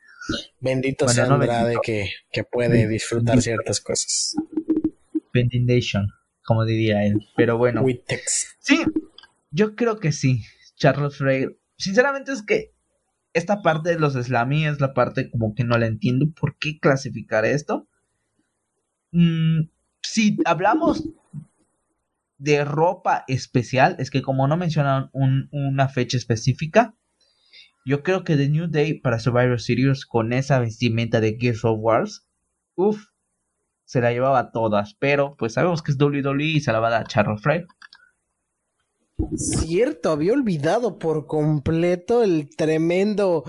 Bendito 0.60 1.08
sea 1.08 1.26
Andrade 1.26 1.76
que, 1.82 2.10
que, 2.32 2.42
puede 2.44 2.88
disfrutar 2.88 3.42
ciertas 3.42 3.80
cosas. 3.80 4.34
Bendination 5.32 6.08
como 6.46 6.64
diría 6.64 7.04
él. 7.04 7.26
Pero 7.36 7.58
bueno. 7.58 7.84
Sí, 8.60 8.82
yo 9.50 9.74
creo 9.74 9.98
que 9.98 10.12
sí. 10.12 10.44
Charles 10.76 11.18
Freire. 11.18 11.58
Sinceramente 11.76 12.32
es 12.32 12.42
que 12.42 12.72
esta 13.34 13.60
parte 13.60 13.90
de 13.90 13.98
los 13.98 14.14
Slammy 14.14 14.66
es 14.66 14.80
la 14.80 14.94
parte 14.94 15.28
como 15.30 15.54
que 15.54 15.64
no 15.64 15.76
la 15.76 15.86
entiendo. 15.86 16.26
¿Por 16.40 16.56
qué 16.56 16.78
clasificar 16.78 17.44
esto? 17.44 17.86
Mm, 19.12 19.68
si 20.02 20.38
hablamos 20.44 21.08
de 22.38 22.64
ropa 22.64 23.24
especial, 23.28 23.96
es 23.98 24.10
que 24.10 24.22
como 24.22 24.46
no 24.46 24.56
mencionaron 24.56 25.10
una 25.12 25.88
fecha 25.88 26.16
específica, 26.16 26.94
yo 27.84 28.02
creo 28.02 28.24
que 28.24 28.36
The 28.36 28.48
New 28.48 28.66
Day 28.68 28.94
para 29.00 29.20
Survivor 29.20 29.60
Series 29.60 30.06
con 30.06 30.32
esa 30.32 30.58
vestimenta 30.58 31.20
de 31.20 31.36
Gears 31.38 31.64
of 31.64 31.78
Wars, 31.80 32.26
uff, 32.74 33.06
se 33.84 34.00
la 34.00 34.12
llevaba 34.12 34.40
a 34.40 34.50
todas, 34.50 34.94
pero 34.94 35.36
pues 35.36 35.52
sabemos 35.52 35.82
que 35.82 35.92
es 35.92 35.98
WWE 36.00 36.44
y 36.44 36.60
se 36.60 36.72
la 36.72 36.80
va 36.80 36.88
a 36.88 36.90
dar 36.90 37.06
Charles 37.06 37.40
Flair. 37.40 37.66
Cierto, 39.36 40.10
había 40.10 40.34
olvidado 40.34 40.98
por 40.98 41.26
completo 41.26 42.22
el 42.22 42.54
tremendo, 42.54 43.44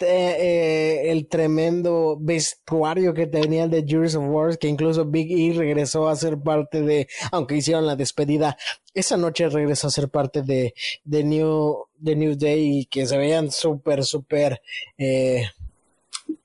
eh, 0.00 1.02
el 1.10 1.28
tremendo 1.28 2.16
vestuario 2.18 3.12
que 3.12 3.26
tenía 3.26 3.68
de 3.68 3.84
Gears 3.86 4.14
of 4.14 4.24
War, 4.28 4.58
que 4.58 4.68
incluso 4.68 5.04
Big 5.04 5.30
E 5.30 5.52
regresó 5.52 6.08
a 6.08 6.16
ser 6.16 6.38
parte 6.38 6.80
de, 6.80 7.08
aunque 7.30 7.56
hicieron 7.56 7.86
la 7.86 7.94
despedida, 7.94 8.56
esa 8.94 9.18
noche 9.18 9.50
regresó 9.50 9.88
a 9.88 9.90
ser 9.90 10.08
parte 10.08 10.42
de, 10.42 10.72
de 11.04 11.24
New, 11.24 11.86
de 11.98 12.16
New 12.16 12.34
Day 12.36 12.80
y 12.80 12.86
que 12.86 13.06
se 13.06 13.18
veían 13.18 13.50
súper, 13.50 14.04
súper, 14.04 14.62
eh, 14.96 15.44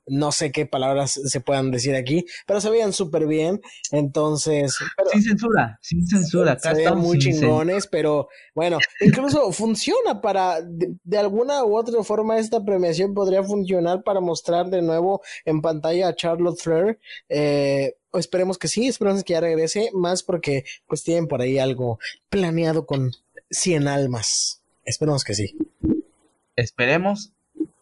no 0.08 0.32
sé 0.32 0.52
qué 0.52 0.66
palabras 0.66 1.12
se 1.12 1.42
puedan 1.42 1.72
decir 1.72 1.96
aquí, 1.96 2.26
pero 2.46 2.62
se 2.62 2.70
veían 2.70 2.94
súper 2.94 3.28
bien. 3.28 3.62
Entonces. 3.92 4.78
sin 5.12 5.22
censura, 5.22 5.80
sin 5.82 6.08
censura. 6.08 6.58
se 6.60 6.74
veían 6.74 6.98
muy 6.98 7.20
chingones, 7.20 7.88
pero 7.88 8.30
bueno, 8.56 8.80
incluso 9.02 9.52
funciona 9.52 10.22
para. 10.22 10.62
De, 10.62 11.18
alguna 11.18 11.64
u 11.66 11.78
otra 11.78 12.04
forma, 12.04 12.38
esta 12.38 12.64
premiación 12.64 13.14
podría 13.14 13.44
funcionar 13.44 14.04
para 14.04 14.20
mostrar 14.20 14.70
de 14.70 14.82
nuevo 14.82 15.22
en 15.46 15.62
pantalla 15.62 16.10
a 16.10 16.16
Charlotte 16.16 16.60
Flair. 16.60 17.00
Eh, 17.30 17.96
esperemos 18.14 18.58
que 18.58 18.68
sí, 18.68 18.88
esperemos 18.88 19.24
que 19.24 19.34
ya 19.34 19.42
regrese, 19.42 19.90
más 19.94 20.24
porque 20.24 20.64
pues 20.88 21.04
tienen 21.04 21.28
por 21.28 21.42
ahí 21.42 21.60
algo 21.60 22.00
planeado 22.30 22.86
con 22.86 23.12
100 23.50 23.88
almas. 23.88 24.62
Esperemos 24.86 25.24
que 25.24 25.34
sí. 25.34 25.58
Esperemos 26.56 27.34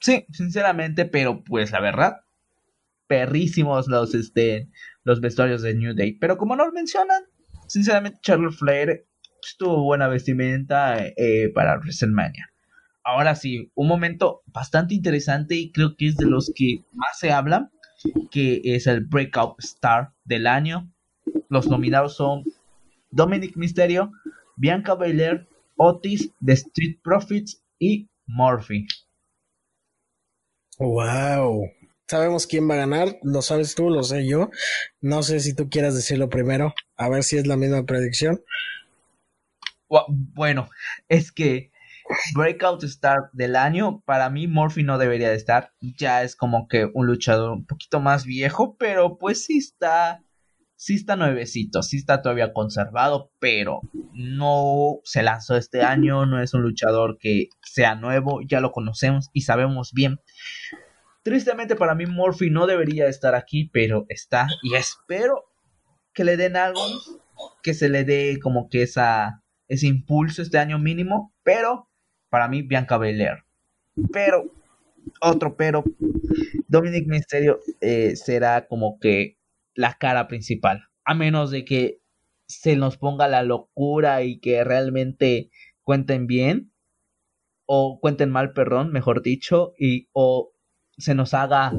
Sí, 0.06 0.24
sinceramente, 0.32 1.06
pero 1.06 1.44
pues 1.44 1.72
la 1.72 1.82
verdad, 1.82 2.18
perrísimos 3.08 3.88
los, 3.88 4.14
este, 4.14 4.70
los 5.04 5.20
vestuarios 5.20 5.64
de 5.64 5.74
New 5.74 5.96
Day. 5.96 6.14
Pero 6.20 6.38
como 6.38 6.56
nos 6.56 6.72
mencionan, 6.74 7.24
sinceramente 7.66 8.20
Charlotte 8.22 8.54
Flair 8.54 9.08
tuvo 9.58 9.84
buena 9.84 10.08
vestimenta 10.08 11.04
eh, 11.04 11.52
para 11.56 11.80
WrestleMania. 11.80 12.52
Ahora 13.04 13.34
sí, 13.34 13.72
un 13.74 13.88
momento 13.88 14.44
bastante 14.46 14.94
interesante 14.94 15.56
y 15.56 15.72
creo 15.72 15.96
que 15.98 16.10
es 16.10 16.18
de 16.18 16.28
los 16.28 16.52
que 16.54 16.84
más 16.94 17.18
se 17.18 17.32
habla, 17.32 17.72
que 18.30 18.62
es 18.64 18.86
el 18.86 19.06
Breakout 19.06 19.56
Star 19.58 20.14
del 20.24 20.46
año. 20.46 20.88
Los 21.50 21.68
nominados 21.68 22.16
son 22.16 22.44
Dominic 23.10 23.58
Mysterio, 23.58 24.12
Bianca 24.56 24.94
Belair, 24.94 25.48
Otis, 25.78 26.32
The 26.46 26.54
Street 26.54 27.00
Profits 27.02 27.64
y 27.80 28.08
Murphy. 28.28 28.86
Wow. 30.78 31.70
Sabemos 32.08 32.46
quién 32.46 32.70
va 32.70 32.76
a 32.76 32.78
ganar, 32.78 33.18
lo 33.24 33.42
sabes 33.42 33.74
tú, 33.74 33.90
lo 33.90 34.04
sé 34.04 34.28
yo. 34.28 34.50
No 35.02 35.24
sé 35.24 35.40
si 35.40 35.56
tú 35.56 35.70
quieras 35.70 35.96
decirlo 35.96 36.30
primero, 36.30 36.74
a 36.98 37.10
ver 37.10 37.24
si 37.24 37.38
es 37.38 37.48
la 37.48 37.58
misma 37.58 37.84
predicción. 37.86 38.44
Bueno, 40.08 40.70
es 41.08 41.32
que 41.32 41.72
Breakout 42.36 42.84
Star 42.84 43.30
del 43.34 43.56
año, 43.56 44.04
para 44.06 44.30
mí 44.30 44.48
Murphy 44.48 44.84
no 44.84 44.98
debería 44.98 45.30
de 45.30 45.36
estar. 45.36 45.74
Ya 45.80 46.24
es 46.24 46.36
como 46.36 46.68
que 46.68 46.90
un 46.94 47.08
luchador 47.08 47.52
un 47.52 47.66
poquito 47.66 48.00
más 48.00 48.26
viejo, 48.26 48.76
pero 48.78 49.18
pues 49.18 49.46
sí 49.46 49.58
está, 49.58 50.24
sí 50.76 50.96
está 50.96 51.16
nuevecito, 51.16 51.82
sí 51.84 51.98
está 51.98 52.22
todavía 52.22 52.54
conservado, 52.54 53.32
pero 53.40 53.82
no 54.14 55.00
se 55.04 55.24
lanzó 55.24 55.58
este 55.58 55.84
año, 55.84 56.26
no 56.26 56.42
es 56.42 56.54
un 56.54 56.62
luchador 56.62 57.18
que 57.20 57.50
sea 57.64 57.96
nuevo, 57.96 58.42
ya 58.48 58.60
lo 58.60 58.72
conocemos 58.72 59.30
y 59.34 59.42
sabemos 59.42 59.92
bien. 59.94 60.20
Tristemente 61.24 61.76
para 61.76 61.96
mí 61.96 62.06
Murphy 62.06 62.50
no 62.50 62.68
debería 62.68 63.08
estar 63.08 63.36
aquí, 63.36 63.70
pero 63.74 64.06
está 64.10 64.48
y 64.64 64.76
espero 64.76 65.46
que 66.14 66.24
le 66.24 66.38
den 66.38 66.56
algo, 66.56 66.82
que 67.64 67.74
se 67.74 67.90
le 67.90 68.04
dé 68.04 68.40
como 68.42 68.70
que 68.70 68.84
esa 68.84 69.42
ese 69.68 69.88
impulso 69.88 70.42
este 70.42 70.58
año 70.58 70.80
mínimo, 70.80 71.34
pero 71.44 71.90
para 72.30 72.48
mí 72.48 72.62
Bianca 72.62 72.98
Belair. 72.98 73.46
Pero, 74.12 74.44
otro 75.22 75.56
pero, 75.56 75.84
Dominic 76.68 77.08
Mysterio 77.08 77.60
eh, 77.82 78.16
será 78.16 78.68
como 78.68 79.00
que 79.00 79.38
la 79.76 79.94
cara 80.00 80.28
principal, 80.28 80.86
a 81.04 81.14
menos 81.14 81.52
de 81.52 81.66
que 81.66 82.02
se 82.48 82.76
nos 82.76 82.98
ponga 82.98 83.28
la 83.28 83.44
locura 83.44 84.24
y 84.24 84.40
que 84.40 84.64
realmente 84.64 85.50
cuenten 85.84 86.28
bien, 86.28 86.72
o 87.68 88.00
cuenten 88.00 88.30
mal, 88.30 88.54
perdón, 88.54 88.92
mejor 88.92 89.22
dicho, 89.22 89.74
y 89.78 90.08
o 90.14 90.52
se 90.98 91.16
nos 91.16 91.34
haga 91.34 91.74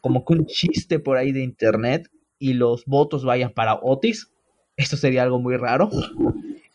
como 0.00 0.24
que 0.24 0.34
un 0.34 0.46
chiste 0.46 0.98
por 0.98 1.16
ahí 1.16 1.32
de 1.32 1.42
internet 1.42 2.10
y 2.38 2.54
los 2.54 2.84
votos 2.86 3.24
vayan 3.24 3.52
para 3.52 3.78
Otis. 3.80 4.32
Esto 4.76 4.96
sería 4.96 5.22
algo 5.22 5.38
muy 5.38 5.56
raro 5.56 5.90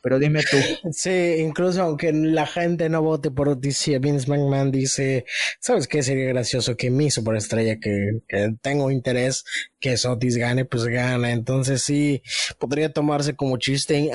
pero 0.07 0.19
dime 0.19 0.41
tú. 0.49 0.55
Sí, 0.93 1.35
incluso 1.39 1.83
aunque 1.83 2.13
la 2.13 2.47
gente 2.47 2.87
no 2.87 3.01
vote 3.01 3.29
por 3.29 3.49
Otis, 3.49 3.89
Vince 3.99 4.29
McMahon 4.29 4.71
dice, 4.71 5.25
¿sabes 5.59 5.85
qué? 5.89 6.01
Sería 6.01 6.29
gracioso 6.29 6.77
que 6.77 6.89
mi 6.89 7.11
superestrella 7.11 7.77
que, 7.77 8.21
tengo 8.61 8.89
interés, 8.89 9.43
que 9.81 9.91
es 9.91 10.05
Otis 10.05 10.37
gane, 10.37 10.63
pues 10.63 10.85
gana. 10.85 11.33
Entonces 11.33 11.81
sí, 11.81 12.21
podría 12.57 12.93
tomarse 12.93 13.35
como 13.35 13.57
chiste. 13.57 14.09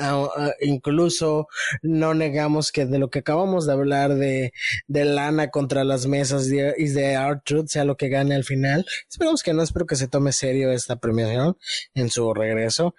Incluso 0.61 1.47
no 1.83 2.15
negamos 2.15 2.71
que 2.71 2.87
de 2.87 2.97
lo 2.97 3.11
que 3.11 3.19
acabamos 3.19 3.67
de 3.67 3.73
hablar 3.73 4.15
de, 4.15 4.51
de 4.87 5.05
lana 5.05 5.51
contra 5.51 5.83
las 5.83 6.07
mesas 6.07 6.49
de, 6.49 6.73
y 6.75 6.87
de 6.87 7.15
Art 7.15 7.43
Truth 7.45 7.67
sea 7.67 7.85
lo 7.85 7.97
que 7.97 8.09
gane 8.09 8.33
al 8.33 8.45
final. 8.45 8.83
Esperamos 9.07 9.43
que 9.43 9.53
no, 9.53 9.61
espero 9.61 9.85
que 9.85 9.95
se 9.95 10.07
tome 10.07 10.31
serio 10.31 10.71
esta 10.71 10.95
premiación 10.95 11.55
en 11.93 12.09
su 12.09 12.33
regreso. 12.33 12.95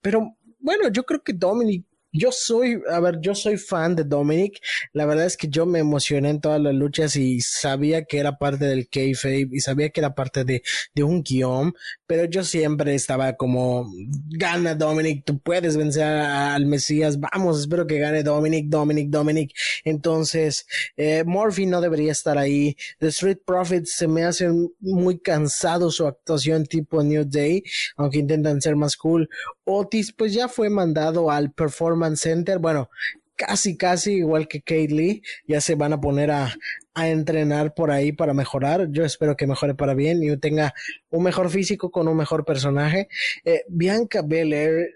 Pero 0.00 0.38
bueno, 0.58 0.88
yo 0.90 1.04
creo 1.04 1.22
que 1.22 1.34
Dominic 1.34 1.84
yo 2.12 2.30
soy, 2.32 2.82
a 2.90 3.00
ver, 3.00 3.18
yo 3.20 3.34
soy 3.34 3.56
fan 3.56 3.96
de 3.96 4.04
Dominic. 4.04 4.60
La 4.92 5.06
verdad 5.06 5.26
es 5.26 5.36
que 5.36 5.48
yo 5.48 5.66
me 5.66 5.78
emocioné 5.78 6.30
en 6.30 6.40
todas 6.40 6.60
las 6.60 6.74
luchas 6.74 7.16
y 7.16 7.40
sabía 7.40 8.04
que 8.04 8.18
era 8.18 8.38
parte 8.38 8.64
del 8.66 8.88
kayfabe 8.88 9.48
y 9.52 9.60
sabía 9.60 9.90
que 9.90 10.00
era 10.00 10.14
parte 10.14 10.44
de, 10.44 10.62
de 10.94 11.02
un 11.02 11.22
guion, 11.22 11.74
pero 12.06 12.24
yo 12.24 12.44
siempre 12.44 12.94
estaba 12.94 13.34
como, 13.34 13.90
gana 14.30 14.74
Dominic, 14.74 15.24
tú 15.24 15.38
puedes 15.38 15.76
vencer 15.76 16.04
al 16.04 16.66
Mesías, 16.66 17.18
vamos, 17.18 17.60
espero 17.60 17.86
que 17.86 17.98
gane 17.98 18.22
Dominic, 18.22 18.66
Dominic, 18.68 19.10
Dominic. 19.10 19.52
Entonces, 19.84 20.66
eh, 20.96 21.24
no 21.66 21.80
debería 21.80 22.12
estar 22.12 22.38
ahí. 22.38 22.76
The 22.98 23.08
Street 23.08 23.38
Profits 23.44 23.94
se 23.94 24.08
me 24.08 24.24
hace 24.24 24.48
muy 24.80 25.18
cansado 25.18 25.90
su 25.90 26.06
actuación 26.06 26.66
tipo 26.66 27.02
New 27.02 27.24
Day, 27.24 27.62
aunque 27.96 28.18
intentan 28.18 28.60
ser 28.60 28.76
más 28.76 28.96
cool. 28.96 29.28
Otis, 29.64 30.12
pues 30.12 30.32
ya 30.32 30.48
fue 30.48 30.68
mandado 30.68 31.30
al 31.30 31.52
Performance 31.52 31.99
Center. 32.16 32.58
Bueno, 32.58 32.90
casi, 33.36 33.76
casi 33.76 34.14
igual 34.14 34.48
que 34.48 34.60
Kate 34.60 34.88
Lee, 34.88 35.22
ya 35.46 35.60
se 35.60 35.74
van 35.74 35.92
a 35.92 36.00
poner 36.00 36.30
a, 36.30 36.54
a, 36.94 37.08
entrenar 37.08 37.74
por 37.74 37.90
ahí 37.90 38.12
para 38.12 38.34
mejorar. 38.34 38.88
Yo 38.90 39.04
espero 39.04 39.36
que 39.36 39.46
mejore 39.46 39.74
para 39.74 39.94
bien 39.94 40.22
y 40.22 40.36
tenga 40.36 40.74
un 41.10 41.22
mejor 41.22 41.50
físico 41.50 41.90
con 41.90 42.08
un 42.08 42.16
mejor 42.16 42.44
personaje. 42.44 43.08
Eh, 43.44 43.64
Bianca 43.68 44.22
Belair, 44.22 44.94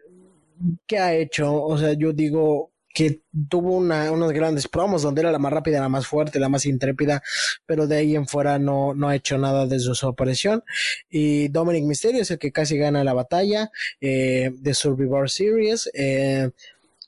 ¿qué 0.87 0.99
ha 0.99 1.15
hecho? 1.15 1.63
O 1.63 1.79
sea, 1.79 1.95
yo 1.95 2.13
digo, 2.13 2.75
que 2.95 3.23
tuvo 3.51 3.77
una, 3.77 4.13
unos 4.13 4.33
grandes 4.33 4.69
promos 4.69 5.03
donde 5.03 5.21
era 5.21 5.33
la 5.33 5.41
más 5.41 5.53
rápida, 5.53 5.81
la 5.81 5.89
más 5.89 6.07
fuerte, 6.07 6.39
la 6.39 6.49
más 6.49 6.65
intrépida, 6.65 7.23
pero 7.67 7.89
de 7.89 7.97
ahí 7.97 8.15
en 8.15 8.29
fuera 8.29 8.61
no, 8.61 8.95
no 8.95 9.09
ha 9.09 9.17
hecho 9.17 9.37
nada 9.37 9.67
desde 9.67 9.95
su 9.95 10.07
aparición. 10.07 10.63
Y 11.11 11.49
Dominic 11.49 11.85
Mysterio 11.85 12.23
es 12.23 12.31
el 12.31 12.39
que 12.39 12.53
casi 12.53 12.79
gana 12.79 13.03
la 13.03 13.13
batalla 13.13 13.71
eh, 14.01 14.53
de 14.55 14.75
Survivor 14.75 15.29
Series. 15.29 15.91
Eh, 15.93 16.51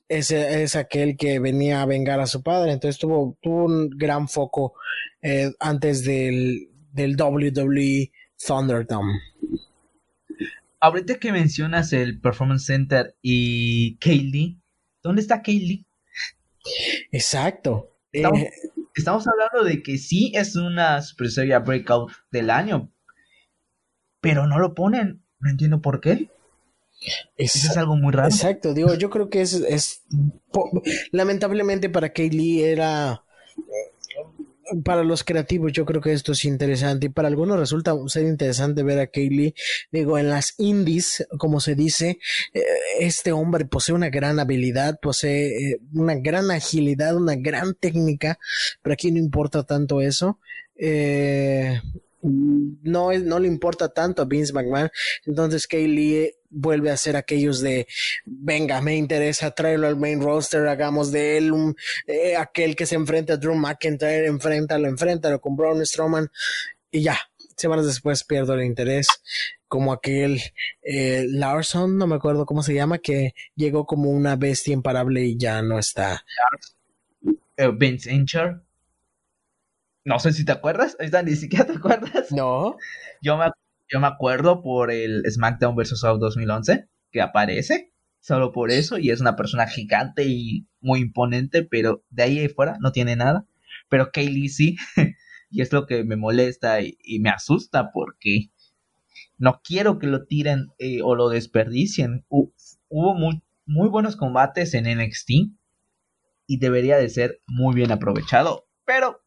es, 0.09 0.31
es, 0.31 0.77
aquel 0.77 1.17
que 1.17 1.39
venía 1.39 1.83
a 1.83 1.87
vengar 1.87 2.21
a 2.21 2.27
su 2.27 2.43
padre, 2.43 2.73
entonces 2.73 2.99
tuvo, 2.99 3.37
tuvo 3.43 3.65
un 3.65 3.91
gran 3.91 4.29
foco 4.29 4.75
eh, 5.23 5.53
antes 5.61 6.05
del, 6.05 6.69
del 6.93 7.21
WWE 7.21 8.13
Thunderdome. 8.39 9.21
Ahorita 10.81 11.19
que 11.19 11.33
mencionas 11.33 11.93
el 11.93 12.21
Performance 12.21 12.67
Center 12.67 13.17
y 13.23 13.97
Kaylee, 13.97 14.59
¿Dónde 15.07 15.23
está 15.23 15.41
Kaylee? 15.41 15.87
Exacto. 17.13 17.93
Estamos, 18.11 18.41
eh, 18.41 18.51
estamos, 18.93 19.25
hablando 19.29 19.63
de 19.63 19.81
que 19.81 19.99
sí 19.99 20.33
es 20.35 20.57
una 20.57 21.01
Super 21.01 21.31
Serie 21.31 21.57
Breakout 21.59 22.11
del 22.33 22.51
año, 22.51 22.91
pero 24.21 24.49
no 24.49 24.59
lo 24.59 24.75
ponen. 24.75 25.23
No 25.39 25.49
entiendo 25.49 25.81
por 25.81 26.01
qué. 26.01 26.29
Eso 27.37 27.71
es 27.71 27.77
algo 27.77 27.97
muy 27.97 28.13
raro. 28.13 28.29
Exacto, 28.29 28.75
digo, 28.75 28.95
yo 28.95 29.11
creo 29.11 29.29
que 29.29 29.43
es, 29.43 29.55
es 29.55 30.03
lamentablemente 31.13 31.89
para 31.91 32.13
Kaylee 32.13 32.65
era 32.65 33.23
para 34.85 35.05
los 35.05 35.25
creativos 35.25 35.73
yo 35.73 35.85
creo 35.85 36.01
que 36.01 36.13
esto 36.13 36.33
es 36.33 36.45
interesante 36.45 37.07
y 37.07 37.09
para 37.11 37.29
algunos 37.29 37.59
resulta 37.59 37.95
ser 38.09 38.25
interesante 38.25 38.83
ver 38.83 38.99
a 38.99 39.07
Kaylee, 39.07 39.55
digo, 39.93 40.19
en 40.19 40.29
las 40.29 40.55
indies, 40.59 41.27
como 41.39 41.61
se 41.61 41.75
dice, 41.75 42.19
eh, 42.53 42.63
este 43.01 43.33
hombre 43.33 43.65
posee 43.65 43.95
una 43.95 44.11
gran 44.11 44.41
habilidad, 44.41 44.99
posee 45.01 45.73
eh, 45.73 45.81
una 45.93 46.15
gran 46.17 46.51
agilidad, 46.51 47.17
una 47.17 47.37
gran 47.37 47.75
técnica, 47.75 48.39
pero 48.83 48.95
aquí 48.95 49.11
no 49.11 49.19
importa 49.19 49.65
tanto 49.65 50.01
eso. 50.01 50.39
Eh, 50.77 51.81
no, 52.23 53.13
no 53.13 53.39
le 53.39 53.49
importa 53.49 53.89
tanto 53.89 54.23
a 54.23 54.25
Vince 54.25 54.53
McMahon. 54.53 54.91
Entonces 55.25 55.67
Kaylee 55.67 56.35
vuelve 56.51 56.91
a 56.91 56.97
ser 56.97 57.17
aquellos 57.17 57.61
de, 57.61 57.87
venga, 58.25 58.81
me 58.81 58.97
interesa 58.97 59.51
traerlo 59.51 59.87
al 59.87 59.97
main 59.97 60.21
roster, 60.21 60.67
hagamos 60.69 61.13
de 61.13 61.37
él 61.37 61.53
un, 61.53 61.77
eh, 62.07 62.37
aquel 62.37 62.75
que 62.77 62.87
se 62.87 62.95
enfrenta 62.95 63.35
a 63.35 63.37
Drew 63.37 63.55
McIntyre, 63.55 64.27
enfréntalo, 64.27 64.89
enfréntalo 64.89 65.41
con 65.41 65.57
Braun 65.57 65.85
Strowman 65.85 66.31
y 66.91 67.03
ya. 67.03 67.19
Semanas 67.57 67.87
después 67.87 68.23
pierdo 68.23 68.53
el 68.53 68.65
interés, 68.65 69.09
como 69.67 69.93
aquel 69.93 70.41
eh, 70.83 71.25
Larson, 71.27 71.97
no 71.97 72.07
me 72.07 72.17
acuerdo 72.17 72.45
cómo 72.45 72.63
se 72.63 72.75
llama, 72.75 72.99
que 72.99 73.35
llegó 73.55 73.87
como 73.87 74.11
una 74.11 74.37
bestia 74.37 74.75
imparable 74.75 75.25
y 75.25 75.39
ya 75.39 75.63
no 75.63 75.79
está. 75.79 76.23
Eh, 77.57 77.71
Vince 77.75 78.13
Incher. 78.13 78.66
No 80.07 80.21
sé 80.21 80.33
si 80.33 80.45
te 80.45 80.53
acuerdas, 80.53 80.97
ahorita 81.01 81.25
ni 81.25 81.35
siquiera 81.35 81.67
te 81.67 81.73
acuerdas. 81.73 82.31
No. 82.31 82.77
Yo 83.21 83.37
me, 83.37 83.47
yo 83.89 83.99
me 83.99 84.07
acuerdo 84.07 84.63
por 84.63 84.93
el 84.93 85.25
SmackDown 85.29 85.75
vs. 85.75 86.01
Raw 86.01 86.19
2011, 86.19 86.89
que 87.11 87.21
aparece, 87.21 87.93
solo 88.21 88.53
por 88.53 88.71
eso, 88.71 88.99
y 88.99 89.11
es 89.11 89.21
una 89.21 89.35
persona 89.35 89.67
gigante 89.67 90.23
y 90.23 90.69
muy 90.81 91.01
imponente, 91.01 91.65
pero 91.65 92.05
de 92.11 92.23
ahí 92.23 92.49
fuera 92.49 92.77
no 92.79 92.93
tiene 92.93 93.17
nada. 93.17 93.49
Pero 93.89 94.13
Kaylee 94.13 94.49
sí, 94.49 94.77
y 95.51 95.61
es 95.61 95.73
lo 95.73 95.87
que 95.87 96.05
me 96.05 96.15
molesta 96.15 96.81
y, 96.83 97.19
me 97.19 97.31
asusta 97.31 97.91
porque 97.93 98.53
no 99.39 99.61
quiero 99.65 99.99
que 99.99 100.07
lo 100.07 100.25
tiren 100.25 100.69
eh, 100.79 101.01
o 101.03 101.17
lo 101.17 101.31
desperdicien. 101.31 102.25
hubo 102.29 103.15
muy, 103.15 103.43
muy 103.65 103.89
buenos 103.89 104.15
combates 104.15 104.73
en 104.75 104.85
NXT 104.85 105.31
y 106.47 106.59
debería 106.61 106.97
de 106.97 107.09
ser 107.09 107.43
muy 107.49 107.75
bien 107.75 107.91
aprovechado, 107.91 108.69
pero 108.85 109.26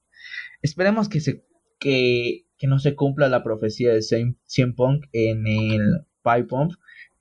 Esperemos 0.62 1.10
que 1.10 1.20
se 1.20 1.44
que, 1.80 2.46
no 2.64 2.80
se 2.80 2.96
cumpla 2.96 3.30
la 3.30 3.44
profecía 3.44 3.94
de 3.94 4.02
CM 4.02 4.74
Punk 4.76 5.06
en 5.14 5.48
el 5.48 6.06
Pipe 6.24 6.44
Pump 6.44 6.74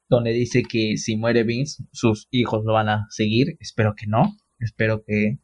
donde 0.09 0.33
dice 0.33 0.63
que 0.63 0.97
si 0.97 1.17
muere 1.17 1.45
Vince, 1.45 1.85
sus 1.93 2.29
hijos 2.31 2.65
lo 2.65 2.73
van 2.73 2.89
a 2.89 3.07
seguir. 3.11 3.57
Espero 3.61 3.95
que 3.95 4.07
no. 4.07 4.37
Espero 4.59 5.05
que 5.05 5.39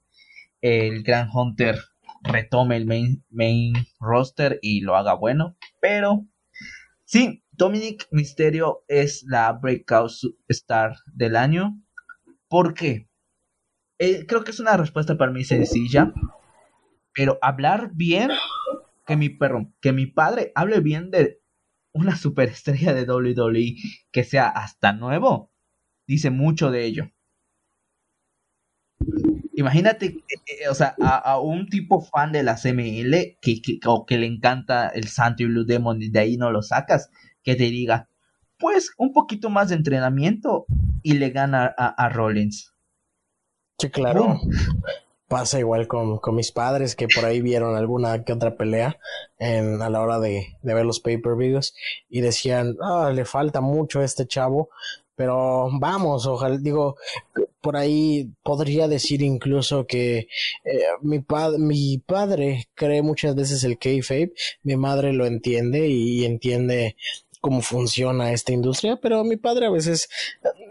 el 0.61 1.03
Gran 1.03 1.29
Hunter 1.33 1.79
retome 2.23 2.77
el 2.77 2.87
main, 2.87 3.25
main 3.31 3.75
roster 4.01 4.59
y 4.63 4.81
lo 4.81 4.97
haga 4.97 5.15
bueno. 5.15 5.57
Pero 5.81 6.27
sí, 7.05 7.45
Dominic 7.53 8.09
Mysterio 8.11 8.85
es 8.89 9.25
la 9.29 9.53
breakout 9.53 10.13
star 10.49 10.97
del 11.13 11.37
año. 11.37 11.81
¿Por 12.49 12.75
qué? 12.75 13.09
Eh, 13.99 14.25
creo 14.27 14.43
que 14.45 14.51
es 14.51 14.61
una 14.61 14.77
respuesta 14.77 15.17
para 15.17 15.31
mí 15.31 15.45
sencilla. 15.45 16.13
Pero 17.15 17.39
hablar 17.43 17.91
bien, 17.95 18.31
que 19.07 19.17
mi 19.17 19.29
perro, 19.29 19.73
que 19.81 19.93
mi 19.93 20.07
padre 20.07 20.53
hable 20.55 20.81
bien 20.81 21.11
de 21.11 21.41
una 21.93 22.17
superestrella 22.17 22.93
de 22.93 23.05
WWE 23.05 23.77
que 24.11 24.25
sea 24.25 24.49
hasta 24.49 24.93
nuevo, 24.93 25.53
dice 26.07 26.31
mucho 26.31 26.71
de 26.71 26.85
ello. 26.85 27.11
Imagínate, 29.57 30.07
eh, 30.07 30.23
eh, 30.47 30.69
o 30.69 30.75
sea, 30.75 30.97
a, 31.01 31.39
un 31.39 31.69
tipo 31.69 32.01
fan 32.01 32.33
de 32.33 32.43
la 32.43 32.57
CML 32.57 33.39
que, 33.41 33.61
o 33.87 34.05
que 34.05 34.19
le 34.19 34.27
encanta 34.27 34.89
el 34.89 35.09
Santo 35.09 35.45
y 35.45 35.47
Blue 35.47 35.65
Demon 35.65 36.03
y 36.03 36.09
de 36.09 36.19
ahí 36.19 36.37
no 36.37 36.51
lo 36.51 36.63
sacas, 36.63 37.11
que 37.43 37.55
te 37.55 37.65
diga, 37.65 38.09
pues 38.59 38.93
un 38.99 39.13
poquito 39.13 39.51
más 39.51 39.69
de 39.69 39.77
entrenamiento 39.77 40.67
y 41.03 41.15
le 41.15 41.31
gana 41.31 41.67
a, 41.67 42.09
Rollins. 42.09 42.75
Sí, 43.79 43.91
claro. 43.91 44.41
Pasa 45.35 45.59
igual 45.59 45.89
con, 45.89 46.21
mis 46.37 46.53
padres 46.53 46.95
que 46.95 47.09
por 47.09 47.25
ahí 47.25 47.43
vieron 47.43 47.75
alguna 47.75 48.23
que 48.23 48.33
otra 48.33 48.57
pelea 48.57 49.01
en, 49.37 49.83
a 49.83 49.91
la 49.91 50.01
hora 50.01 50.21
de, 50.21 50.57
de 50.63 50.75
ver 50.75 50.87
los 50.87 51.01
pay-per-views 51.01 51.75
y 52.09 52.21
decían, 52.21 52.77
ah, 52.81 53.11
le 53.13 53.25
falta 53.25 53.61
mucho 53.61 53.99
a 53.99 54.05
este 54.05 54.29
chavo, 54.29 54.71
pero 55.17 55.71
vamos, 55.73 56.25
ojalá, 56.29 56.57
digo, 56.59 56.95
por 57.61 57.77
ahí 57.77 58.31
podría 58.45 58.87
decir 58.87 59.23
incluso 59.23 59.89
que 59.89 60.29
eh, 60.65 60.85
mi, 61.03 61.25
mi 61.59 61.99
padre 61.99 62.69
cree 62.75 63.03
muchas 63.03 63.35
veces 63.35 63.65
el 63.65 63.77
kayfabe, 63.77 64.35
mi 64.63 64.77
madre 64.77 65.13
lo 65.13 65.27
entiende 65.27 65.89
y 65.89 66.25
entiende 66.25 66.95
cómo 67.45 67.61
funciona 67.61 68.33
esta 68.33 68.53
industria, 68.53 68.97
pero 68.97 69.21
a 69.21 69.25
mi 69.25 69.37
padre 69.37 69.67
a 69.67 69.71
veces 69.71 70.09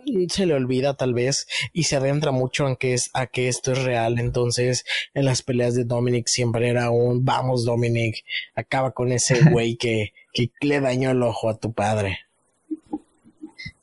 mm, 0.08 0.26
se 0.28 0.48
le 0.48 0.56
olvida 0.56 0.96
tal 0.96 1.14
vez 1.14 1.48
y 1.72 1.84
se 1.84 1.98
adentra 1.98 2.32
mucho 2.32 2.68
en 2.68 2.78
que 2.78 2.96
es, 2.96 3.12
a 3.14 3.28
que 3.28 3.48
esto 3.48 3.74
es 3.74 3.84
real. 3.84 4.18
Entonces, 4.18 4.84
en 5.14 5.26
las 5.26 5.44
peleas 5.44 5.76
de 5.76 5.84
Dominic 5.84 6.26
siempre 6.26 6.70
era 6.70 6.90
un 6.90 7.24
vamos 7.24 7.64
Dominic, 7.64 8.26
acaba 8.56 8.90
con 8.90 9.12
ese 9.12 9.40
güey 9.52 9.76
que, 9.76 10.14
que 10.34 10.50
le 10.62 10.82
dañó 10.82 11.12
el 11.12 11.22
ojo 11.22 11.48
a 11.48 11.60
tu 11.60 11.74
padre. 11.74 12.22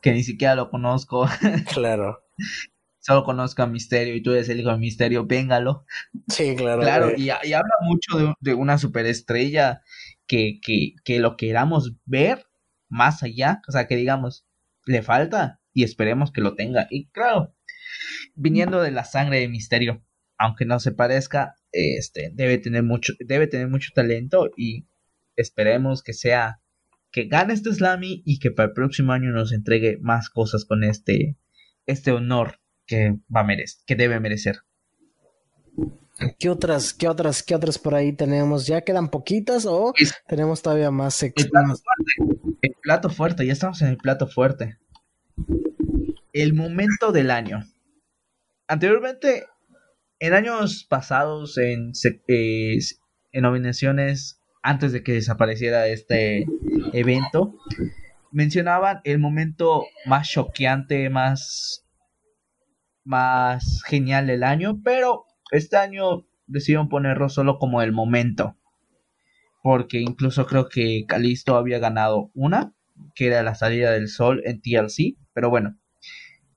Que 0.00 0.10
ni 0.10 0.24
siquiera 0.24 0.56
lo 0.56 0.68
conozco. 0.68 1.28
claro. 1.72 2.24
Solo 2.98 3.22
conozco 3.22 3.62
a 3.62 3.68
Misterio 3.68 4.16
y 4.16 4.20
tú 4.20 4.32
eres 4.32 4.48
el 4.48 4.58
hijo 4.58 4.72
de 4.72 4.78
Misterio, 4.78 5.26
véngalo. 5.26 5.84
Sí, 6.26 6.56
claro. 6.56 6.82
Claro, 6.82 7.12
y, 7.16 7.30
habla 7.30 7.74
mucho 7.82 8.18
de, 8.18 8.34
de 8.40 8.54
una 8.54 8.78
superestrella 8.78 9.82
que, 10.26 10.58
que, 10.60 10.94
que 11.04 11.20
lo 11.20 11.36
queramos 11.36 11.92
ver 12.04 12.49
más 12.90 13.22
allá, 13.22 13.62
o 13.66 13.72
sea, 13.72 13.86
que 13.86 13.96
digamos, 13.96 14.46
le 14.84 15.02
falta 15.02 15.60
y 15.72 15.84
esperemos 15.84 16.32
que 16.32 16.42
lo 16.42 16.54
tenga. 16.54 16.86
Y 16.90 17.08
claro, 17.10 17.54
viniendo 18.34 18.82
de 18.82 18.90
la 18.90 19.04
sangre 19.04 19.40
de 19.40 19.48
Misterio, 19.48 20.04
aunque 20.36 20.66
no 20.66 20.80
se 20.80 20.92
parezca, 20.92 21.56
este 21.72 22.32
debe 22.34 22.58
tener 22.58 22.82
mucho 22.82 23.14
debe 23.20 23.46
tener 23.46 23.68
mucho 23.68 23.90
talento 23.94 24.50
y 24.56 24.88
esperemos 25.36 26.02
que 26.02 26.12
sea 26.12 26.60
que 27.12 27.26
gane 27.26 27.54
este 27.54 27.72
Slammy 27.72 28.22
y 28.24 28.38
que 28.38 28.50
para 28.50 28.68
el 28.68 28.74
próximo 28.74 29.12
año 29.12 29.30
nos 29.30 29.52
entregue 29.52 29.98
más 30.00 30.30
cosas 30.30 30.64
con 30.64 30.84
este 30.84 31.36
este 31.86 32.12
honor 32.12 32.60
que 32.86 33.18
va 33.34 33.40
a 33.40 33.44
merecer, 33.44 33.82
que 33.86 33.96
debe 33.96 34.18
merecer. 34.20 34.56
¿Qué 36.38 36.50
otras, 36.50 36.92
qué 36.92 37.08
otras, 37.08 37.42
qué 37.42 37.54
otras 37.54 37.78
por 37.78 37.94
ahí 37.94 38.12
tenemos? 38.12 38.66
¿Ya 38.66 38.82
quedan 38.82 39.08
poquitas 39.08 39.64
o 39.66 39.92
tenemos 40.28 40.60
todavía 40.60 40.90
más? 40.90 41.22
El 41.22 41.32
plato, 41.32 41.68
fuerte, 41.68 42.58
el 42.62 42.74
plato 42.82 43.10
fuerte, 43.10 43.46
ya 43.46 43.52
estamos 43.52 43.80
en 43.82 43.88
el 43.88 43.96
plato 43.96 44.26
fuerte. 44.26 44.78
El 46.32 46.52
momento 46.54 47.12
del 47.12 47.30
año. 47.30 47.64
Anteriormente, 48.68 49.46
en 50.18 50.34
años 50.34 50.84
pasados, 50.88 51.56
en, 51.56 51.92
eh, 52.28 52.78
en 53.32 53.42
nominaciones, 53.42 54.40
antes 54.62 54.92
de 54.92 55.02
que 55.02 55.12
desapareciera 55.14 55.86
este 55.88 56.46
evento, 56.92 57.56
mencionaban 58.30 59.00
el 59.04 59.18
momento 59.18 59.86
más 60.04 60.28
choqueante, 60.28 61.08
más, 61.08 61.86
más 63.04 63.82
genial 63.86 64.26
del 64.26 64.44
año, 64.44 64.80
pero 64.84 65.24
este 65.50 65.76
año 65.76 66.26
decidieron 66.46 66.88
ponerlo 66.88 67.28
solo 67.28 67.58
como 67.58 67.82
el 67.82 67.92
momento. 67.92 68.56
Porque 69.62 70.00
incluso 70.00 70.46
creo 70.46 70.68
que 70.68 71.04
Calisto 71.06 71.56
había 71.56 71.78
ganado 71.78 72.30
una, 72.34 72.72
que 73.14 73.26
era 73.26 73.42
la 73.42 73.54
salida 73.54 73.92
del 73.92 74.08
sol 74.08 74.42
en 74.44 74.60
TLC. 74.60 75.16
Pero 75.32 75.50
bueno, 75.50 75.78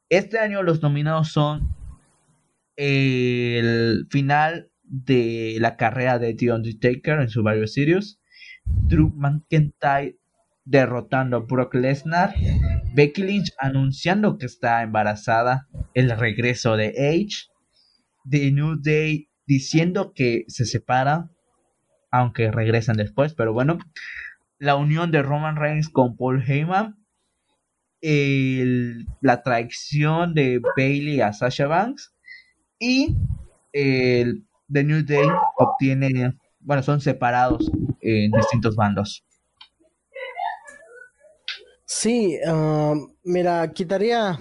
este 0.09 0.39
año 0.39 0.63
los 0.63 0.81
nominados 0.81 1.29
son 1.29 1.75
el 2.75 4.07
final 4.09 4.71
de 4.83 5.57
la 5.59 5.75
carrera 5.75 6.19
de 6.19 6.33
The 6.33 6.51
Undertaker 6.51 7.19
en 7.19 7.29
su 7.29 7.43
varios 7.43 7.73
Series, 7.73 8.19
Drew 8.65 9.11
McIntyre 9.15 10.17
derrotando 10.65 11.37
a 11.37 11.39
Brock 11.41 11.75
Lesnar, 11.75 12.33
Becky 12.93 13.23
Lynch 13.23 13.51
anunciando 13.59 14.37
que 14.37 14.45
está 14.45 14.81
embarazada, 14.83 15.67
el 15.93 16.09
regreso 16.11 16.77
de 16.77 16.93
Edge, 16.95 17.49
The 18.29 18.51
New 18.51 18.77
Day 18.81 19.29
diciendo 19.45 20.13
que 20.13 20.45
se 20.47 20.65
separa, 20.65 21.29
aunque 22.11 22.51
regresan 22.51 22.97
después, 22.97 23.33
pero 23.33 23.53
bueno, 23.53 23.77
la 24.59 24.75
unión 24.75 25.11
de 25.11 25.21
Roman 25.21 25.57
Reigns 25.57 25.89
con 25.89 26.15
Paul 26.15 26.43
Heyman, 26.45 26.97
la 29.21 29.43
traición 29.43 30.33
de 30.33 30.61
Bailey 30.77 31.21
a 31.21 31.33
Sasha 31.33 31.67
Banks 31.67 32.13
y 32.79 33.15
el 33.71 34.45
The 34.71 34.83
New 34.83 35.05
Day 35.05 35.27
obtiene, 35.57 36.37
bueno, 36.59 36.83
son 36.83 37.01
separados 37.01 37.71
en 38.01 38.31
distintos 38.31 38.75
bandos. 38.75 39.23
Sí, 41.85 42.37
um, 42.47 43.13
mira, 43.23 43.71
quitaría 43.71 44.39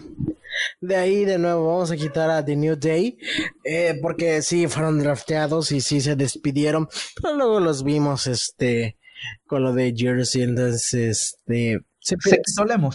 de 0.81 0.97
ahí 0.97 1.25
de 1.25 1.39
nuevo 1.39 1.67
vamos 1.67 1.91
a 1.91 1.97
quitar 1.97 2.31
a 2.31 2.45
The 2.45 2.57
New 2.57 2.77
Day, 2.77 3.19
eh, 3.65 3.99
porque 4.01 4.43
sí 4.43 4.67
fueron 4.67 4.99
drafteados 4.99 5.73
y 5.73 5.81
sí 5.81 6.01
se 6.01 6.17
despidieron, 6.17 6.89
pero 7.21 7.35
luego 7.37 7.61
los 7.61 7.85
vimos 7.85 8.27
este 8.27 8.99
con 9.47 9.63
lo 9.63 9.73
de 9.73 9.95
Jersey, 9.97 10.43
entonces 10.43 10.95
este 10.95 11.81
se, 12.01 12.17
pierde, 12.17 12.43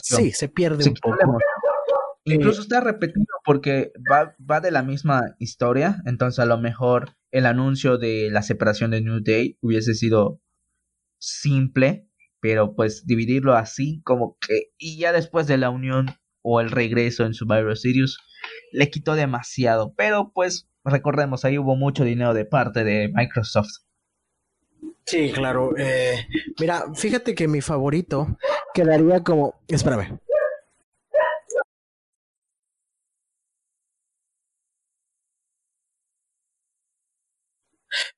Sí, 0.04 0.32
se 0.32 0.50
pierde 0.50 0.90
un 0.90 0.96
poco. 0.96 1.38
Incluso 2.26 2.62
está 2.62 2.82
repetido 2.82 3.26
porque 3.46 3.94
va, 4.12 4.36
va 4.40 4.60
de 4.60 4.72
la 4.72 4.84
misma 4.84 5.36
historia, 5.40 6.02
entonces 6.06 6.40
a 6.40 6.46
lo 6.46 6.58
mejor 6.58 7.16
el 7.32 7.46
anuncio 7.46 7.98
de 7.98 8.30
la 8.30 8.42
separación 8.42 8.92
de 8.92 9.02
New 9.02 9.22
Day 9.24 9.58
hubiese 9.62 9.94
sido 9.94 10.42
simple, 11.20 12.10
pero 12.42 12.76
pues 12.76 13.06
dividirlo 13.06 13.56
así 13.56 14.02
como 14.04 14.38
que 14.46 14.72
y 14.78 14.98
ya 14.98 15.14
después 15.14 15.48
de 15.48 15.58
la 15.58 15.70
unión 15.70 16.08
o 16.50 16.62
el 16.62 16.72
regreso 16.72 17.26
en 17.26 17.34
Survivor 17.34 17.78
Series 17.78 18.18
le 18.72 18.90
quitó 18.90 19.16
demasiado. 19.16 19.94
Pero 19.98 20.32
pues 20.34 20.70
recordemos, 20.86 21.44
ahí 21.44 21.58
hubo 21.58 21.76
mucho 21.76 22.06
dinero 22.06 22.34
de 22.34 22.46
parte 22.46 22.86
de 22.86 23.10
Microsoft. 23.14 23.84
Sí, 25.06 25.32
claro. 25.34 25.78
Eh, 25.78 26.26
mira, 26.60 26.86
fíjate 26.96 27.36
que 27.36 27.48
mi 27.48 27.60
favorito 27.60 28.38
quedaría 28.74 29.24
como... 29.24 29.56
Espérame. 29.68 30.20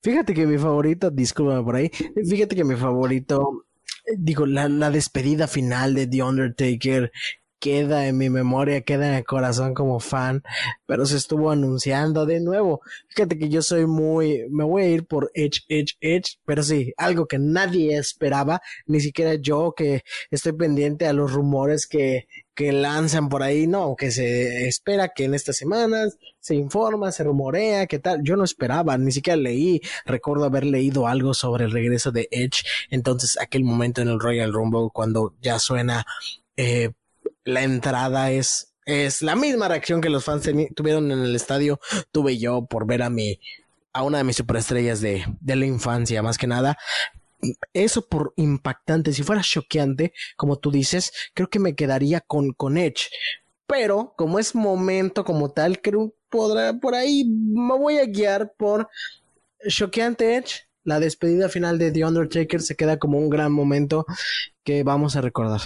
Fíjate 0.01 0.33
que 0.33 0.45
mi 0.45 0.57
favorito, 0.57 1.09
discúlpame 1.09 1.63
por 1.63 1.75
ahí, 1.75 1.89
fíjate 2.27 2.55
que 2.55 2.63
mi 2.63 2.75
favorito, 2.75 3.65
digo, 4.17 4.45
la, 4.45 4.67
la 4.67 4.89
despedida 4.89 5.47
final 5.47 5.93
de 5.93 6.07
The 6.07 6.23
Undertaker 6.23 7.11
queda 7.59 8.07
en 8.07 8.17
mi 8.17 8.29
memoria, 8.29 8.81
queda 8.81 9.09
en 9.09 9.15
el 9.15 9.25
corazón 9.25 9.73
como 9.73 9.99
fan, 9.99 10.43
pero 10.85 11.05
se 11.05 11.17
estuvo 11.17 11.51
anunciando 11.51 12.25
de 12.25 12.39
nuevo. 12.39 12.81
Fíjate 13.09 13.37
que 13.37 13.49
yo 13.49 13.61
soy 13.61 13.85
muy, 13.85 14.45
me 14.49 14.63
voy 14.63 14.83
a 14.83 14.89
ir 14.89 15.05
por 15.05 15.31
Edge, 15.33 15.61
Edge, 15.67 15.95
Edge, 15.99 16.37
pero 16.45 16.63
sí, 16.63 16.93
algo 16.97 17.27
que 17.27 17.39
nadie 17.39 17.97
esperaba, 17.97 18.61
ni 18.85 18.99
siquiera 19.01 19.35
yo 19.35 19.73
que 19.75 20.03
estoy 20.31 20.53
pendiente 20.53 21.05
a 21.07 21.13
los 21.13 21.33
rumores 21.33 21.85
que, 21.87 22.27
que 22.55 22.71
lanzan 22.71 23.29
por 23.29 23.43
ahí, 23.43 23.67
no, 23.67 23.95
que 23.95 24.11
se 24.11 24.67
espera 24.67 25.13
que 25.15 25.25
en 25.25 25.33
estas 25.33 25.57
semanas 25.57 26.17
se 26.39 26.55
informa, 26.55 27.11
se 27.11 27.23
rumorea, 27.23 27.87
qué 27.87 27.99
tal. 27.99 28.21
Yo 28.23 28.35
no 28.35 28.43
esperaba, 28.43 28.97
ni 28.97 29.11
siquiera 29.11 29.37
leí. 29.37 29.81
Recuerdo 30.05 30.45
haber 30.45 30.65
leído 30.65 31.07
algo 31.07 31.33
sobre 31.33 31.65
el 31.65 31.71
regreso 31.71 32.11
de 32.11 32.27
Edge. 32.31 32.65
Entonces, 32.89 33.37
aquel 33.39 33.63
momento 33.63 34.01
en 34.01 34.09
el 34.09 34.19
Royal 34.19 34.51
Rumble, 34.51 34.89
cuando 34.91 35.35
ya 35.41 35.59
suena 35.59 36.05
eh, 36.57 36.91
la 37.49 37.63
entrada 37.63 38.31
es, 38.31 38.73
es 38.85 39.21
la 39.21 39.35
misma 39.35 39.67
reacción 39.67 40.01
que 40.01 40.09
los 40.09 40.23
fans 40.23 40.49
tuvieron 40.75 41.11
en 41.11 41.19
el 41.19 41.35
estadio, 41.35 41.79
tuve 42.11 42.37
yo 42.37 42.65
por 42.65 42.87
ver 42.87 43.01
a 43.01 43.09
mi, 43.09 43.39
a 43.93 44.03
una 44.03 44.19
de 44.19 44.23
mis 44.23 44.37
superestrellas 44.37 45.01
de, 45.01 45.25
de 45.41 45.55
la 45.55 45.65
infancia, 45.65 46.23
más 46.23 46.37
que 46.37 46.47
nada. 46.47 46.77
Eso 47.73 48.07
por 48.07 48.33
impactante, 48.35 49.13
si 49.13 49.23
fuera 49.23 49.41
choqueante, 49.41 50.13
como 50.35 50.57
tú 50.57 50.71
dices, 50.71 51.11
creo 51.33 51.49
que 51.49 51.59
me 51.59 51.75
quedaría 51.75 52.21
con, 52.21 52.51
con 52.53 52.77
Edge. 52.77 53.09
Pero 53.65 54.13
como 54.17 54.39
es 54.39 54.55
momento 54.55 55.23
como 55.23 55.51
tal, 55.51 55.81
creo 55.81 56.13
podrá 56.29 56.73
por 56.73 56.95
ahí 56.95 57.25
me 57.25 57.75
voy 57.77 57.97
a 57.97 58.05
guiar 58.05 58.53
por 58.57 58.87
choqueante 59.67 60.35
Edge. 60.35 60.67
La 60.83 60.99
despedida 60.99 61.49
final 61.49 61.77
de 61.77 61.91
The 61.91 62.05
Undertaker 62.05 62.61
se 62.61 62.75
queda 62.75 62.97
como 62.97 63.17
un 63.17 63.29
gran 63.29 63.51
momento 63.51 64.05
que 64.63 64.83
vamos 64.83 65.15
a 65.15 65.21
recordar. 65.21 65.61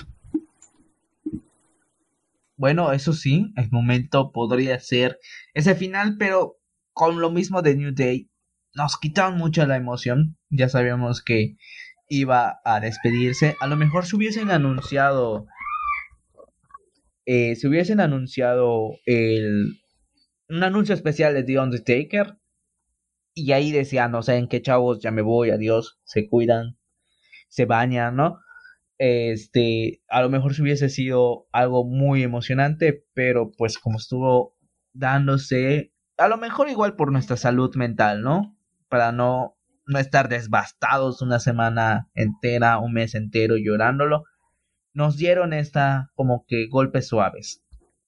Bueno, 2.55 2.91
eso 2.91 3.13
sí, 3.13 3.51
el 3.55 3.69
momento 3.71 4.31
podría 4.31 4.79
ser 4.79 5.19
ese 5.53 5.75
final, 5.75 6.17
pero 6.19 6.59
con 6.93 7.19
lo 7.19 7.31
mismo 7.31 7.61
de 7.61 7.75
New 7.75 7.93
Day, 7.95 8.29
nos 8.75 8.97
quitaron 8.97 9.37
mucho 9.37 9.65
la 9.65 9.75
emoción. 9.75 10.37
Ya 10.49 10.69
sabíamos 10.69 11.23
que 11.23 11.57
iba 12.07 12.59
a 12.63 12.79
despedirse. 12.79 13.55
A 13.59 13.67
lo 13.67 13.75
mejor 13.75 14.05
se 14.05 14.15
hubiesen 14.15 14.51
anunciado. 14.51 15.47
Eh, 17.25 17.55
se 17.55 17.67
hubiesen 17.67 17.99
anunciado 17.99 18.91
el. 19.05 19.79
Un 20.49 20.63
anuncio 20.63 20.93
especial 20.93 21.33
de 21.33 21.43
The 21.43 21.59
Undertaker. 21.59 22.37
Y 23.35 23.51
ahí 23.53 23.71
decían, 23.71 24.11
no 24.11 24.21
sé 24.21 24.35
en 24.35 24.47
qué 24.47 24.61
chavos, 24.61 24.99
ya 25.01 25.09
me 25.09 25.23
voy, 25.23 25.49
adiós, 25.49 25.99
se 26.03 26.29
cuidan, 26.29 26.77
se 27.49 27.65
bañan, 27.65 28.15
¿no? 28.15 28.37
Este, 28.97 30.01
a 30.07 30.21
lo 30.21 30.29
mejor 30.29 30.53
se 30.53 30.61
hubiese 30.61 30.89
sido 30.89 31.47
algo 31.51 31.85
muy 31.85 32.23
emocionante, 32.23 33.05
pero 33.13 33.51
pues 33.57 33.77
como 33.77 33.97
estuvo 33.97 34.55
dándose, 34.93 35.93
a 36.17 36.27
lo 36.27 36.37
mejor 36.37 36.69
igual 36.69 36.95
por 36.95 37.11
nuestra 37.11 37.37
salud 37.37 37.75
mental, 37.75 38.21
¿no? 38.21 38.55
Para 38.89 39.11
no, 39.11 39.57
no 39.87 39.99
estar 39.99 40.29
desbastados 40.29 41.21
una 41.21 41.39
semana 41.39 42.09
entera, 42.13 42.77
un 42.79 42.93
mes 42.93 43.15
entero 43.15 43.55
llorándolo, 43.57 44.23
nos 44.93 45.17
dieron 45.17 45.53
esta 45.53 46.11
como 46.13 46.45
que 46.47 46.67
golpes 46.67 47.07
suaves. 47.07 47.63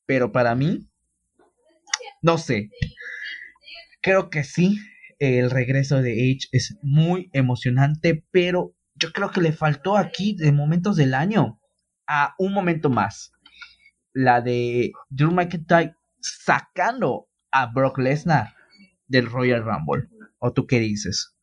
Pero 0.06 0.32
para 0.32 0.54
mí, 0.54 0.88
no 2.22 2.38
sé, 2.38 2.70
creo 4.02 4.30
que 4.30 4.44
sí, 4.44 4.78
el 5.18 5.50
regreso 5.50 6.02
de 6.02 6.32
H 6.32 6.48
es 6.52 6.78
muy 6.84 7.30
emocionante, 7.34 8.24
pero 8.32 8.74
yo 8.96 9.12
creo 9.12 9.32
que 9.32 9.41
le 9.41 9.52
faltó 9.52 9.98
aquí 9.98 10.36
de 10.36 10.52
momentos 10.52 10.96
del 10.96 11.14
año 11.14 11.60
a 12.08 12.34
un 12.38 12.54
momento 12.54 12.89
más. 12.89 13.34
La 14.14 14.41
de 14.41 14.93
Drew 15.10 15.32
McIntyre 15.32 15.96
sacando 16.22 17.28
a 17.52 17.68
Brock 17.68 18.00
Lesnar 18.00 18.56
del 19.08 19.30
Royal 19.30 19.64
Rumble. 19.64 20.10
¿O 20.39 20.54
tú 20.54 20.66
qué 20.66 20.80
dices? 20.80 21.36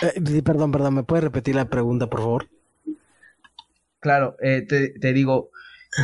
Eh, 0.00 0.42
perdón, 0.42 0.70
perdón, 0.70 0.94
¿me 0.94 1.02
puedes 1.02 1.24
repetir 1.24 1.56
la 1.56 1.68
pregunta, 1.68 2.08
por 2.08 2.20
favor? 2.20 2.48
Claro, 4.00 4.36
eh, 4.40 4.64
te, 4.66 4.90
te, 5.00 5.12
digo, 5.12 5.50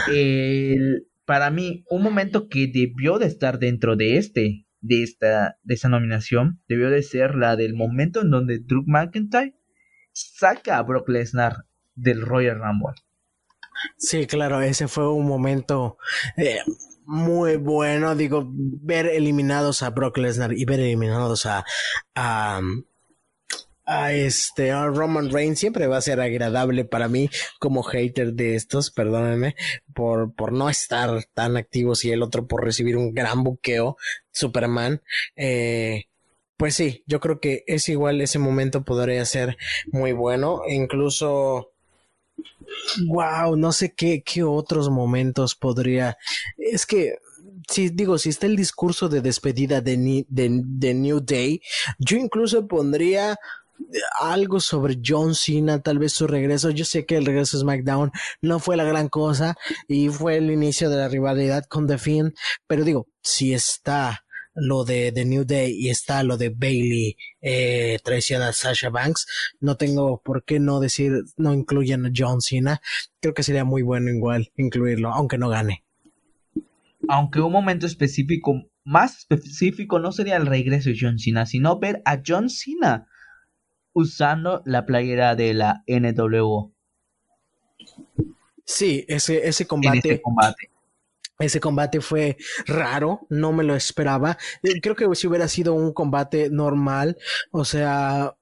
el, 0.09 1.07
para 1.25 1.51
mí, 1.51 1.85
un 1.89 2.03
momento 2.03 2.49
que 2.49 2.67
debió 2.67 3.19
de 3.19 3.27
estar 3.27 3.59
dentro 3.59 3.97
de 3.97 4.17
este, 4.19 4.67
de 4.81 5.03
esta, 5.03 5.59
de 5.63 5.75
esa 5.75 5.89
nominación, 5.89 6.63
debió 6.69 6.91
de 6.91 7.03
ser 7.03 7.35
la 7.35 7.57
del 7.57 7.75
momento 7.75 8.21
en 8.21 8.31
donde 8.31 8.59
Drew 8.59 8.85
McIntyre 8.87 9.57
saca 10.13 10.79
a 10.79 10.83
Brock 10.83 11.09
Lesnar 11.09 11.65
del 11.95 12.21
Royal 12.21 12.59
Rumble. 12.59 12.95
Sí, 13.97 14.27
claro, 14.27 14.61
ese 14.61 14.89
fue 14.89 15.11
un 15.13 15.27
momento 15.27 15.99
eh, 16.37 16.59
muy 17.07 17.57
bueno, 17.57 18.15
digo, 18.15 18.47
ver 18.49 19.07
eliminados 19.07 19.83
a 19.83 19.91
Brock 19.91 20.19
Lesnar 20.19 20.53
y 20.53 20.65
ver 20.65 20.81
eliminados 20.81 21.47
a, 21.47 21.65
a 22.15 22.61
a 23.87 24.13
este 24.13 24.71
a 24.71 24.87
Roman 24.87 25.31
Reigns 25.31 25.59
siempre 25.59 25.87
va 25.87 25.99
a 25.99 26.03
ser 26.03 26.21
agradable 26.21 26.85
para 26.85 27.09
mí 27.09 27.31
como 27.59 27.83
hater 27.83 28.33
de 28.35 28.55
estos, 28.55 28.91
perdónenme 28.91 29.55
por, 29.95 30.35
por 30.35 30.53
no 30.53 30.69
estar 30.71 31.25
tan 31.35 31.57
activos 31.57 32.05
y 32.05 32.13
el 32.13 32.23
otro 32.23 32.47
por 32.47 32.65
recibir 32.65 32.97
un 32.97 33.15
gran 33.15 33.45
buqueo, 33.45 33.97
Superman. 34.31 35.03
Eh, 35.37 36.05
pues 36.57 36.75
sí, 36.75 37.03
yo 37.07 37.21
creo 37.21 37.41
que 37.41 37.65
es 37.67 37.89
igual, 37.89 38.21
ese 38.21 38.39
momento 38.39 38.85
podría 38.85 39.25
ser 39.25 39.57
muy 39.93 40.13
bueno, 40.13 40.63
incluso 40.69 41.75
Wow, 43.07 43.57
no 43.57 43.73
sé 43.73 43.95
qué, 43.95 44.23
qué 44.25 44.43
otros 44.43 44.91
momentos 44.91 45.55
podría. 45.55 46.17
Es 46.57 46.87
que 46.87 47.17
si 47.69 47.91
digo, 47.91 48.19
si 48.19 48.31
está 48.31 48.47
el 48.47 48.57
discurso 48.57 49.09
de 49.09 49.21
despedida 49.21 49.81
de, 49.81 50.25
de, 50.29 50.61
de, 50.65 50.95
New 50.95 51.21
Day, 51.21 51.61
yo 51.99 52.17
incluso 52.17 52.67
pondría 52.67 53.39
algo 54.21 54.61
sobre 54.61 54.99
John 55.05 55.35
Cena, 55.35 55.81
tal 55.81 55.99
vez 55.99 56.13
su 56.13 56.27
regreso. 56.27 56.71
Yo 56.71 56.85
sé 56.85 57.07
que 57.07 57.17
el 57.17 57.27
regreso 57.27 57.57
de 57.57 57.63
SmackDown 57.63 58.13
no 58.43 58.59
fue 58.59 58.77
la 58.77 58.85
gran 58.85 59.09
cosa 59.09 59.57
y 59.89 60.09
fue 60.09 60.37
el 60.37 60.51
inicio 60.51 60.91
de 60.91 60.97
la 60.97 61.09
rivalidad 61.09 61.65
con 61.67 61.87
The 61.87 61.99
Fiend, 61.99 62.35
pero 62.67 62.85
digo, 62.85 63.09
si 63.23 63.53
está 63.53 64.25
lo 64.55 64.85
de 64.85 65.11
The 65.13 65.25
New 65.25 65.45
Day 65.45 65.73
y 65.73 65.91
está 65.91 66.23
lo 66.23 66.37
de 66.37 66.51
Bailey 66.51 67.17
eh, 67.41 67.99
traiciona 68.05 68.49
a 68.49 68.53
Sasha 68.53 68.89
Banks, 68.89 69.27
no 69.61 69.77
tengo 69.77 70.23
por 70.23 70.45
qué 70.45 70.61
no 70.61 70.81
decir, 70.81 71.25
no 71.37 71.53
incluyen 71.53 72.07
a 72.07 72.13
John 72.15 72.41
Cena. 72.41 72.81
Creo 73.21 73.35
que 73.35 73.43
sería 73.43 73.65
muy 73.65 73.83
bueno 73.83 74.11
igual 74.11 74.53
incluirlo, 74.57 75.13
aunque 75.13 75.39
no 75.39 75.49
gane. 75.49 75.85
Aunque 77.09 77.41
un 77.41 77.53
momento 77.53 77.87
específico, 77.87 78.63
más 78.85 79.19
específico, 79.19 79.99
no 79.99 80.13
sería 80.13 80.37
el 80.37 80.47
regreso 80.47 80.91
de 80.91 80.97
John 80.99 81.19
Cena, 81.19 81.47
sino 81.47 81.79
ver 81.79 82.01
a 82.05 82.23
John 82.25 82.49
Cena 82.49 83.09
usando 83.95 84.63
la 84.67 84.85
playera 84.85 85.35
de 85.35 85.55
la 85.55 85.83
NWO. 85.87 86.73
Sí, 88.65 89.05
ese, 89.09 89.47
ese 89.49 89.67
combate, 89.67 90.21
combate. 90.21 90.71
Ese 91.39 91.61
combate 91.61 92.01
fue 92.01 92.37
raro, 92.67 93.27
no 93.29 93.53
me 93.53 93.65
lo 93.65 93.75
esperaba. 93.75 94.39
Eh, 94.63 94.81
creo 94.81 94.95
que 94.95 95.13
si 95.15 95.27
hubiera 95.27 95.49
sido 95.49 95.75
un 95.75 95.93
combate 95.93 96.49
normal, 96.51 97.17
o 97.51 97.65
sea, 97.65 98.37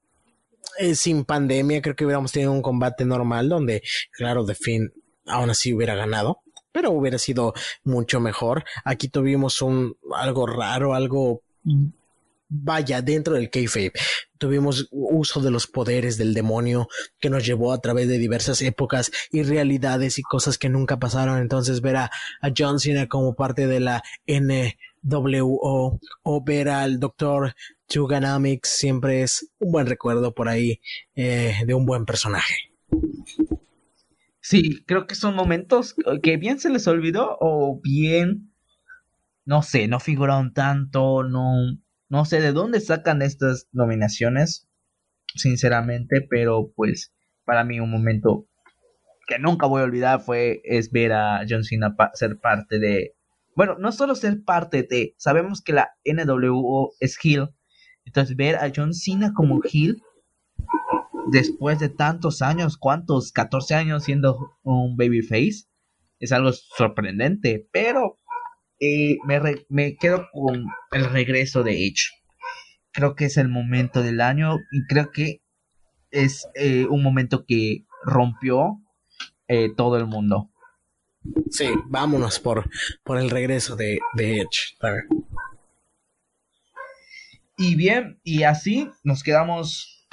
eh, 0.77 0.95
sin 0.95 1.25
pandemia, 1.25 1.81
creo 1.81 1.95
que 1.95 2.05
hubiéramos 2.05 2.31
tenido 2.31 2.51
un 2.51 2.61
combate 2.61 3.05
normal 3.05 3.49
donde, 3.49 3.81
claro, 4.11 4.45
de 4.45 4.55
fin, 4.55 4.93
aún 5.25 5.49
así 5.49 5.73
hubiera 5.73 5.95
ganado, 5.95 6.41
pero 6.71 6.91
hubiera 6.91 7.17
sido 7.17 7.53
mucho 7.83 8.19
mejor. 8.19 8.63
Aquí 8.85 9.07
tuvimos 9.07 9.61
un 9.61 9.97
algo 10.15 10.45
raro, 10.45 10.93
algo 10.93 11.41
vaya 12.53 13.01
dentro 13.01 13.35
del 13.35 13.49
kayfabe 13.49 13.93
tuvimos 14.43 14.89
uso 14.91 15.39
de 15.39 15.51
los 15.51 15.67
poderes 15.67 16.17
del 16.17 16.33
demonio 16.33 16.89
que 17.21 17.29
nos 17.29 17.45
llevó 17.45 17.71
a 17.71 17.79
través 17.79 18.09
de 18.09 18.17
diversas 18.17 18.61
épocas 18.61 19.09
y 19.31 19.41
realidades 19.41 20.19
y 20.19 20.21
cosas 20.21 20.57
que 20.57 20.67
nunca 20.67 20.99
pasaron. 20.99 21.37
Entonces 21.37 21.79
ver 21.79 21.95
a, 21.95 22.11
John 22.55 22.81
Cena 22.81 23.07
como 23.07 23.35
parte 23.35 23.67
de 23.67 23.79
la 23.79 24.03
NWO 24.27 25.97
o 26.23 26.43
ver 26.43 26.67
al 26.67 26.99
doctor 26.99 27.55
Tuganomics 27.87 28.67
siempre 28.67 29.23
es 29.23 29.49
un 29.59 29.71
buen 29.71 29.87
recuerdo 29.87 30.33
por 30.33 30.49
ahí 30.49 30.81
eh, 31.15 31.53
de 31.65 31.73
un 31.73 31.85
buen 31.85 32.03
personaje. 32.03 32.55
Sí, 34.41 34.83
creo 34.85 35.07
que 35.07 35.15
son 35.15 35.35
momentos 35.35 35.95
que 36.21 36.35
bien 36.35 36.59
se 36.59 36.69
les 36.69 36.85
olvidó 36.87 37.37
o 37.39 37.79
bien, 37.81 38.51
no 39.45 39.61
sé, 39.61 39.87
no 39.87 40.01
figuraron 40.01 40.51
tanto, 40.53 41.23
no, 41.23 41.77
no 42.13 42.25
sé 42.25 42.41
de 42.41 42.51
dónde 42.51 42.79
sacan 42.79 43.23
estas 43.23 43.67
nominaciones, 43.71 44.69
sinceramente, 45.33 46.21
pero 46.29 46.71
pues 46.75 47.11
para 47.43 47.63
mí 47.63 47.79
un 47.79 47.89
momento 47.89 48.47
que 49.25 49.39
nunca 49.39 49.65
voy 49.65 49.81
a 49.81 49.85
olvidar 49.85 50.21
fue 50.21 50.61
es 50.63 50.91
ver 50.91 51.11
a 51.11 51.43
John 51.49 51.63
Cena 51.63 51.95
ser 52.13 52.39
parte 52.39 52.77
de 52.77 53.15
bueno, 53.55 53.77
no 53.79 53.91
solo 53.91 54.13
ser 54.13 54.43
parte 54.43 54.83
de, 54.83 55.15
sabemos 55.17 55.63
que 55.63 55.73
la 55.73 55.89
NWO 56.05 56.91
es 56.99 57.17
heel, 57.23 57.49
entonces 58.05 58.35
ver 58.35 58.57
a 58.57 58.71
John 58.73 58.93
Cena 58.93 59.33
como 59.33 59.61
heel 59.63 59.99
después 61.31 61.79
de 61.79 61.89
tantos 61.89 62.43
años, 62.43 62.77
¿cuántos? 62.77 63.31
14 63.31 63.73
años 63.73 64.03
siendo 64.03 64.37
un 64.61 64.97
babyface, 64.97 65.65
es 66.19 66.31
algo 66.31 66.51
sorprendente, 66.51 67.67
pero 67.71 68.19
eh, 68.83 69.17
me, 69.25 69.39
me 69.69 69.95
quedo 69.95 70.27
con 70.33 70.65
el 70.91 71.05
regreso 71.05 71.63
de 71.63 71.87
Edge. 71.87 72.11
Creo 72.91 73.15
que 73.15 73.25
es 73.25 73.37
el 73.37 73.47
momento 73.47 74.03
del 74.03 74.19
año 74.19 74.57
y 74.71 74.85
creo 74.87 75.09
que 75.11 75.41
es 76.11 76.47
eh, 76.55 76.85
un 76.89 77.01
momento 77.01 77.45
que 77.45 77.85
rompió 78.03 78.81
eh, 79.47 79.69
todo 79.75 79.97
el 79.97 80.05
mundo. 80.05 80.49
Sí, 81.49 81.69
vámonos 81.85 82.39
por, 82.39 82.69
por 83.03 83.17
el 83.17 83.29
regreso 83.29 83.77
de, 83.77 83.99
de 84.15 84.41
Edge. 84.41 84.75
Y 87.57 87.75
bien, 87.75 88.19
y 88.23 88.43
así 88.43 88.89
nos 89.03 89.23
quedamos 89.23 90.05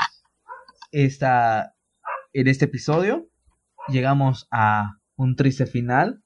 esta, 0.93 1.75
en 2.33 2.47
este 2.47 2.67
episodio. 2.67 3.29
Llegamos 3.89 4.47
a 4.53 5.01
un 5.17 5.35
triste 5.35 5.67
final. 5.67 6.23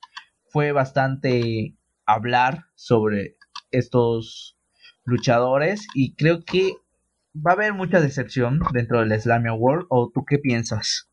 Fue 0.50 0.72
bastante 0.72 1.74
hablar 2.06 2.66
sobre 2.74 3.36
estos 3.70 4.56
luchadores 5.04 5.86
y 5.94 6.14
creo 6.14 6.44
que 6.44 6.74
va 7.34 7.52
a 7.52 7.54
haber 7.54 7.74
mucha 7.74 8.00
decepción 8.00 8.60
dentro 8.72 9.00
del 9.00 9.20
Slamia 9.20 9.52
World. 9.52 9.86
¿O 9.90 10.10
tú 10.12 10.24
qué 10.24 10.38
piensas? 10.38 11.08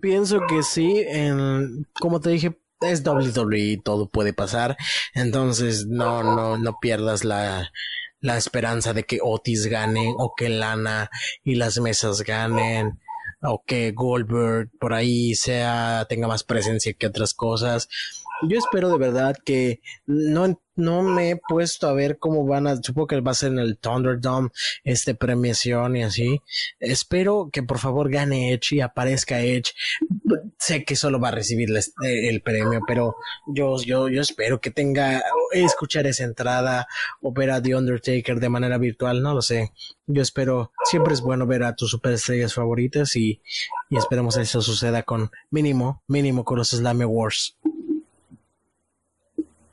Pienso 0.00 0.40
que 0.48 0.62
sí, 0.62 1.04
en, 1.06 1.86
como 2.00 2.20
te 2.20 2.30
dije, 2.30 2.58
es 2.80 3.04
WWE, 3.04 3.80
todo 3.84 4.08
puede 4.08 4.32
pasar. 4.32 4.76
Entonces, 5.14 5.86
no, 5.86 6.22
no, 6.22 6.56
no 6.56 6.78
pierdas 6.80 7.24
la, 7.24 7.70
la 8.20 8.36
esperanza 8.36 8.92
de 8.94 9.04
que 9.04 9.18
Otis 9.22 9.66
gane 9.66 10.14
o 10.16 10.34
que 10.36 10.48
Lana 10.48 11.10
y 11.44 11.56
las 11.56 11.78
mesas 11.80 12.22
ganen 12.22 13.00
o 13.40 13.62
que 13.64 13.92
Goldberg 13.92 14.70
por 14.80 14.92
ahí 14.92 15.34
sea 15.34 16.06
tenga 16.08 16.26
más 16.26 16.42
presencia 16.42 16.92
que 16.92 17.06
otras 17.06 17.34
cosas 17.34 17.88
yo 18.42 18.58
espero 18.58 18.90
de 18.90 18.98
verdad 18.98 19.36
que 19.44 19.80
no, 20.06 20.60
no 20.76 21.02
me 21.02 21.30
he 21.30 21.36
puesto 21.36 21.88
a 21.88 21.92
ver 21.92 22.18
cómo 22.18 22.46
van 22.46 22.66
a, 22.66 22.76
supongo 22.76 23.08
que 23.08 23.20
va 23.20 23.32
a 23.32 23.34
ser 23.34 23.52
en 23.52 23.58
el 23.58 23.78
Thunderdome, 23.78 24.50
este 24.84 25.14
premiación 25.14 25.96
y 25.96 26.04
así. 26.04 26.40
Espero 26.78 27.50
que 27.52 27.62
por 27.62 27.78
favor 27.78 28.10
gane 28.10 28.52
Edge 28.52 28.76
y 28.76 28.80
aparezca 28.80 29.40
Edge. 29.40 29.72
Sé 30.58 30.84
que 30.84 30.96
solo 30.96 31.20
va 31.20 31.28
a 31.28 31.32
recibir 31.32 31.68
el 32.02 32.42
premio, 32.42 32.80
pero 32.86 33.16
yo, 33.46 33.76
yo, 33.82 34.08
yo 34.08 34.20
espero 34.20 34.60
que 34.60 34.70
tenga, 34.70 35.22
escuchar 35.52 36.06
esa 36.06 36.24
entrada 36.24 36.86
o 37.20 37.32
ver 37.32 37.50
a 37.50 37.62
The 37.62 37.74
Undertaker 37.74 38.38
de 38.38 38.48
manera 38.48 38.78
virtual, 38.78 39.22
no 39.22 39.34
lo 39.34 39.42
sé. 39.42 39.72
Yo 40.06 40.22
espero, 40.22 40.72
siempre 40.84 41.14
es 41.14 41.20
bueno 41.20 41.46
ver 41.46 41.64
a 41.64 41.74
tus 41.74 41.90
superestrellas 41.90 42.54
favoritas 42.54 43.16
y, 43.16 43.42
y 43.90 43.96
esperemos 43.96 44.36
que 44.36 44.42
eso 44.42 44.62
suceda 44.62 45.02
con 45.02 45.30
mínimo, 45.50 46.02
mínimo 46.06 46.44
con 46.44 46.58
los 46.58 46.70
Slam 46.70 47.02
Wars. 47.02 47.56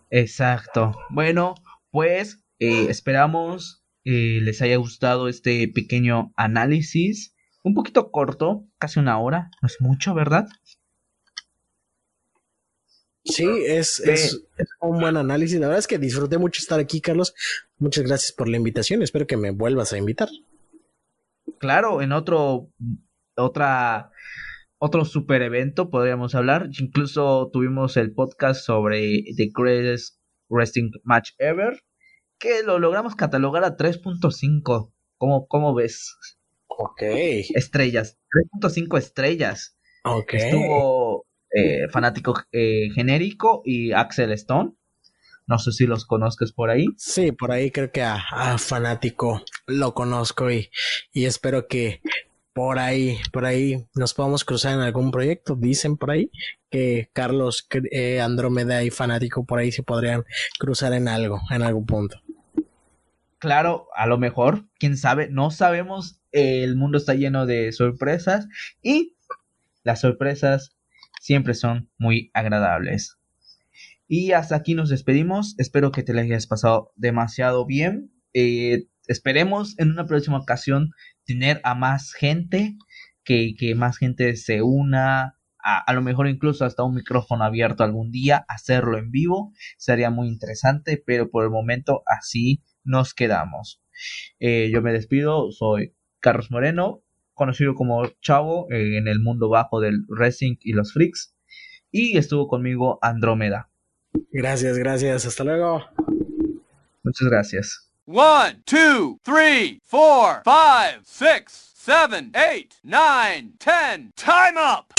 Exacto. 0.09 0.93
Bueno, 1.09 1.55
pues 1.91 2.43
eh, 2.59 2.87
esperamos 2.89 3.85
eh, 4.05 4.39
les 4.41 4.61
haya 4.61 4.77
gustado 4.77 5.27
este 5.27 5.67
pequeño 5.67 6.31
análisis. 6.35 7.35
Un 7.63 7.73
poquito 7.73 8.11
corto, 8.11 8.65
casi 8.77 8.99
una 8.99 9.19
hora. 9.19 9.49
No 9.61 9.65
es 9.65 9.77
mucho, 9.81 10.13
¿verdad? 10.13 10.47
Sí, 13.23 13.47
es, 13.65 13.99
es, 14.01 14.45
un 14.79 14.99
buen 14.99 15.17
análisis. 15.17 15.59
La 15.59 15.67
verdad 15.67 15.79
es 15.79 15.87
que 15.87 15.97
disfruté 15.97 16.37
mucho 16.37 16.61
estar 16.61 16.79
aquí, 16.79 17.01
Carlos. 17.01 17.33
Muchas 17.79 18.03
gracias 18.03 18.31
por 18.31 18.47
la 18.47 18.57
invitación. 18.57 19.01
Espero 19.01 19.25
que 19.25 19.37
me 19.37 19.49
vuelvas 19.49 19.93
a 19.93 19.97
invitar. 19.97 20.29
Claro, 21.57 22.03
en 22.03 22.11
otro, 22.11 22.69
otra 23.35 24.11
otro 24.77 25.05
super 25.05 25.41
evento, 25.41 25.89
podríamos 25.89 26.35
hablar. 26.35 26.69
Incluso 26.79 27.49
tuvimos 27.51 27.97
el 27.97 28.13
podcast 28.13 28.63
sobre 28.65 29.23
The 29.35 29.51
Greatest 29.53 30.19
Wrestling 30.49 30.91
Match 31.03 31.31
Ever, 31.37 31.79
que 32.39 32.63
lo 32.63 32.79
logramos 32.79 33.15
catalogar 33.15 33.63
a 33.63 33.77
3.5. 33.77 34.91
¿Cómo, 35.17 35.47
¿Cómo 35.47 35.73
ves? 35.73 36.15
Ok. 36.67 37.01
Estrellas. 37.55 38.17
3.5 38.61 38.97
estrellas. 38.97 39.77
Ok. 40.03 40.33
Estuvo 40.33 41.25
eh, 41.51 41.87
Fanático 41.89 42.35
eh, 42.51 42.89
Genérico 42.93 43.61
y 43.65 43.91
Axel 43.93 44.31
Stone. 44.33 44.73
No 45.47 45.59
sé 45.59 45.71
si 45.71 45.85
los 45.85 46.05
conozcas 46.05 46.51
por 46.51 46.69
ahí. 46.69 46.87
Sí, 46.97 47.31
por 47.31 47.51
ahí 47.51 47.69
creo 47.71 47.91
que 47.91 48.01
a, 48.01 48.15
a 48.15 48.57
Fanático 48.57 49.43
lo 49.67 49.93
conozco 49.93 50.51
y, 50.51 50.69
y 51.13 51.25
espero 51.25 51.67
que 51.67 52.01
por 52.55 52.79
ahí, 52.79 53.17
por 53.33 53.43
ahí 53.43 53.85
nos 53.95 54.13
podemos 54.13 54.45
cruzar 54.45 54.75
en 54.75 54.79
algún 54.79 55.11
proyecto. 55.11 55.57
Dicen 55.57 55.97
por 55.97 56.11
ahí 56.11 56.31
que 56.71 57.09
Carlos 57.11 57.67
eh, 57.91 58.21
Andrómeda 58.21 58.81
y 58.81 58.91
Fanático 58.91 59.45
por 59.45 59.59
ahí 59.59 59.73
se 59.73 59.83
podrían 59.83 60.23
cruzar 60.57 60.93
en 60.93 61.09
algo, 61.09 61.41
en 61.51 61.63
algún 61.63 61.85
punto. 61.85 62.21
Claro, 63.39 63.89
a 63.93 64.07
lo 64.07 64.17
mejor, 64.17 64.63
quién 64.79 64.95
sabe, 64.95 65.27
no 65.29 65.51
sabemos. 65.51 66.21
El 66.31 66.77
mundo 66.77 66.97
está 66.97 67.13
lleno 67.13 67.45
de 67.45 67.73
sorpresas 67.73 68.47
y 68.81 69.17
las 69.83 69.99
sorpresas 69.99 70.77
siempre 71.19 71.55
son 71.55 71.89
muy 71.97 72.31
agradables. 72.33 73.17
Y 74.07 74.31
hasta 74.31 74.55
aquí 74.55 74.75
nos 74.75 74.87
despedimos. 74.87 75.55
Espero 75.57 75.91
que 75.91 76.03
te 76.03 76.13
la 76.13 76.21
hayas 76.21 76.47
pasado 76.47 76.93
demasiado 76.95 77.65
bien. 77.65 78.13
Eh, 78.33 78.87
esperemos 79.07 79.77
en 79.79 79.91
una 79.91 80.05
próxima 80.05 80.37
ocasión 80.37 80.91
tener 81.25 81.61
a 81.63 81.75
más 81.75 82.13
gente, 82.13 82.75
que, 83.23 83.55
que 83.57 83.75
más 83.75 83.97
gente 83.97 84.35
se 84.35 84.61
una, 84.61 85.37
a, 85.63 85.79
a, 85.85 85.93
lo 85.93 86.01
mejor 86.01 86.27
incluso 86.27 86.65
hasta 86.65 86.83
un 86.83 86.95
micrófono 86.95 87.43
abierto 87.43 87.83
algún 87.83 88.11
día, 88.11 88.45
hacerlo 88.47 88.97
en 88.97 89.11
vivo, 89.11 89.53
sería 89.77 90.09
muy 90.09 90.27
interesante, 90.27 91.01
pero 91.03 91.29
por 91.29 91.43
el 91.43 91.49
momento 91.49 92.03
así 92.05 92.63
nos 92.83 93.13
quedamos. 93.13 93.81
Eh, 94.39 94.69
yo 94.71 94.81
me 94.81 94.93
despido, 94.93 95.51
soy 95.51 95.95
Carlos 96.19 96.51
Moreno, 96.51 97.03
conocido 97.33 97.75
como 97.75 98.05
Chavo 98.21 98.67
eh, 98.71 98.97
en 98.97 99.07
el 99.07 99.19
mundo 99.19 99.49
bajo 99.49 99.79
del 99.81 100.05
wrestling 100.07 100.57
y 100.61 100.73
los 100.73 100.93
freaks, 100.93 101.35
y 101.91 102.17
estuvo 102.17 102.47
conmigo 102.47 102.99
Andrómeda. 103.01 103.69
Gracias, 104.31 104.77
gracias, 104.77 105.25
hasta 105.25 105.43
luego. 105.43 105.83
Muchas 107.03 107.27
gracias. 107.29 107.84
One, 108.07 108.61
two, 108.67 109.19
three, 109.25 109.81
four, 109.83 110.43
five, 110.45 111.07
six, 111.07 111.71
seven, 111.73 112.33
eight, 112.35 112.75
nine, 112.83 113.53
ten. 113.57 114.13
Time 114.15 114.57
up! 114.57 114.93